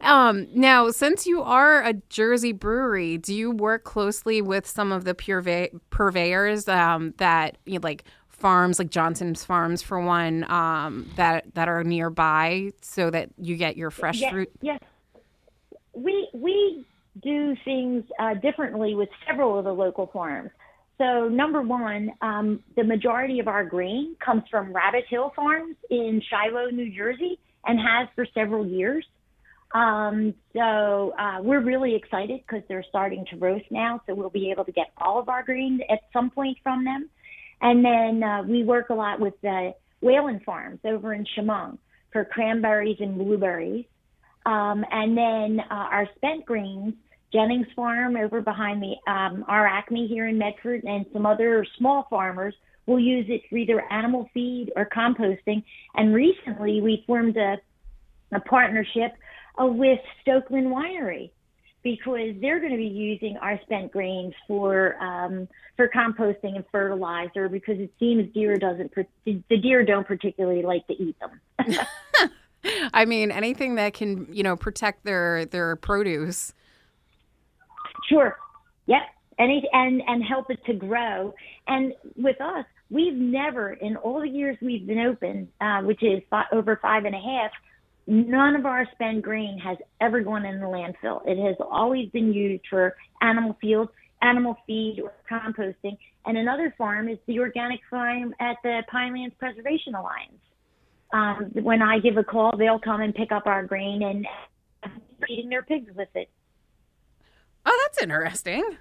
Um, 0.01 0.49
now, 0.53 0.91
since 0.91 1.27
you 1.27 1.43
are 1.43 1.83
a 1.83 1.95
Jersey 2.09 2.53
brewery, 2.53 3.17
do 3.19 3.33
you 3.35 3.51
work 3.51 3.85
closely 3.85 4.43
with 4.43 4.67
some 4.67 4.91
of 4.93 5.05
the 5.05 5.15
purve- 5.15 5.71
purveyors 5.91 6.69
um, 6.69 7.15
that 7.19 7.59
you 7.65 7.75
know, 7.75 7.81
like 7.85 8.05
farms, 8.35 8.79
like 8.79 8.91
Johnson's 8.91 9.45
Farms, 9.45 9.83
for 9.83 10.01
one, 10.01 10.51
um, 10.51 11.11
that 11.17 11.55
that 11.55 11.69
are 11.69 11.85
nearby, 11.85 12.71
so 12.81 13.11
that 13.11 13.31
you 13.39 13.57
get 13.57 13.77
your 13.77 13.91
fresh 13.91 14.23
fruit? 14.31 14.51
yes. 14.61 14.81
We 15.93 16.29
we 16.33 16.87
do 17.23 17.55
things 17.65 18.05
uh, 18.19 18.35
differently 18.35 18.95
with 18.95 19.09
several 19.27 19.59
of 19.59 19.65
the 19.65 19.73
local 19.73 20.09
farms. 20.13 20.51
So 20.99 21.29
number 21.29 21.61
one, 21.61 22.13
um, 22.21 22.61
the 22.77 22.85
majority 22.85 23.41
of 23.41 23.49
our 23.49 23.65
grain 23.65 24.17
comes 24.25 24.43
from 24.51 24.73
Rabbit 24.73 25.05
Hill 25.09 25.33
Farms 25.35 25.77
in 25.91 26.23
Shiloh, 26.29 26.71
New 26.71 26.95
Jersey, 26.95 27.39
and 27.67 27.79
has 27.79 28.09
for 28.15 28.27
several 28.35 28.67
years. 28.67 29.05
Um, 29.73 30.35
so 30.53 31.13
uh, 31.19 31.39
we're 31.43 31.61
really 31.61 31.97
excited 31.97 32.43
because 32.47 32.63
they're 32.69 32.85
starting 32.89 33.27
to 33.31 33.37
roast 33.37 33.65
now, 33.73 34.01
so 34.07 34.15
we'll 34.15 34.31
be 34.31 34.53
able 34.53 34.65
to 34.67 34.73
get 34.73 34.93
all 34.99 35.19
of 35.19 35.29
our 35.29 35.43
grain 35.43 35.81
at 35.91 36.03
some 36.13 36.31
point 36.31 36.59
from 36.63 36.85
them. 36.85 37.11
And 37.65 37.83
then 37.83 38.23
uh, 38.23 38.43
we 38.43 38.63
work 38.63 38.91
a 38.91 38.95
lot 38.95 39.19
with 39.19 39.35
the 39.43 39.73
Whalen 40.03 40.41
Farms 40.45 40.81
over 40.85 41.15
in 41.15 41.25
Chemung 41.35 41.79
for 42.13 42.25
cranberries 42.25 42.99
and 43.01 43.17
blueberries. 43.17 43.87
Um, 44.45 44.85
and 44.91 45.17
then 45.17 45.61
uh, 45.71 45.75
our 45.75 46.07
spent 46.17 46.45
grains, 46.45 46.93
Jennings 47.33 47.67
Farm 47.75 48.17
over 48.17 48.43
behind 48.43 48.83
the 48.83 49.11
um, 49.11 49.47
our 49.49 49.67
Acme 49.67 50.07
here 50.07 50.29
in 50.29 50.37
Medford, 50.37 50.85
and 50.85 51.07
some 51.15 51.25
other 51.25 51.67
small 51.79 52.07
farmers 52.11 52.55
will 52.87 53.01
use 53.01 53.25
it 53.31 53.41
for 53.49 53.57
either 53.57 53.83
animal 53.91 54.29
feed 54.35 54.71
or 54.77 54.87
composting. 54.95 55.65
And 55.95 56.15
recently, 56.15 56.83
we 56.83 57.03
formed 57.07 57.39
a 57.39 57.57
a 58.33 58.41
partnership 58.41 59.13
uh, 59.61 59.67
with 59.67 60.01
Stokeland 60.27 60.67
Winery. 60.67 61.31
Because 61.85 62.31
they're 62.41 62.59
going 62.59 62.73
to 62.73 62.79
be 62.79 62.85
using 62.85 63.37
our 63.37 63.61
spent 63.63 63.93
grains 63.93 64.33
for 64.49 64.97
um, 65.01 65.47
for 65.77 65.89
composting 65.89 66.57
and 66.57 66.65
fertilizer 66.73 67.49
because 67.49 67.79
it 67.79 67.93
seems 68.01 68.33
deer 68.33 68.57
doesn't 68.57 68.93
the 69.25 69.59
deer 69.59 69.85
don't 69.85 70.07
particularly 70.07 70.63
like 70.63 70.85
to 70.89 70.95
eat 70.95 71.17
them. 71.21 71.77
I 72.95 73.05
mean, 73.05 73.31
anything 73.31 73.75
that 73.77 73.93
can 73.93 74.27
you 74.33 74.43
know 74.43 74.57
protect 74.57 75.05
their 75.05 75.45
their 75.45 75.77
produce. 75.77 76.55
Sure. 78.09 78.37
Yep. 78.87 79.03
Any 79.39 79.63
and 79.73 80.03
and 80.07 80.25
help 80.25 80.51
it 80.51 80.65
to 80.65 80.73
grow. 80.73 81.35
And 81.69 81.93
with 82.17 82.41
us, 82.41 82.65
we've 82.89 83.15
never 83.15 83.75
in 83.75 83.97
all 83.97 84.21
the 84.21 84.29
years 84.29 84.57
we've 84.63 84.87
been 84.87 85.01
open, 85.01 85.49
uh, 85.61 85.83
which 85.83 86.03
is 86.03 86.23
five, 86.31 86.47
over 86.51 86.79
five 86.81 87.05
and 87.05 87.15
a 87.15 87.19
half, 87.19 87.51
none 88.07 88.57
of 88.57 88.67
our 88.67 88.87
spent 88.93 89.23
grain 89.23 89.59
has 89.59 89.79
ever 90.01 90.21
gone 90.21 90.45
in 90.45 90.61
the 90.61 90.67
landfill. 90.67 91.23
It 91.27 91.39
has 91.43 91.57
always 91.61 92.09
been 92.11 92.33
used 92.33 92.65
for 92.69 92.97
animal 93.21 93.57
field, 93.61 93.89
animal 94.23 94.57
feed, 94.67 95.01
or 95.03 95.13
composting. 95.31 95.97
And 96.27 96.39
another 96.39 96.75
farm 96.77 97.09
is 97.09 97.19
the 97.27 97.39
organic 97.39 97.81
farm 97.91 98.35
at 98.41 98.57
the 98.63 98.83
Pinelands 98.93 99.37
Preservation 99.39 99.95
Alliance. 99.95 100.41
Um, 101.13 101.51
when 101.63 101.83
I 101.83 101.99
give 102.01 102.17
a 102.17 102.25
call, 102.25 102.57
they'll 102.57 102.79
come 102.79 103.01
and 103.01 103.15
pick 103.15 103.31
up 103.31 103.47
our 103.47 103.65
grain 103.65 104.03
and 104.03 104.27
feeding 105.27 105.49
their 105.49 105.63
pigs 105.63 105.95
with 105.95 106.09
it. 106.15 106.29
Oh, 107.67 107.81
that's 107.87 108.03
interesting. 108.03 108.77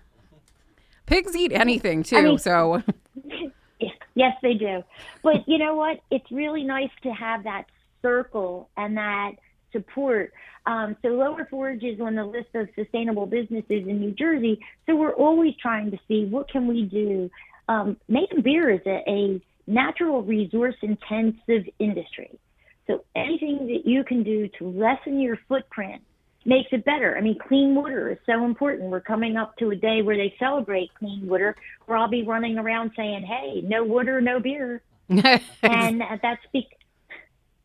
Pigs 1.06 1.36
eat 1.36 1.52
anything 1.52 2.04
too, 2.04 2.18
I 2.18 2.22
mean, 2.22 2.38
so. 2.38 2.82
yes, 4.16 4.36
they 4.42 4.54
do. 4.54 4.84
But 5.22 5.48
you 5.48 5.58
know 5.58 5.76
what? 5.76 6.00
It's 6.12 6.30
really 6.32 6.64
nice 6.64 6.90
to 7.04 7.12
have 7.12 7.44
that 7.44 7.66
circle 8.04 8.70
and 8.78 8.96
that 8.98 9.32
support. 9.72 10.32
Um, 10.68 10.96
so 11.02 11.10
Lower 11.10 11.48
Forge 11.50 11.84
is 11.84 12.00
on 12.00 12.16
the 12.16 12.24
list 12.24 12.50
of 12.54 12.70
sustainable 12.76 13.26
businesses 13.26 13.88
in 13.88 14.00
New 14.00 14.12
Jersey. 14.12 14.60
So 14.86 14.96
we're 14.96 15.14
always 15.14 15.54
trying 15.60 15.90
to 15.92 15.98
see 16.08 16.26
what 16.26 16.50
can 16.50 16.68
we 16.68 16.84
do. 16.84 17.30
Um, 17.68 17.98
making 18.08 18.44
beer 18.44 18.70
is 18.70 18.82
a, 18.86 19.04
a 19.10 19.42
natural 19.66 20.22
resource 20.22 20.76
intensive 20.82 21.66
industry. 21.80 22.40
So 22.88 23.04
anything 23.16 23.68
that 23.68 23.90
you 23.90 24.04
can 24.04 24.24
do 24.24 24.50
to 24.60 24.70
lessen 24.70 25.20
your 25.20 25.38
footprint 25.48 26.02
makes 26.46 26.70
it 26.72 26.84
better. 26.84 27.18
I 27.18 27.22
mean, 27.22 27.38
clean 27.48 27.76
water 27.76 28.12
is 28.12 28.18
so 28.26 28.44
important. 28.46 28.90
We're 28.90 29.02
coming 29.02 29.38
up 29.38 29.56
to 29.58 29.72
a 29.72 29.76
day 29.76 30.02
where 30.02 30.18
they 30.18 30.36
celebrate 30.38 30.94
clean 30.96 31.28
water, 31.28 31.56
where 31.86 31.98
I'll 31.98 32.10
be 32.10 32.24
running 32.24 32.58
around 32.58 32.92
saying, 32.96 33.24
"Hey, 33.24 33.62
no 33.62 33.84
water, 33.84 34.20
no 34.20 34.40
beer," 34.40 34.82
and 35.10 36.02
that's 36.22 36.46
be- 36.52 36.68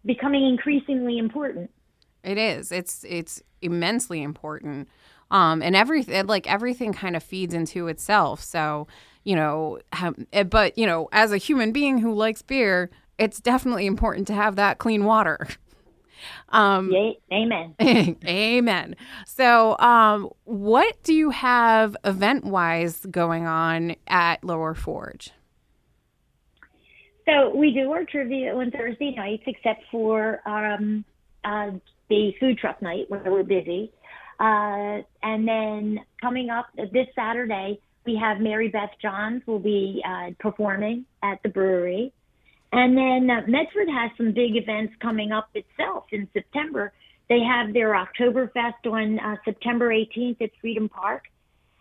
becoming 0.08 0.44
increasingly 0.48 1.18
important. 1.18 1.70
It 2.24 2.38
is. 2.38 2.72
It's 2.72 3.04
it's 3.08 3.40
immensely 3.62 4.22
important. 4.22 4.88
Um, 5.30 5.62
and 5.62 5.76
everything 5.76 6.26
like 6.26 6.50
everything 6.50 6.92
kind 6.92 7.14
of 7.14 7.22
feeds 7.22 7.54
into 7.54 7.86
itself. 7.86 8.42
So 8.42 8.88
you 9.22 9.36
know, 9.36 9.78
eh, 10.32 10.42
but 10.42 10.76
you 10.76 10.86
know, 10.86 11.08
as 11.12 11.30
a 11.30 11.36
human 11.36 11.70
being 11.70 11.98
who 11.98 12.14
likes 12.14 12.42
beer, 12.42 12.90
it's 13.18 13.40
definitely 13.40 13.86
important 13.86 14.26
to 14.28 14.34
have 14.34 14.56
that 14.56 14.78
clean 14.78 15.04
water. 15.04 15.46
Um, 16.48 16.92
amen. 17.32 17.76
amen. 18.26 18.96
So, 19.24 19.78
um, 19.78 20.30
what 20.44 21.00
do 21.04 21.14
you 21.14 21.30
have 21.30 21.96
event 22.04 22.44
wise 22.44 23.06
going 23.08 23.46
on 23.46 23.94
at 24.08 24.42
Lower 24.42 24.74
Forge? 24.74 25.30
So 27.28 27.54
we 27.54 27.72
do 27.72 27.92
our 27.92 28.04
trivia 28.04 28.54
on 28.54 28.70
Thursday 28.70 29.14
nights, 29.14 29.42
except 29.46 29.82
for 29.90 30.40
um, 30.48 31.04
uh, 31.44 31.72
the 32.08 32.32
food 32.40 32.56
truck 32.56 32.80
night 32.80 33.04
where 33.08 33.22
we're 33.26 33.42
busy. 33.42 33.92
Uh, 34.40 35.02
and 35.22 35.46
then 35.46 35.98
coming 36.22 36.48
up 36.48 36.68
this 36.74 37.06
Saturday, 37.14 37.80
we 38.06 38.16
have 38.16 38.40
Mary 38.40 38.68
Beth 38.68 38.92
Johns 39.02 39.42
will 39.46 39.58
be 39.58 40.02
uh, 40.08 40.30
performing 40.40 41.04
at 41.22 41.38
the 41.42 41.50
brewery. 41.50 42.14
And 42.72 42.96
then 42.96 43.28
uh, 43.30 43.42
Medford 43.46 43.88
has 43.88 44.10
some 44.16 44.32
big 44.32 44.56
events 44.56 44.94
coming 45.02 45.30
up 45.30 45.50
itself 45.52 46.04
in 46.12 46.28
September. 46.32 46.94
They 47.28 47.40
have 47.40 47.74
their 47.74 47.92
Oktoberfest 47.92 48.90
on 48.90 49.18
uh, 49.18 49.36
September 49.44 49.90
18th 49.90 50.40
at 50.40 50.50
Freedom 50.62 50.88
Park. 50.88 51.24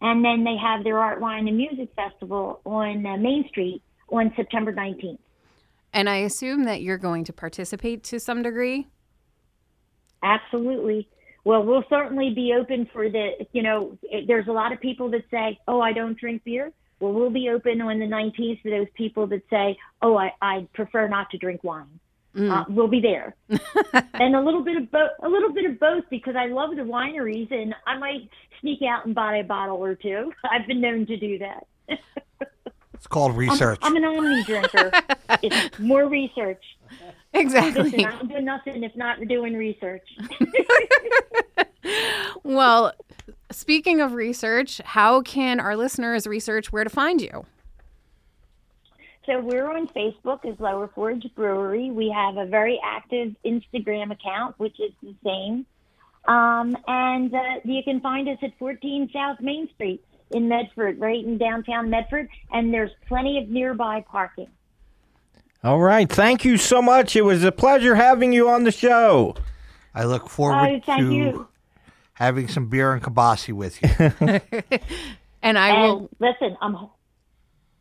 And 0.01 0.25
then 0.25 0.43
they 0.43 0.57
have 0.61 0.83
their 0.83 0.99
Art, 0.99 1.21
Wine, 1.21 1.47
and 1.47 1.55
Music 1.55 1.89
Festival 1.95 2.59
on 2.65 3.05
uh, 3.05 3.15
Main 3.15 3.45
Street 3.47 3.81
on 4.09 4.33
September 4.35 4.73
19th. 4.73 5.19
And 5.97 6.07
I 6.07 6.17
assume 6.17 6.65
that 6.65 6.83
you're 6.83 6.99
going 6.99 7.23
to 7.23 7.33
participate 7.33 8.03
to 8.03 8.19
some 8.19 8.43
degree? 8.43 8.85
Absolutely. 10.21 11.09
Well, 11.43 11.63
we'll 11.63 11.85
certainly 11.89 12.35
be 12.35 12.53
open 12.53 12.87
for 12.93 13.09
the, 13.09 13.31
you 13.51 13.63
know, 13.63 13.97
there's 14.27 14.47
a 14.47 14.51
lot 14.51 14.71
of 14.71 14.79
people 14.79 15.09
that 15.09 15.23
say, 15.31 15.57
oh, 15.67 15.81
I 15.81 15.93
don't 15.93 16.15
drink 16.15 16.43
beer. 16.43 16.71
Well, 16.99 17.13
we'll 17.13 17.31
be 17.31 17.49
open 17.49 17.81
on 17.81 17.97
the 17.97 18.05
19th 18.05 18.61
for 18.61 18.69
those 18.69 18.85
people 18.93 19.25
that 19.27 19.41
say, 19.49 19.77
"Oh, 20.01 20.17
I, 20.17 20.33
I 20.41 20.67
prefer 20.73 21.07
not 21.07 21.29
to 21.29 21.37
drink 21.37 21.63
wine." 21.63 21.99
Mm. 22.35 22.51
Uh, 22.51 22.65
we'll 22.69 22.87
be 22.87 22.99
there, 22.99 23.35
and 24.15 24.35
a 24.35 24.41
little 24.41 24.63
bit 24.63 24.77
of 24.77 24.91
both. 24.91 25.11
A 25.21 25.29
little 25.29 25.53
bit 25.53 25.65
of 25.65 25.79
both 25.79 26.05
because 26.09 26.35
I 26.35 26.47
love 26.47 26.75
the 26.75 26.81
wineries, 26.81 27.51
and 27.51 27.75
I 27.85 27.99
might 27.99 28.27
sneak 28.61 28.79
out 28.81 29.05
and 29.05 29.13
buy 29.13 29.37
a 29.37 29.43
bottle 29.43 29.77
or 29.77 29.93
two. 29.93 30.31
I've 30.51 30.65
been 30.65 30.81
known 30.81 31.05
to 31.05 31.17
do 31.17 31.37
that. 31.37 31.67
it's 32.97 33.07
called 33.07 33.37
research. 33.37 33.79
I'm, 33.81 33.95
I'm 33.95 34.03
an 34.03 34.17
omni 34.17 34.43
drinker. 34.43 34.91
it's 35.41 35.79
more 35.79 36.07
research. 36.07 36.63
Exactly. 37.33 37.83
Listen, 37.83 38.05
I'm 38.05 38.27
doing 38.29 38.45
nothing 38.45 38.83
if 38.83 38.95
not 38.95 39.19
doing 39.27 39.53
research. 39.53 40.07
well, 42.43 42.93
Speaking 43.51 44.01
of 44.01 44.13
research, 44.13 44.81
how 44.83 45.21
can 45.21 45.59
our 45.59 45.77
listeners 45.77 46.27
research 46.27 46.71
where 46.71 46.83
to 46.83 46.89
find 46.89 47.21
you? 47.21 47.45
So 49.25 49.39
we're 49.39 49.69
on 49.71 49.87
Facebook 49.87 50.45
as 50.45 50.59
Lower 50.59 50.89
Forge 50.93 51.25
Brewery. 51.35 51.91
We 51.91 52.09
have 52.09 52.37
a 52.37 52.45
very 52.45 52.79
active 52.83 53.35
Instagram 53.45 54.11
account, 54.11 54.55
which 54.57 54.79
is 54.79 54.91
the 55.01 55.15
same. 55.23 55.65
Um, 56.25 56.77
and 56.87 57.33
uh, 57.33 57.39
you 57.63 57.83
can 57.83 58.01
find 58.01 58.27
us 58.27 58.37
at 58.41 58.57
14 58.59 59.09
South 59.13 59.39
Main 59.39 59.69
Street 59.75 60.03
in 60.31 60.47
Medford, 60.47 60.99
right 60.99 61.23
in 61.23 61.37
downtown 61.37 61.89
Medford. 61.89 62.29
And 62.51 62.73
there's 62.73 62.91
plenty 63.07 63.37
of 63.37 63.49
nearby 63.49 64.03
parking. 64.09 64.49
All 65.63 65.79
right. 65.79 66.09
Thank 66.09 66.45
you 66.45 66.57
so 66.57 66.81
much. 66.81 67.15
It 67.15 67.23
was 67.23 67.43
a 67.43 67.51
pleasure 67.51 67.95
having 67.95 68.31
you 68.33 68.49
on 68.49 68.63
the 68.63 68.71
show. 68.71 69.35
I 69.93 70.03
look 70.03 70.29
forward 70.29 70.83
oh, 70.87 70.97
to 70.97 71.13
you 71.13 71.47
having 72.13 72.47
some 72.47 72.67
beer 72.67 72.93
and 72.93 73.03
kielbasi 73.03 73.53
with 73.53 73.81
you. 73.81 73.89
and 75.41 75.57
I 75.57 75.69
and 75.69 75.81
will 75.81 76.09
listen. 76.19 76.57
I'm. 76.61 76.89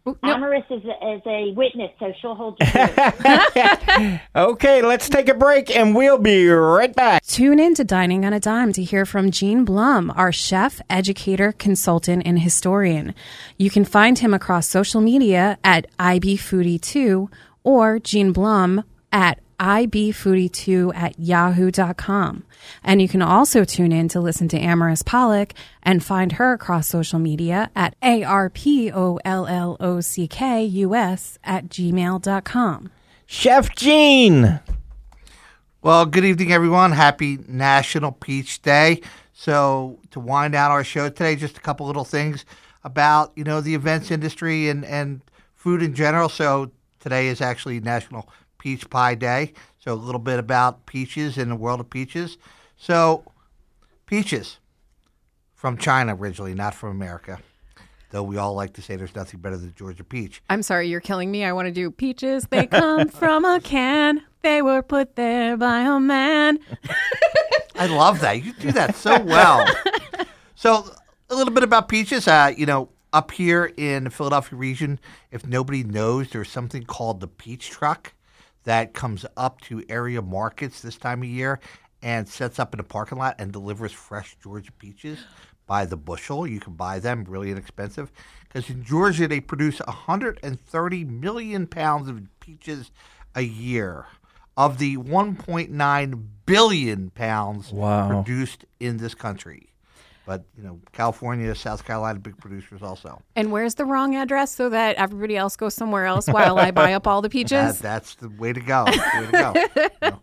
Ooh, 0.08 0.16
Amaris 0.22 0.64
is 0.70 0.84
a, 0.84 1.14
is 1.14 1.22
a 1.26 1.52
witness, 1.56 1.90
so 1.98 2.12
she'll 2.20 2.36
hold 2.36 2.56
you. 2.60 4.18
okay, 4.36 4.82
let's 4.82 5.08
take 5.08 5.28
a 5.28 5.34
break 5.34 5.74
and 5.74 5.96
we'll 5.96 6.18
be 6.18 6.48
right 6.48 6.94
back. 6.94 7.24
Tune 7.24 7.58
in 7.58 7.74
to 7.74 7.84
Dining 7.84 8.24
on 8.24 8.32
a 8.32 8.38
Dime 8.38 8.72
to 8.74 8.84
hear 8.84 9.04
from 9.04 9.32
Gene 9.32 9.64
Blum, 9.64 10.12
our 10.14 10.30
chef, 10.30 10.80
educator, 10.88 11.50
consultant, 11.50 12.22
and 12.24 12.38
historian. 12.38 13.14
You 13.56 13.68
can 13.68 13.84
find 13.84 14.18
him 14.20 14.32
across 14.32 14.68
social 14.68 15.00
media 15.00 15.58
at 15.64 15.86
IBFoodie2 15.98 17.28
or 17.64 17.98
Gene 17.98 18.32
Blum 18.32 18.84
at 19.10 19.40
ibfoodie2 19.58 20.94
at 20.94 21.18
yahoo.com. 21.18 22.44
And 22.82 23.00
you 23.02 23.08
can 23.08 23.22
also 23.22 23.64
tune 23.64 23.92
in 23.92 24.08
to 24.08 24.20
listen 24.20 24.48
to 24.48 24.58
Amaris 24.58 25.04
Pollock 25.04 25.54
and 25.82 26.04
find 26.04 26.32
her 26.32 26.52
across 26.52 26.88
social 26.88 27.18
media 27.18 27.70
at 27.74 27.94
A-R-P-O-L-L-O-C-K-U-S 28.02 28.58
at 31.44 31.68
gmail.com. 31.68 32.90
Chef 33.26 33.74
Gene! 33.74 34.60
Well, 35.82 36.06
good 36.06 36.24
evening, 36.24 36.52
everyone. 36.52 36.92
Happy 36.92 37.38
National 37.46 38.10
Peach 38.10 38.60
Day. 38.62 39.02
So, 39.32 39.98
to 40.10 40.18
wind 40.18 40.52
down 40.52 40.70
our 40.70 40.82
show 40.82 41.08
today, 41.08 41.36
just 41.36 41.58
a 41.58 41.60
couple 41.60 41.86
little 41.86 42.04
things 42.04 42.44
about, 42.82 43.32
you 43.36 43.44
know, 43.44 43.60
the 43.60 43.74
events 43.74 44.10
industry 44.10 44.68
and, 44.68 44.84
and 44.84 45.20
food 45.54 45.82
in 45.82 45.94
general. 45.94 46.28
So, 46.28 46.72
today 46.98 47.28
is 47.28 47.40
actually 47.40 47.78
National 47.80 48.28
Peach 48.66 48.90
Pie 48.90 49.14
Day. 49.14 49.52
So, 49.78 49.92
a 49.92 49.94
little 49.94 50.18
bit 50.18 50.40
about 50.40 50.86
peaches 50.86 51.38
in 51.38 51.50
the 51.50 51.54
world 51.54 51.78
of 51.78 51.88
peaches. 51.88 52.36
So, 52.76 53.22
peaches 54.06 54.58
from 55.54 55.78
China 55.78 56.16
originally, 56.16 56.52
not 56.52 56.74
from 56.74 56.90
America. 56.90 57.38
Though 58.10 58.24
we 58.24 58.38
all 58.38 58.54
like 58.54 58.72
to 58.72 58.82
say 58.82 58.96
there's 58.96 59.14
nothing 59.14 59.38
better 59.38 59.56
than 59.56 59.72
Georgia 59.76 60.02
peach. 60.02 60.42
I'm 60.50 60.64
sorry, 60.64 60.88
you're 60.88 60.98
killing 60.98 61.30
me. 61.30 61.44
I 61.44 61.52
want 61.52 61.66
to 61.66 61.72
do 61.72 61.92
peaches. 61.92 62.48
They 62.50 62.66
come 62.66 63.06
from 63.20 63.44
a 63.44 63.60
can. 63.60 64.20
They 64.42 64.62
were 64.62 64.82
put 64.82 65.14
there 65.14 65.56
by 65.56 65.82
a 65.82 66.00
man. 66.00 66.58
I 67.76 67.86
love 67.86 68.18
that. 68.18 68.44
You 68.44 68.52
do 68.54 68.72
that 68.72 68.96
so 68.96 69.22
well. 69.22 69.64
so, 70.56 70.92
a 71.30 71.36
little 71.36 71.54
bit 71.54 71.62
about 71.62 71.88
peaches. 71.88 72.26
Uh, 72.26 72.52
you 72.56 72.66
know, 72.66 72.88
up 73.12 73.30
here 73.30 73.72
in 73.76 74.02
the 74.02 74.10
Philadelphia 74.10 74.58
region, 74.58 74.98
if 75.30 75.46
nobody 75.46 75.84
knows, 75.84 76.30
there's 76.30 76.50
something 76.50 76.82
called 76.82 77.20
the 77.20 77.28
peach 77.28 77.70
truck 77.70 78.12
that 78.66 78.92
comes 78.94 79.26
up 79.36 79.60
to 79.62 79.82
area 79.88 80.20
markets 80.22 80.80
this 80.82 80.96
time 80.96 81.22
of 81.22 81.28
year 81.28 81.58
and 82.02 82.28
sets 82.28 82.58
up 82.58 82.74
in 82.74 82.78
a 82.78 82.84
parking 82.84 83.18
lot 83.18 83.34
and 83.38 83.50
delivers 83.52 83.90
fresh 83.92 84.36
Georgia 84.42 84.70
peaches. 84.72 85.18
by 85.66 85.84
the 85.84 85.96
bushel. 85.96 86.46
You 86.46 86.60
can 86.60 86.74
buy 86.74 87.00
them 87.00 87.24
really 87.28 87.50
inexpensive 87.50 88.12
because 88.46 88.70
in 88.70 88.84
Georgia 88.84 89.26
they 89.26 89.40
produce 89.40 89.80
130 89.80 91.04
million 91.04 91.66
pounds 91.66 92.08
of 92.08 92.22
peaches 92.38 92.92
a 93.34 93.40
year 93.42 94.06
of 94.56 94.78
the 94.78 94.96
1.9 94.96 96.22
billion 96.46 97.10
pounds 97.10 97.72
Wow. 97.72 98.08
produced 98.08 98.64
in 98.78 98.98
this 98.98 99.14
country. 99.16 99.72
But 100.26 100.44
you 100.56 100.64
know, 100.64 100.80
California, 100.92 101.54
South 101.54 101.84
Carolina, 101.84 102.18
big 102.18 102.36
producers 102.36 102.82
also. 102.82 103.22
And 103.36 103.52
where's 103.52 103.76
the 103.76 103.84
wrong 103.84 104.16
address 104.16 104.52
so 104.54 104.68
that 104.70 104.96
everybody 104.96 105.36
else 105.36 105.56
goes 105.56 105.74
somewhere 105.74 106.04
else 106.04 106.26
while 106.26 106.58
I 106.58 106.72
buy 106.72 106.94
up 106.94 107.06
all 107.06 107.22
the 107.22 107.28
That, 107.28 107.32
peaches? 107.32 107.78
that's 107.78 108.16
the 108.16 108.28
way 108.28 108.52
to 108.52 108.60
go. 108.60 108.84
Way 108.86 109.26
to 109.26 109.30
go. 109.32 109.54
You 110.02 110.10
know. 110.10 110.20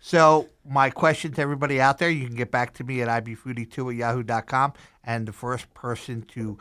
So 0.00 0.48
my 0.68 0.90
question 0.90 1.32
to 1.32 1.42
everybody 1.42 1.80
out 1.80 1.98
there, 1.98 2.08
you 2.10 2.26
can 2.26 2.34
get 2.36 2.50
back 2.50 2.74
to 2.74 2.84
me 2.84 3.02
at 3.02 3.08
ibfoodie2 3.24 3.90
at 3.90 3.96
yahoo.com. 3.96 4.72
And 5.04 5.26
the 5.28 5.32
first 5.32 5.72
person 5.74 6.22
to 6.34 6.58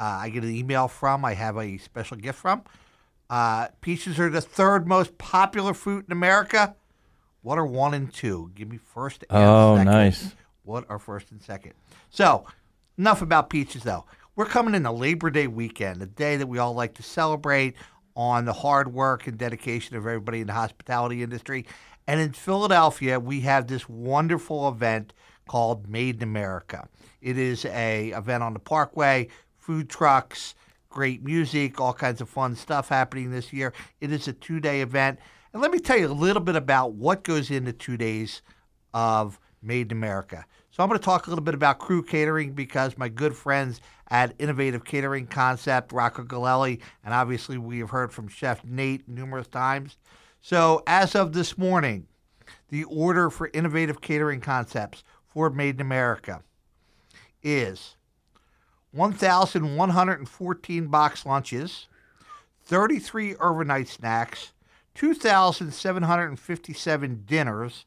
uh, 0.00 0.04
I 0.04 0.28
get 0.30 0.42
an 0.44 0.54
email 0.54 0.88
from, 0.88 1.24
I 1.24 1.34
have 1.34 1.56
a 1.56 1.76
special 1.78 2.16
gift 2.16 2.38
from. 2.38 2.62
Uh, 3.30 3.68
peaches 3.80 4.18
are 4.18 4.30
the 4.30 4.40
third 4.40 4.86
most 4.86 5.18
popular 5.18 5.74
fruit 5.74 6.04
in 6.06 6.12
America. 6.12 6.74
What 7.42 7.58
are 7.58 7.66
one 7.66 7.94
and 7.94 8.12
two? 8.12 8.50
Give 8.54 8.68
me 8.70 8.76
first 8.78 9.24
and 9.28 9.38
Oh, 9.38 9.76
second. 9.76 9.92
nice. 9.92 10.34
What 10.64 10.84
are 10.88 10.98
first 10.98 11.30
and 11.30 11.42
second? 11.42 11.74
So, 12.10 12.46
enough 12.98 13.22
about 13.22 13.50
peaches, 13.50 13.82
though. 13.82 14.04
We're 14.34 14.46
coming 14.46 14.74
into 14.74 14.90
Labor 14.90 15.30
Day 15.30 15.46
weekend, 15.46 16.02
a 16.02 16.06
day 16.06 16.36
that 16.36 16.46
we 16.46 16.58
all 16.58 16.74
like 16.74 16.94
to 16.94 17.02
celebrate 17.02 17.74
on 18.16 18.44
the 18.44 18.52
hard 18.52 18.92
work 18.92 19.26
and 19.26 19.38
dedication 19.38 19.96
of 19.96 20.06
everybody 20.06 20.40
in 20.40 20.46
the 20.46 20.52
hospitality 20.52 21.22
industry. 21.22 21.66
And 22.06 22.20
in 22.20 22.32
Philadelphia, 22.32 23.20
we 23.20 23.40
have 23.40 23.66
this 23.66 23.88
wonderful 23.88 24.68
event 24.68 25.12
called 25.46 25.88
Made 25.88 26.16
in 26.16 26.22
America. 26.22 26.88
It 27.20 27.38
is 27.38 27.64
a 27.66 28.10
event 28.10 28.42
on 28.42 28.54
the 28.54 28.58
Parkway, 28.58 29.28
food 29.58 29.88
trucks, 29.88 30.54
great 30.88 31.24
music, 31.24 31.80
all 31.80 31.92
kinds 31.92 32.20
of 32.20 32.28
fun 32.28 32.56
stuff 32.56 32.88
happening 32.88 33.30
this 33.30 33.52
year. 33.52 33.72
It 34.00 34.12
is 34.12 34.28
a 34.28 34.32
two-day 34.32 34.80
event. 34.80 35.18
And 35.52 35.60
let 35.60 35.70
me 35.70 35.78
tell 35.78 35.98
you 35.98 36.08
a 36.08 36.12
little 36.12 36.42
bit 36.42 36.56
about 36.56 36.92
what 36.92 37.24
goes 37.24 37.50
into 37.50 37.72
two 37.72 37.96
days 37.96 38.42
of 38.92 39.38
Made 39.64 39.90
in 39.90 39.98
America. 39.98 40.44
So 40.70 40.82
I'm 40.82 40.88
going 40.88 40.98
to 40.98 41.04
talk 41.04 41.26
a 41.26 41.30
little 41.30 41.44
bit 41.44 41.54
about 41.54 41.78
crew 41.78 42.02
catering 42.02 42.52
because 42.52 42.98
my 42.98 43.08
good 43.08 43.34
friends 43.34 43.80
at 44.10 44.34
Innovative 44.38 44.84
Catering 44.84 45.26
Concept, 45.26 45.92
Rocco 45.92 46.24
Galelli, 46.24 46.80
and 47.04 47.14
obviously 47.14 47.58
we 47.58 47.78
have 47.78 47.90
heard 47.90 48.12
from 48.12 48.28
Chef 48.28 48.64
Nate 48.64 49.08
numerous 49.08 49.46
times. 49.46 49.96
So 50.42 50.82
as 50.86 51.14
of 51.14 51.32
this 51.32 51.56
morning, 51.56 52.06
the 52.68 52.84
order 52.84 53.30
for 53.30 53.50
Innovative 53.52 54.00
Catering 54.00 54.40
Concepts 54.40 55.04
for 55.26 55.50
Made 55.50 55.76
in 55.76 55.80
America 55.80 56.42
is 57.42 57.96
1,114 58.92 60.86
box 60.86 61.26
lunches, 61.26 61.88
33 62.64 63.34
overnight 63.36 63.88
snacks, 63.88 64.52
2,757 64.94 67.24
dinners, 67.26 67.84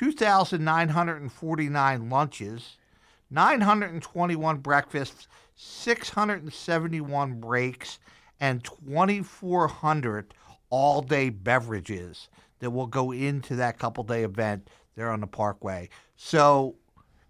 2,949 0.00 2.08
lunches, 2.08 2.78
921 3.28 4.56
breakfasts, 4.56 5.28
671 5.56 7.38
breaks, 7.38 7.98
and 8.40 8.64
2,400 8.64 10.32
all 10.70 11.02
day 11.02 11.28
beverages 11.28 12.30
that 12.60 12.70
will 12.70 12.86
go 12.86 13.12
into 13.12 13.56
that 13.56 13.78
couple 13.78 14.02
day 14.02 14.24
event 14.24 14.70
there 14.96 15.10
on 15.10 15.20
the 15.20 15.26
Parkway. 15.26 15.90
So, 16.16 16.76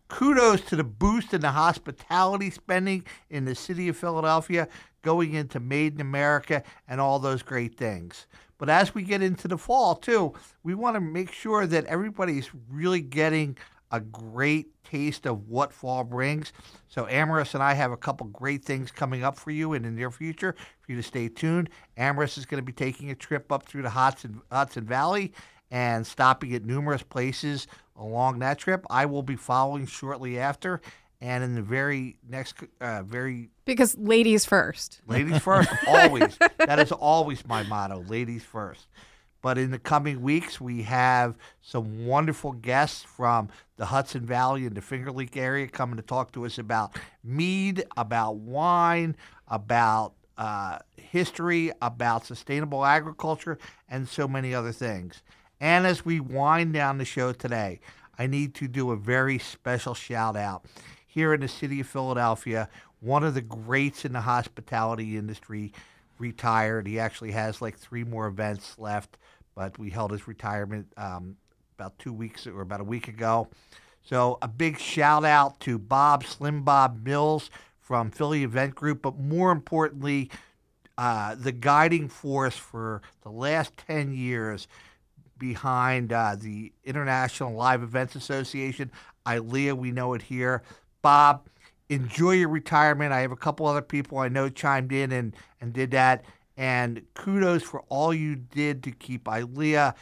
kudos 0.06 0.60
to 0.60 0.76
the 0.76 0.84
boost 0.84 1.34
in 1.34 1.40
the 1.40 1.50
hospitality 1.50 2.50
spending 2.50 3.04
in 3.30 3.46
the 3.46 3.56
city 3.56 3.88
of 3.88 3.96
Philadelphia 3.96 4.68
going 5.02 5.34
into 5.34 5.58
Made 5.58 5.94
in 5.94 6.00
America 6.00 6.62
and 6.86 7.00
all 7.00 7.18
those 7.18 7.42
great 7.42 7.76
things. 7.76 8.28
But 8.60 8.68
as 8.68 8.94
we 8.94 9.02
get 9.02 9.22
into 9.22 9.48
the 9.48 9.56
fall, 9.56 9.94
too, 9.94 10.34
we 10.62 10.74
want 10.74 10.94
to 10.94 11.00
make 11.00 11.32
sure 11.32 11.66
that 11.66 11.86
everybody's 11.86 12.50
really 12.68 13.00
getting 13.00 13.56
a 13.90 14.00
great 14.00 14.84
taste 14.84 15.26
of 15.26 15.48
what 15.48 15.72
fall 15.72 16.04
brings. 16.04 16.52
So, 16.86 17.06
Amaris 17.06 17.54
and 17.54 17.62
I 17.62 17.72
have 17.72 17.90
a 17.90 17.96
couple 17.96 18.26
great 18.26 18.62
things 18.62 18.90
coming 18.90 19.24
up 19.24 19.38
for 19.38 19.50
you 19.50 19.72
in 19.72 19.84
the 19.84 19.90
near 19.90 20.10
future 20.10 20.54
for 20.82 20.92
you 20.92 20.96
to 20.98 21.02
stay 21.02 21.28
tuned. 21.28 21.70
Amaris 21.96 22.36
is 22.36 22.44
going 22.44 22.60
to 22.60 22.64
be 22.64 22.74
taking 22.74 23.10
a 23.10 23.14
trip 23.14 23.50
up 23.50 23.64
through 23.64 23.82
the 23.82 23.90
Hudson, 23.90 24.42
Hudson 24.52 24.84
Valley 24.84 25.32
and 25.70 26.06
stopping 26.06 26.54
at 26.54 26.64
numerous 26.64 27.02
places 27.02 27.66
along 27.96 28.40
that 28.40 28.58
trip. 28.58 28.84
I 28.90 29.06
will 29.06 29.22
be 29.22 29.36
following 29.36 29.86
shortly 29.86 30.38
after. 30.38 30.82
And 31.20 31.44
in 31.44 31.54
the 31.54 31.62
very 31.62 32.16
next, 32.26 32.54
uh, 32.80 33.02
very 33.02 33.50
Because 33.66 33.96
ladies 33.98 34.46
first. 34.46 35.02
Ladies 35.06 35.38
first, 35.38 35.68
always. 35.86 36.38
That 36.58 36.78
is 36.78 36.92
always 36.92 37.46
my 37.46 37.62
motto, 37.62 38.02
ladies 38.08 38.42
first. 38.42 38.86
But 39.42 39.58
in 39.58 39.70
the 39.70 39.78
coming 39.78 40.22
weeks, 40.22 40.60
we 40.60 40.82
have 40.82 41.34
some 41.62 42.06
wonderful 42.06 42.52
guests 42.52 43.02
from 43.02 43.48
the 43.76 43.86
Hudson 43.86 44.24
Valley 44.26 44.66
and 44.66 44.74
the 44.74 44.82
Finger 44.82 45.10
Lake 45.10 45.36
area 45.36 45.66
coming 45.66 45.96
to 45.96 46.02
talk 46.02 46.32
to 46.32 46.44
us 46.44 46.58
about 46.58 46.96
mead, 47.24 47.84
about 47.96 48.36
wine, 48.36 49.16
about 49.48 50.12
uh, 50.36 50.78
history, 50.96 51.72
about 51.80 52.26
sustainable 52.26 52.84
agriculture, 52.84 53.58
and 53.88 54.08
so 54.08 54.28
many 54.28 54.54
other 54.54 54.72
things. 54.72 55.22
And 55.58 55.86
as 55.86 56.04
we 56.04 56.20
wind 56.20 56.72
down 56.72 56.98
the 56.98 57.04
show 57.04 57.32
today, 57.32 57.80
I 58.18 58.26
need 58.26 58.54
to 58.56 58.68
do 58.68 58.90
a 58.90 58.96
very 58.96 59.38
special 59.38 59.94
shout 59.94 60.36
out 60.36 60.64
here 61.10 61.34
in 61.34 61.40
the 61.40 61.48
city 61.48 61.80
of 61.80 61.88
Philadelphia. 61.88 62.68
One 63.00 63.24
of 63.24 63.34
the 63.34 63.40
greats 63.40 64.04
in 64.04 64.12
the 64.12 64.20
hospitality 64.20 65.16
industry 65.16 65.72
retired. 66.18 66.86
He 66.86 67.00
actually 67.00 67.32
has 67.32 67.60
like 67.60 67.76
three 67.76 68.04
more 68.04 68.28
events 68.28 68.78
left, 68.78 69.16
but 69.56 69.78
we 69.78 69.90
held 69.90 70.12
his 70.12 70.28
retirement 70.28 70.86
um, 70.96 71.36
about 71.76 71.98
two 71.98 72.12
weeks 72.12 72.46
or 72.46 72.60
about 72.60 72.80
a 72.80 72.84
week 72.84 73.08
ago. 73.08 73.48
So 74.02 74.38
a 74.40 74.48
big 74.48 74.78
shout 74.78 75.24
out 75.24 75.58
to 75.60 75.78
Bob 75.78 76.24
Slim 76.24 76.62
Bob 76.62 77.04
Mills 77.04 77.50
from 77.80 78.10
Philly 78.10 78.44
Event 78.44 78.76
Group, 78.76 79.02
but 79.02 79.18
more 79.18 79.50
importantly, 79.50 80.30
uh, 80.96 81.34
the 81.34 81.52
guiding 81.52 82.08
force 82.08 82.56
for 82.56 83.02
the 83.22 83.30
last 83.30 83.76
10 83.76 84.12
years 84.12 84.68
behind 85.38 86.12
uh, 86.12 86.36
the 86.38 86.72
International 86.84 87.52
Live 87.52 87.82
Events 87.82 88.14
Association. 88.14 88.92
ILEA, 89.26 89.76
we 89.76 89.90
know 89.90 90.14
it 90.14 90.22
here. 90.22 90.62
Bob, 91.02 91.48
enjoy 91.88 92.32
your 92.32 92.48
retirement. 92.48 93.12
I 93.12 93.20
have 93.20 93.32
a 93.32 93.36
couple 93.36 93.66
other 93.66 93.82
people 93.82 94.18
I 94.18 94.28
know 94.28 94.48
chimed 94.48 94.92
in 94.92 95.12
and, 95.12 95.34
and 95.60 95.72
did 95.72 95.90
that. 95.92 96.24
And 96.56 97.02
kudos 97.14 97.62
for 97.62 97.82
all 97.88 98.12
you 98.12 98.36
did 98.36 98.82
to 98.84 98.90
keep 98.90 99.24
ILEA 99.24 99.94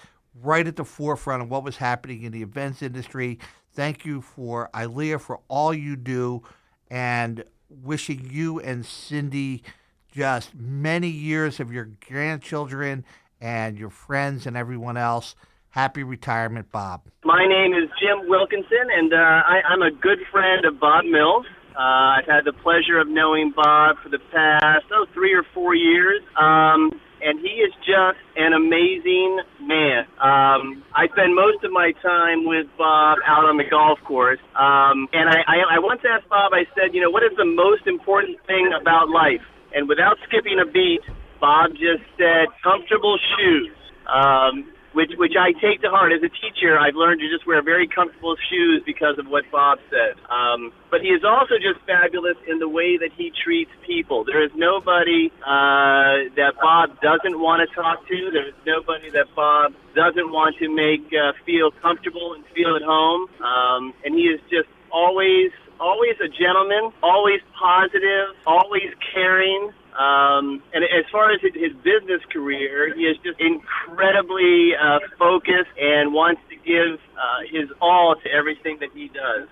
right 0.43 0.67
at 0.67 0.77
the 0.77 0.85
forefront 0.85 1.43
of 1.43 1.51
what 1.51 1.65
was 1.65 1.77
happening 1.77 2.23
in 2.23 2.33
the 2.33 2.43
events 2.43 2.83
industry. 2.83 3.39
Thank 3.73 4.05
you 4.05 4.21
for 4.21 4.71
ILEA 4.75 5.21
for 5.21 5.41
all 5.49 5.73
you 5.73 5.97
do 5.97 6.43
and 6.91 7.45
wishing 7.69 8.29
you 8.31 8.61
and 8.61 8.85
Cindy 8.85 9.63
just 10.11 10.55
many 10.55 11.09
years 11.09 11.61
of 11.61 11.73
your 11.73 11.91
grandchildren 12.07 13.05
and 13.41 13.79
your 13.79 13.91
friends 13.91 14.47
and 14.47 14.57
everyone 14.57 14.97
else. 14.97 15.37
Happy 15.79 16.03
retirement, 16.03 16.67
Bob. 16.73 17.03
My 17.23 17.47
name 17.47 17.71
is 17.71 17.89
Jim 18.03 18.27
Wilkinson, 18.29 18.91
and 18.91 19.15
uh, 19.15 19.17
I, 19.47 19.63
I'm 19.71 19.81
a 19.81 19.93
good 19.93 20.19
friend 20.27 20.65
of 20.65 20.81
Bob 20.81 21.05
Mills. 21.05 21.47
Uh, 21.71 22.19
I've 22.19 22.27
had 22.27 22.43
the 22.43 22.53
pleasure 22.53 22.99
of 22.99 23.07
knowing 23.07 23.55
Bob 23.55 23.95
for 24.03 24.09
the 24.09 24.19
past, 24.35 24.91
oh, 24.91 25.07
three 25.15 25.33
or 25.33 25.47
four 25.55 25.77
years. 25.77 26.19
Um, 26.35 26.91
and 27.23 27.39
he 27.39 27.63
is 27.63 27.71
just 27.87 28.19
an 28.35 28.59
amazing 28.59 29.39
man. 29.63 30.03
Um, 30.19 30.83
I 30.99 31.07
spend 31.15 31.39
most 31.39 31.63
of 31.63 31.71
my 31.71 31.93
time 32.03 32.43
with 32.43 32.67
Bob 32.77 33.19
out 33.25 33.47
on 33.47 33.57
the 33.57 33.71
golf 33.71 34.01
course. 34.03 34.43
Um, 34.59 35.07
and 35.15 35.31
I, 35.31 35.47
I, 35.47 35.57
I 35.71 35.79
once 35.79 36.03
asked 36.03 36.29
Bob, 36.29 36.59
I 36.59 36.67
said, 36.75 36.91
you 36.91 37.01
know, 37.01 37.11
what 37.11 37.23
is 37.23 37.39
the 37.39 37.47
most 37.47 37.87
important 37.87 38.35
thing 38.51 38.75
about 38.75 39.11
life? 39.11 39.47
And 39.79 39.87
without 39.87 40.19
skipping 40.27 40.59
a 40.59 40.67
beat, 40.67 41.07
Bob 41.39 41.71
just 41.79 42.03
said, 42.19 42.51
comfortable 42.67 43.15
shoes. 43.39 43.71
Um, 44.11 44.75
which 44.93 45.13
which 45.17 45.35
I 45.39 45.53
take 45.53 45.83
to 45.83 45.91
heart. 45.91 46.13
As 46.13 46.23
a 46.23 46.29
teacher, 46.29 46.79
I've 46.79 46.95
learned 46.95 47.21
to 47.21 47.29
just 47.29 47.47
wear 47.47 47.63
very 47.63 47.87
comfortable 47.87 48.37
shoes 48.51 48.83
because 48.87 49.19
of 49.19 49.27
what 49.27 49.45
Bob 49.51 49.79
said. 49.91 50.17
Um, 50.31 50.73
but 50.91 51.01
he 51.01 51.09
is 51.09 51.23
also 51.25 51.57
just 51.57 51.85
fabulous 51.87 52.37
in 52.47 52.59
the 52.59 52.69
way 52.69 52.97
that 52.97 53.11
he 53.17 53.33
treats 53.45 53.71
people. 53.87 54.25
There 54.25 54.43
is 54.43 54.51
nobody 54.55 55.31
uh, 55.43 56.33
that 56.37 56.55
Bob 56.61 57.01
doesn't 57.01 57.39
want 57.39 57.69
to 57.69 57.75
talk 57.75 58.07
to. 58.09 58.31
There 58.33 58.49
is 58.49 58.55
nobody 58.67 59.11
that 59.11 59.27
Bob 59.35 59.75
doesn't 59.95 60.31
want 60.33 60.57
to 60.59 60.69
make 60.69 61.13
uh, 61.13 61.33
feel 61.45 61.71
comfortable 61.83 62.35
and 62.35 62.45
feel 62.55 62.77
at 62.77 62.83
home. 62.83 63.29
Um, 63.43 63.95
and 64.05 64.15
he 64.15 64.31
is 64.31 64.41
just 64.51 64.69
always 64.91 65.53
always 65.81 66.17
a 66.21 66.29
gentleman, 66.29 66.93
always 67.03 67.41
positive, 67.59 68.35
always 68.47 68.91
caring. 69.15 69.71
Um, 69.99 70.63
and 70.73 70.85
as 70.85 71.11
far 71.11 71.33
as 71.33 71.41
his, 71.43 71.73
business 71.83 72.23
career, 72.33 72.95
he 72.95 73.03
is 73.03 73.17
just 73.25 73.41
incredibly 73.41 74.71
uh, 74.81 75.01
focused 75.19 75.75
and 75.77 76.15
wants 76.15 76.41
to 76.51 76.57
give 76.57 77.01
uh, 77.19 77.43
his 77.51 77.69
all 77.81 78.15
to 78.23 78.31
everything 78.31 78.79
that 78.79 78.91
he 78.95 79.09
does. 79.09 79.49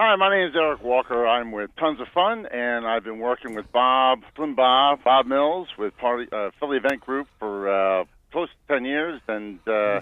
Hi, 0.00 0.16
my 0.16 0.28
name 0.28 0.48
is 0.48 0.54
Eric 0.56 0.82
Walker. 0.82 1.24
I'm 1.24 1.52
with 1.52 1.70
Tons 1.78 2.00
of 2.00 2.08
Fun, 2.12 2.46
and 2.46 2.84
I've 2.84 3.04
been 3.04 3.20
working 3.20 3.54
with 3.54 3.70
Bob, 3.70 4.22
Slim 4.34 4.56
Bob, 4.56 5.04
Bob 5.04 5.26
Mills 5.26 5.68
with 5.78 5.96
Party 5.98 6.26
uh, 6.32 6.50
Philly 6.58 6.78
Event 6.78 7.02
Group 7.02 7.28
for 7.38 7.68
uh, 7.70 8.04
close 8.34 8.48
to 8.48 8.74
10 8.74 8.84
years. 8.84 9.20
And 9.28 9.60
uh, 9.66 10.00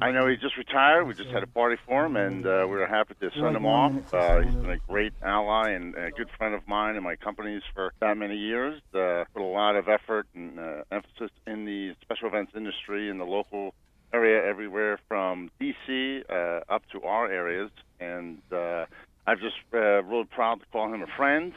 I 0.00 0.10
know 0.10 0.26
he 0.26 0.36
just 0.36 0.56
retired. 0.56 1.04
We 1.04 1.12
just 1.12 1.28
had 1.28 1.42
a 1.42 1.46
party 1.46 1.76
for 1.86 2.06
him, 2.06 2.16
and 2.16 2.46
uh, 2.46 2.66
we 2.68 2.76
were 2.76 2.86
happy 2.86 3.14
to 3.20 3.30
send 3.38 3.54
him 3.54 3.66
off. 3.66 3.92
Uh, 4.12 4.40
he's 4.40 4.54
been 4.54 4.70
a 4.70 4.78
great 4.88 5.12
ally 5.22 5.70
and 5.72 5.94
a 5.94 6.10
good 6.10 6.30
friend 6.38 6.54
of 6.54 6.66
mine 6.66 6.96
and 6.96 7.04
my 7.04 7.16
company's 7.16 7.62
for 7.74 7.92
that 8.00 8.16
many 8.16 8.36
years. 8.36 8.80
Uh, 8.94 9.24
put 9.34 9.42
a 9.42 9.44
lot 9.44 9.76
of 9.76 9.88
effort 9.90 10.26
and 10.34 10.58
uh, 10.58 10.82
emphasis 10.90 11.30
in 11.46 11.66
the 11.66 11.94
special 12.00 12.28
events 12.28 12.52
industry 12.56 13.10
in 13.10 13.18
the 13.18 13.26
local 13.26 13.74
area 14.14 14.42
everywhere 14.42 14.98
from 15.06 15.50
DC 15.60 16.22
uh, 16.30 16.60
up 16.72 16.82
to 16.92 17.02
our 17.02 17.30
areas, 17.30 17.70
and 18.00 18.40
uh, 18.52 18.86
I'm 19.26 19.38
just 19.38 19.56
uh, 19.74 20.02
really 20.04 20.24
proud 20.24 20.60
to 20.60 20.66
call 20.72 20.92
him 20.94 21.02
a 21.02 21.16
friend, 21.18 21.52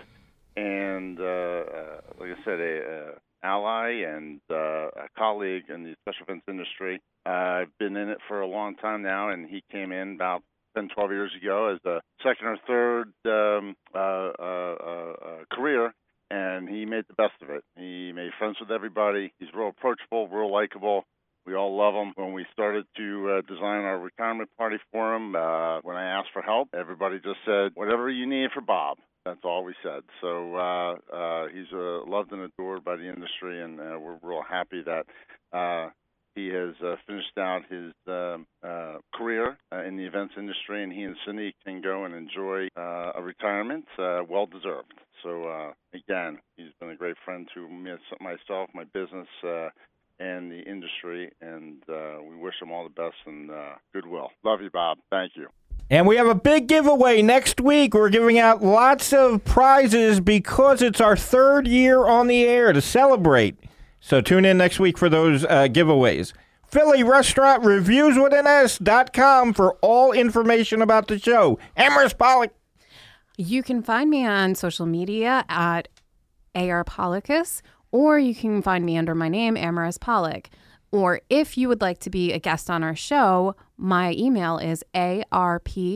and 0.57 1.17
uh, 1.17 1.23
uh, 1.23 2.01
like 2.19 2.31
I 2.31 2.43
said, 2.43 2.59
a, 2.59 2.81
uh 2.81 3.19
ally 3.43 4.03
and 4.07 4.39
uh, 4.49 4.87
a 4.87 5.07
colleague 5.17 5.65
in 5.73 5.83
the 5.83 5.95
special 6.01 6.25
events 6.27 6.45
industry. 6.47 7.01
Uh, 7.25 7.29
I've 7.29 7.77
been 7.79 7.95
in 7.97 8.09
it 8.09 8.19
for 8.27 8.41
a 8.41 8.47
long 8.47 8.75
time 8.75 9.03
now, 9.03 9.29
and 9.29 9.49
he 9.49 9.63
came 9.71 9.91
in 9.91 10.15
about 10.15 10.43
10, 10.75 10.89
12 10.93 11.11
years 11.11 11.31
ago 11.41 11.73
as 11.73 11.79
the 11.83 12.01
second 12.23 12.47
or 12.47 12.57
third 12.67 13.13
um, 13.25 13.75
uh, 13.93 13.97
uh, 13.97 14.75
uh, 14.79 15.13
uh, 15.13 15.55
career 15.55 15.93
and 16.29 16.67
he 16.67 16.85
made 16.85 17.05
the 17.07 17.13
best 17.13 17.41
of 17.41 17.49
it. 17.49 17.63
He 17.77 18.11
made 18.11 18.31
friends 18.37 18.57
with 18.59 18.71
everybody. 18.71 19.33
He's 19.39 19.49
real 19.53 19.69
approachable, 19.69 20.27
real 20.27 20.51
likable. 20.51 21.05
We 21.45 21.55
all 21.55 21.77
love 21.77 21.93
him. 21.93 22.11
When 22.15 22.33
we 22.33 22.45
started 22.51 22.85
to 22.97 23.37
uh, 23.37 23.41
design 23.47 23.85
our 23.85 23.97
retirement 23.97 24.49
party 24.57 24.77
for 24.91 25.15
him, 25.15 25.35
uh, 25.35 25.79
when 25.81 25.95
I 25.95 26.19
asked 26.19 26.29
for 26.33 26.41
help, 26.41 26.69
everybody 26.77 27.19
just 27.19 27.39
said, 27.45 27.71
whatever 27.75 28.09
you 28.09 28.27
need 28.27 28.49
for 28.53 28.61
Bob. 28.61 28.97
That's 29.27 29.43
all 29.43 29.65
we 29.65 29.75
said. 29.83 30.03
So 30.21 30.55
uh, 30.55 30.93
uh, 31.13 31.47
he's 31.53 31.67
uh, 31.73 32.05
loved 32.07 32.31
and 32.31 32.43
adored 32.43 32.85
by 32.85 32.95
the 32.95 33.09
industry, 33.09 33.61
and 33.61 33.77
uh, 33.77 33.99
we're 33.99 34.17
real 34.21 34.41
happy 34.49 34.81
that 34.85 35.05
uh, 35.51 35.89
he 36.33 36.47
has 36.47 36.75
uh, 36.81 36.95
finished 37.05 37.37
out 37.37 37.63
his 37.69 37.91
um, 38.07 38.47
uh, 38.63 38.99
career 39.13 39.57
uh, 39.73 39.83
in 39.83 39.97
the 39.97 40.05
events 40.05 40.35
industry, 40.37 40.81
and 40.81 40.93
he 40.93 41.01
and 41.01 41.17
Cindy 41.25 41.53
can 41.65 41.81
go 41.81 42.05
and 42.05 42.15
enjoy 42.15 42.67
uh, 42.77 43.11
a 43.15 43.21
retirement, 43.21 43.83
uh, 43.99 44.21
well 44.29 44.45
deserved. 44.45 44.93
So 45.23 45.43
uh, 45.43 45.73
again, 45.93 46.39
he's 46.55 46.71
been 46.79 46.91
a 46.91 46.95
great 46.95 47.17
friend 47.25 47.49
to 47.53 47.67
me, 47.67 47.91
myself, 48.21 48.69
my 48.73 48.85
business, 48.93 49.27
uh, 49.45 49.69
and 50.19 50.49
the 50.49 50.61
industry, 50.61 51.31
and 51.41 51.81
uh, 51.89 52.23
we 52.23 52.37
wish 52.37 52.55
him 52.61 52.71
all 52.71 52.85
the 52.85 53.01
best 53.01 53.17
and 53.25 53.51
uh, 53.51 53.73
goodwill. 53.93 54.29
Love 54.45 54.61
you, 54.61 54.69
Bob. 54.69 54.99
Thank 55.09 55.33
you. 55.35 55.47
And 55.89 56.05
we 56.05 56.17
have 56.17 56.27
a 56.27 56.35
big 56.35 56.67
giveaway 56.67 57.21
next 57.21 57.61
week. 57.61 57.93
We're 57.93 58.09
giving 58.09 58.37
out 58.37 58.61
lots 58.61 59.13
of 59.13 59.45
prizes 59.45 60.19
because 60.19 60.81
it's 60.81 60.99
our 60.99 61.15
third 61.15 61.65
year 61.65 62.05
on 62.05 62.27
the 62.27 62.43
air 62.43 62.73
to 62.73 62.81
celebrate. 62.81 63.57
So 64.01 64.19
tune 64.19 64.43
in 64.43 64.57
next 64.57 64.79
week 64.79 64.97
for 64.97 65.07
those 65.07 65.45
uh, 65.45 65.67
giveaways. 65.69 66.33
Philly 66.67 67.03
Restaurant 67.03 67.63
Reviews 67.63 68.17
with 68.17 68.33
an 68.33 68.45
S.com 68.45 69.53
for 69.53 69.75
all 69.75 70.11
information 70.11 70.81
about 70.81 71.07
the 71.07 71.17
show. 71.17 71.57
Amaris 71.77 72.17
Pollock. 72.17 72.51
You 73.37 73.63
can 73.63 73.81
find 73.81 74.09
me 74.09 74.25
on 74.25 74.55
social 74.55 74.85
media 74.85 75.45
at 75.47 75.87
AR 76.53 76.83
Pollicus, 76.83 77.61
or 77.91 78.19
you 78.19 78.35
can 78.35 78.61
find 78.61 78.85
me 78.85 78.97
under 78.97 79.15
my 79.15 79.29
name, 79.29 79.55
Amaris 79.55 79.99
Pollock. 79.99 80.49
Or 80.91 81.21
if 81.29 81.57
you 81.57 81.67
would 81.67 81.81
like 81.81 81.99
to 81.99 82.09
be 82.09 82.33
a 82.33 82.39
guest 82.39 82.69
on 82.69 82.83
our 82.83 82.95
show, 82.95 83.55
my 83.77 84.13
email 84.13 84.57
is 84.57 84.83
A-R-P-O-L-L-O-C-K-U-S 84.95 85.87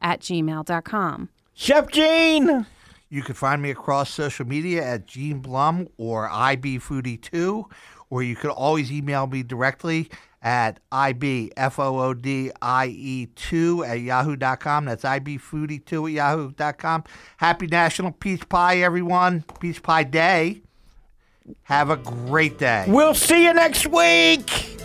at 0.00 0.20
gmail.com. 0.20 1.28
Chef 1.52 1.90
Gene! 1.90 2.66
You 3.10 3.22
can 3.22 3.34
find 3.34 3.62
me 3.62 3.70
across 3.70 4.10
social 4.10 4.46
media 4.46 4.84
at 4.84 5.06
Gene 5.06 5.38
Blum 5.38 5.88
or 5.98 6.28
IBFoodie2, 6.28 7.64
or 8.10 8.22
you 8.22 8.34
could 8.34 8.50
always 8.50 8.90
email 8.90 9.26
me 9.26 9.42
directly 9.42 10.10
at 10.42 10.80
IBFOODIE2 10.90 13.88
at 13.88 14.00
yahoo.com. 14.00 14.84
That's 14.84 15.04
IBFoodie2 15.04 16.08
at 16.08 16.12
yahoo.com. 16.12 17.04
Happy 17.38 17.66
National 17.66 18.12
Peach 18.12 18.48
Pie, 18.48 18.78
everyone. 18.78 19.44
Peach 19.60 19.82
Pie 19.82 20.04
Day. 20.04 20.62
Have 21.64 21.90
a 21.90 21.96
great 21.96 22.58
day. 22.58 22.84
We'll 22.88 23.14
see 23.14 23.44
you 23.44 23.52
next 23.52 23.86
week. 23.86 24.78